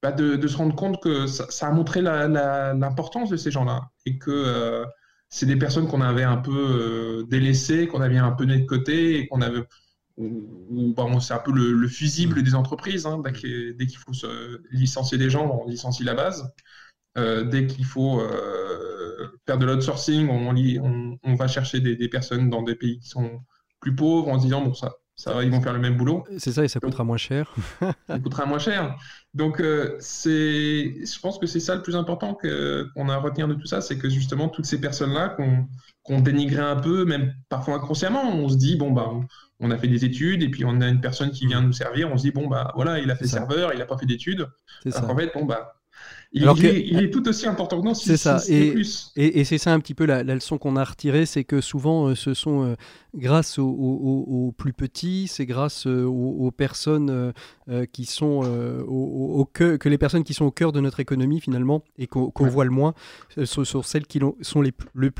bah, 0.02 0.12
de, 0.12 0.46
se 0.46 0.56
rendre 0.56 0.76
compte 0.76 1.02
que 1.02 1.26
ça, 1.26 1.66
a 1.66 1.72
montré 1.72 2.00
l'importance 2.00 3.28
de 3.28 3.36
ces 3.36 3.50
gens-là 3.50 3.90
et 4.06 4.18
que 4.18 4.30
euh, 4.30 4.84
c'est 5.28 5.46
des 5.46 5.56
personnes 5.56 5.88
qu'on 5.88 6.00
avait 6.00 6.22
un 6.22 6.36
peu 6.36 6.52
euh, 6.52 7.26
délaissées, 7.28 7.88
qu'on 7.88 8.00
avait 8.00 8.18
un 8.18 8.30
peu 8.32 8.44
mis 8.44 8.60
de 8.60 8.66
côté 8.66 9.18
et 9.18 9.26
qu'on 9.26 9.40
avait. 9.40 9.62
Bah, 10.94 11.06
c'est 11.20 11.34
un 11.34 11.38
peu 11.38 11.52
le, 11.52 11.88
fusible 11.88 12.42
des 12.42 12.54
entreprises. 12.54 13.06
Hein, 13.06 13.22
dès 13.22 13.32
qu'il 13.32 13.98
faut 13.98 14.12
se 14.12 14.60
licencier 14.70 15.18
des 15.18 15.30
gens, 15.30 15.60
on 15.62 15.68
licencie 15.68 16.04
la 16.04 16.14
base. 16.14 16.52
Euh, 17.18 17.44
dès 17.44 17.66
qu'il 17.66 17.84
faut 17.84 18.20
faire 19.46 19.58
de 19.58 19.66
l'outsourcing, 19.66 20.28
on, 20.28 21.18
on, 21.22 21.34
va 21.34 21.48
chercher 21.48 21.80
des, 21.80 21.96
des, 21.96 22.08
personnes 22.08 22.50
dans 22.50 22.62
des 22.62 22.74
pays 22.74 22.98
qui 22.98 23.08
sont 23.08 23.40
plus 23.80 23.94
pauvres 23.94 24.28
en 24.28 24.38
se 24.38 24.44
disant 24.44 24.62
bon, 24.62 24.74
ça, 24.74 24.94
ça, 25.20 25.44
ils 25.44 25.50
vont 25.50 25.60
faire 25.60 25.74
le 25.74 25.78
même 25.80 25.98
boulot. 25.98 26.24
C'est 26.38 26.52
ça, 26.52 26.64
et 26.64 26.68
ça 26.68 26.80
coûtera 26.80 27.04
moins 27.04 27.18
cher. 27.18 27.54
ça 28.08 28.18
coûtera 28.18 28.46
moins 28.46 28.58
cher. 28.58 28.96
Donc, 29.34 29.60
euh, 29.60 29.96
c'est, 30.00 31.04
je 31.04 31.20
pense 31.20 31.38
que 31.38 31.46
c'est 31.46 31.60
ça 31.60 31.74
le 31.74 31.82
plus 31.82 31.94
important 31.94 32.32
qu'on 32.32 33.08
a 33.10 33.14
à 33.14 33.18
retenir 33.18 33.46
de 33.46 33.52
tout 33.52 33.66
ça, 33.66 33.82
c'est 33.82 33.98
que 33.98 34.08
justement, 34.08 34.48
toutes 34.48 34.64
ces 34.64 34.80
personnes-là 34.80 35.36
qu'on 36.04 36.20
dénigrait 36.20 36.62
un 36.62 36.76
peu, 36.76 37.04
même 37.04 37.34
parfois 37.50 37.74
inconsciemment, 37.74 38.34
on 38.34 38.48
se 38.48 38.56
dit, 38.56 38.76
bon, 38.76 38.92
bah, 38.92 39.10
on 39.60 39.70
a 39.70 39.76
fait 39.76 39.88
des 39.88 40.06
études, 40.06 40.42
et 40.42 40.48
puis 40.48 40.64
on 40.64 40.80
a 40.80 40.88
une 40.88 41.02
personne 41.02 41.30
qui 41.30 41.46
vient 41.46 41.60
nous 41.60 41.74
servir, 41.74 42.10
on 42.10 42.16
se 42.16 42.22
dit, 42.22 42.32
bon, 42.32 42.48
bah, 42.48 42.72
voilà, 42.74 42.98
il 42.98 43.10
a 43.10 43.14
fait 43.14 43.26
serveur, 43.26 43.74
il 43.74 43.78
n'a 43.78 43.84
pas 43.84 43.98
fait 43.98 44.06
d'études. 44.06 44.48
En 44.86 45.16
fait, 45.16 45.32
bon, 45.34 45.44
bah, 45.44 45.79
il, 46.32 47.00
est, 47.00 47.10
tout 47.10 47.26
aussi 47.28 47.46
important 47.48 47.80
que 47.80 47.86
nous. 47.88 47.94
C'est 47.94 48.16
ça. 48.16 48.38
Et, 48.48 48.74
et, 49.16 49.44
c'est 49.44 49.58
ça 49.58 49.72
un 49.72 49.80
petit 49.80 49.94
peu 49.94 50.06
la, 50.06 50.22
leçon 50.22 50.58
qu'on 50.58 50.76
a 50.76 50.84
retirée, 50.84 51.26
c'est 51.26 51.42
que 51.42 51.60
souvent 51.60 52.06
euh, 52.06 52.14
ce 52.14 52.34
sont 52.34 52.62
euh, 52.64 52.74
grâce 53.16 53.58
aux, 53.58 54.54
plus 54.56 54.72
petits, 54.72 55.26
c'est 55.28 55.46
grâce 55.46 55.88
euh, 55.88 56.04
aux, 56.04 56.52
personnes 56.52 57.32
qui 57.92 58.04
sont 58.04 58.42
au, 58.86 59.48
que 59.52 59.88
les 59.88 59.98
personnes 59.98 60.24
qui 60.24 60.34
sont 60.34 60.44
au 60.44 60.50
cœur 60.50 60.72
de 60.72 60.80
notre 60.80 61.00
économie 61.00 61.40
finalement 61.40 61.82
et 61.98 62.06
qu'on 62.06 62.30
voit 62.36 62.64
le 62.64 62.70
moins, 62.70 62.94
sont, 63.44 63.64
sont, 63.64 63.82
celles 63.82 64.06
qui 64.06 64.20
sont 64.40 64.62
les, 64.62 64.72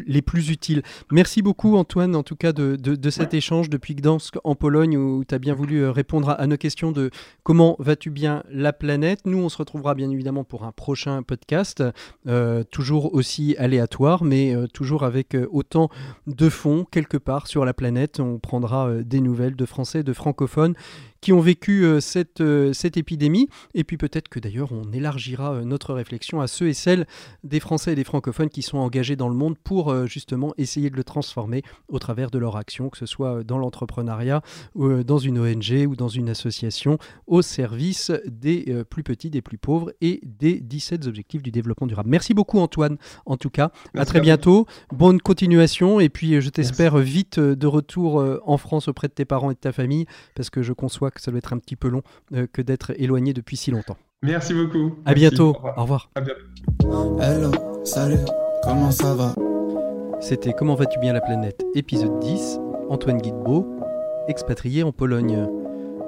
les 0.07 0.23
plus 0.23 0.51
utiles. 0.51 0.83
Merci 1.11 1.43
beaucoup 1.43 1.77
Antoine 1.77 2.15
en 2.15 2.23
tout 2.23 2.37
cas 2.37 2.53
de, 2.53 2.77
de, 2.77 3.11
cet 3.11 3.35
échange 3.35 3.71
depuis 3.71 3.95
Gdansk 3.95 4.37
en 4.45 4.55
Pologne 4.55 4.97
où 4.97 5.25
tu 5.25 5.35
as 5.35 5.39
bien 5.39 5.55
voulu 5.55 5.89
répondre 5.89 6.31
à, 6.31 6.47
nos 6.47 6.57
questions 6.57 6.93
de 6.93 7.11
comment 7.43 7.77
vas-tu 7.79 8.11
bien 8.11 8.43
la 8.51 8.73
planète. 8.73 9.21
Nous 9.25 9.39
on 9.39 9.49
se 9.49 9.59
retrouvera 9.59 9.95
bien 9.95 10.11
évidemment 10.11 10.45
pour 10.45 10.65
un 10.65 10.73
prochain 10.73 11.00
podcast, 11.27 11.83
euh, 12.27 12.63
toujours 12.65 13.15
aussi 13.15 13.57
aléatoire, 13.59 14.25
mais 14.25 14.55
euh, 14.55 14.67
toujours 14.67 15.05
avec 15.05 15.35
euh, 15.35 15.49
autant 15.51 15.89
de 16.27 16.49
fonds 16.49 16.87
quelque 16.91 17.17
part 17.17 17.47
sur 17.47 17.65
la 17.65 17.75
planète. 17.75 18.21
On 18.21 18.39
prendra 18.39 18.93
des 19.03 19.21
nouvelles 19.21 19.57
de 19.57 19.67
français, 19.67 20.03
de 20.03 20.13
francophones 20.13 20.75
qui 21.21 21.33
ont 21.33 21.41
vécu 21.41 21.85
euh, 21.85 22.01
cette, 22.01 22.41
euh, 22.41 22.73
cette 22.73 22.97
épidémie. 22.97 23.49
Et 23.75 23.85
puis 23.85 23.97
peut-être 23.97 24.29
que 24.29 24.41
d'ailleurs 24.41 24.73
on 24.73 24.91
élargira 24.93 25.53
euh, 25.53 25.65
notre 25.65 25.95
réflexion 25.95 26.41
à 26.41 26.47
ceux 26.47 26.69
et 26.69 26.75
celles 26.75 27.07
des 27.45 27.61
Français 27.61 27.93
et 27.93 27.95
des 27.95 28.05
francophones 28.05 28.49
qui 28.49 28.63
sont 28.63 28.79
engagés 28.79 29.17
dans 29.17 29.29
le 29.29 29.35
monde 29.35 29.57
pour 29.63 30.07
justement 30.07 30.55
essayer 30.57 30.91
de 30.91 30.97
le 30.97 31.05
transformer 31.05 31.63
au 31.89 31.99
travers 31.99 32.31
de 32.31 32.39
leur 32.39 32.57
action, 32.57 32.89
que 32.89 32.99
ce 32.99 33.07
soit 33.07 33.45
dans 33.45 33.59
l'entrepreneuriat, 33.59 34.43
dans 34.75 35.19
une 35.19 35.39
ONG 35.39 35.87
ou 35.89 35.97
dans 35.97 36.09
une 36.09 36.29
association, 36.29 36.99
au 37.27 37.43
service 37.43 38.13
des 38.27 38.85
plus 38.89 39.03
petits, 39.03 39.31
des 39.31 39.43
plus 39.43 39.59
pauvres 39.59 39.93
et 40.01 40.21
des 40.25 40.61
17 40.61 41.07
objectifs 41.07 41.43
du 41.43 41.51
développement 41.51 41.87
durable. 41.87 42.11
Merci 42.11 42.35
beaucoup 42.35 42.59
Antoine, 42.59 42.97
en 43.27 43.37
tout 43.37 43.51
cas. 43.51 43.71
à 43.97 44.05
très 44.05 44.21
bientôt. 44.21 44.67
Bonne 44.93 45.21
continuation 45.21 46.01
et 46.01 46.09
puis 46.09 46.41
je 46.41 46.51
t'espère 46.51 46.99
vite 46.99 47.39
de 47.39 47.67
retour 47.67 48.25
en 48.45 48.57
France 48.57 48.89
auprès 48.89 49.09
de 49.09 49.15
tes 49.15 49.25
parents 49.25 49.51
et 49.51 49.55
de 49.55 49.61
ta 49.61 49.73
famille 49.73 50.07
parce 50.35 50.51
que 50.51 50.63
je 50.63 50.73
conçois 50.73 51.10
que 51.11 51.21
ça 51.21 51.31
doit 51.31 51.39
être 51.39 51.53
un 51.53 51.59
petit 51.59 51.77
peu 51.77 51.89
long 51.89 52.03
euh, 52.35 52.47
que 52.53 52.63
d'être 52.63 52.93
éloigné 52.97 53.33
depuis 53.33 53.57
si 53.57 53.71
longtemps. 53.71 53.97
Merci 54.23 54.55
beaucoup. 54.55 54.97
À 55.07 55.15
bientôt. 55.15 55.57
Au 55.77 55.83
revoir. 55.83 56.11
Hello, 57.21 57.51
salut, 57.85 58.19
comment 58.63 58.91
ça 58.91 59.15
va? 59.15 59.35
C'était 60.21 60.53
Comment 60.53 60.75
vas-tu 60.75 60.99
bien 60.99 61.15
la 61.15 61.23
planète, 61.23 61.65
épisode 61.75 62.19
10. 62.21 62.59
Antoine 62.91 63.19
Guidbeau, 63.19 63.67
expatrié 64.29 64.83
en 64.83 64.93
Pologne. 64.93 65.47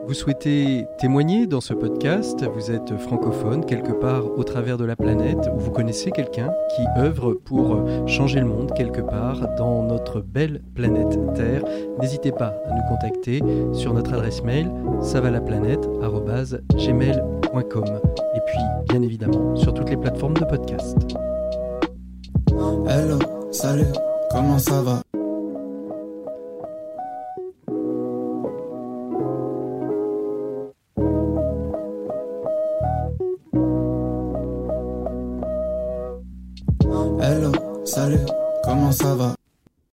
Vous 0.05 0.15
souhaitez 0.15 0.85
témoigner 0.99 1.47
dans 1.47 1.61
ce 1.61 1.75
podcast, 1.75 2.45
vous 2.45 2.73
êtes 2.73 2.97
francophone 2.99 3.65
quelque 3.65 3.93
part 3.93 4.37
au 4.37 4.43
travers 4.43 4.77
de 4.77 4.85
la 4.85 4.97
planète, 4.97 5.49
ou 5.55 5.61
vous 5.61 5.71
connaissez 5.71 6.11
quelqu'un 6.11 6.53
qui 6.75 6.83
œuvre 6.99 7.35
pour 7.35 7.79
changer 8.09 8.41
le 8.41 8.47
monde 8.47 8.73
quelque 8.75 9.01
part 9.01 9.55
dans 9.57 9.85
notre 9.85 10.21
belle 10.21 10.61
planète 10.75 11.17
Terre, 11.35 11.63
n'hésitez 12.01 12.33
pas 12.33 12.53
à 12.67 12.75
nous 12.75 12.83
contacter 12.89 13.41
sur 13.73 13.95
notre 13.95 14.15
adresse 14.15 14.43
mail 14.43 14.69
savalaplanète.gmail.com 15.03 17.85
et 18.35 18.41
puis 18.47 18.59
bien 18.89 19.03
évidemment 19.03 19.55
sur 19.55 19.73
toutes 19.73 19.91
les 19.91 19.97
plateformes 19.97 20.35
de 20.35 20.45
podcast. 20.45 20.97
Hello, 22.89 23.21
salut, 23.53 23.87
comment 24.31 24.59
ça 24.59 24.83
va? 24.83 25.01
Salut, 37.95 38.25
comment 38.65 38.91
ça 38.91 39.15
va 39.15 39.35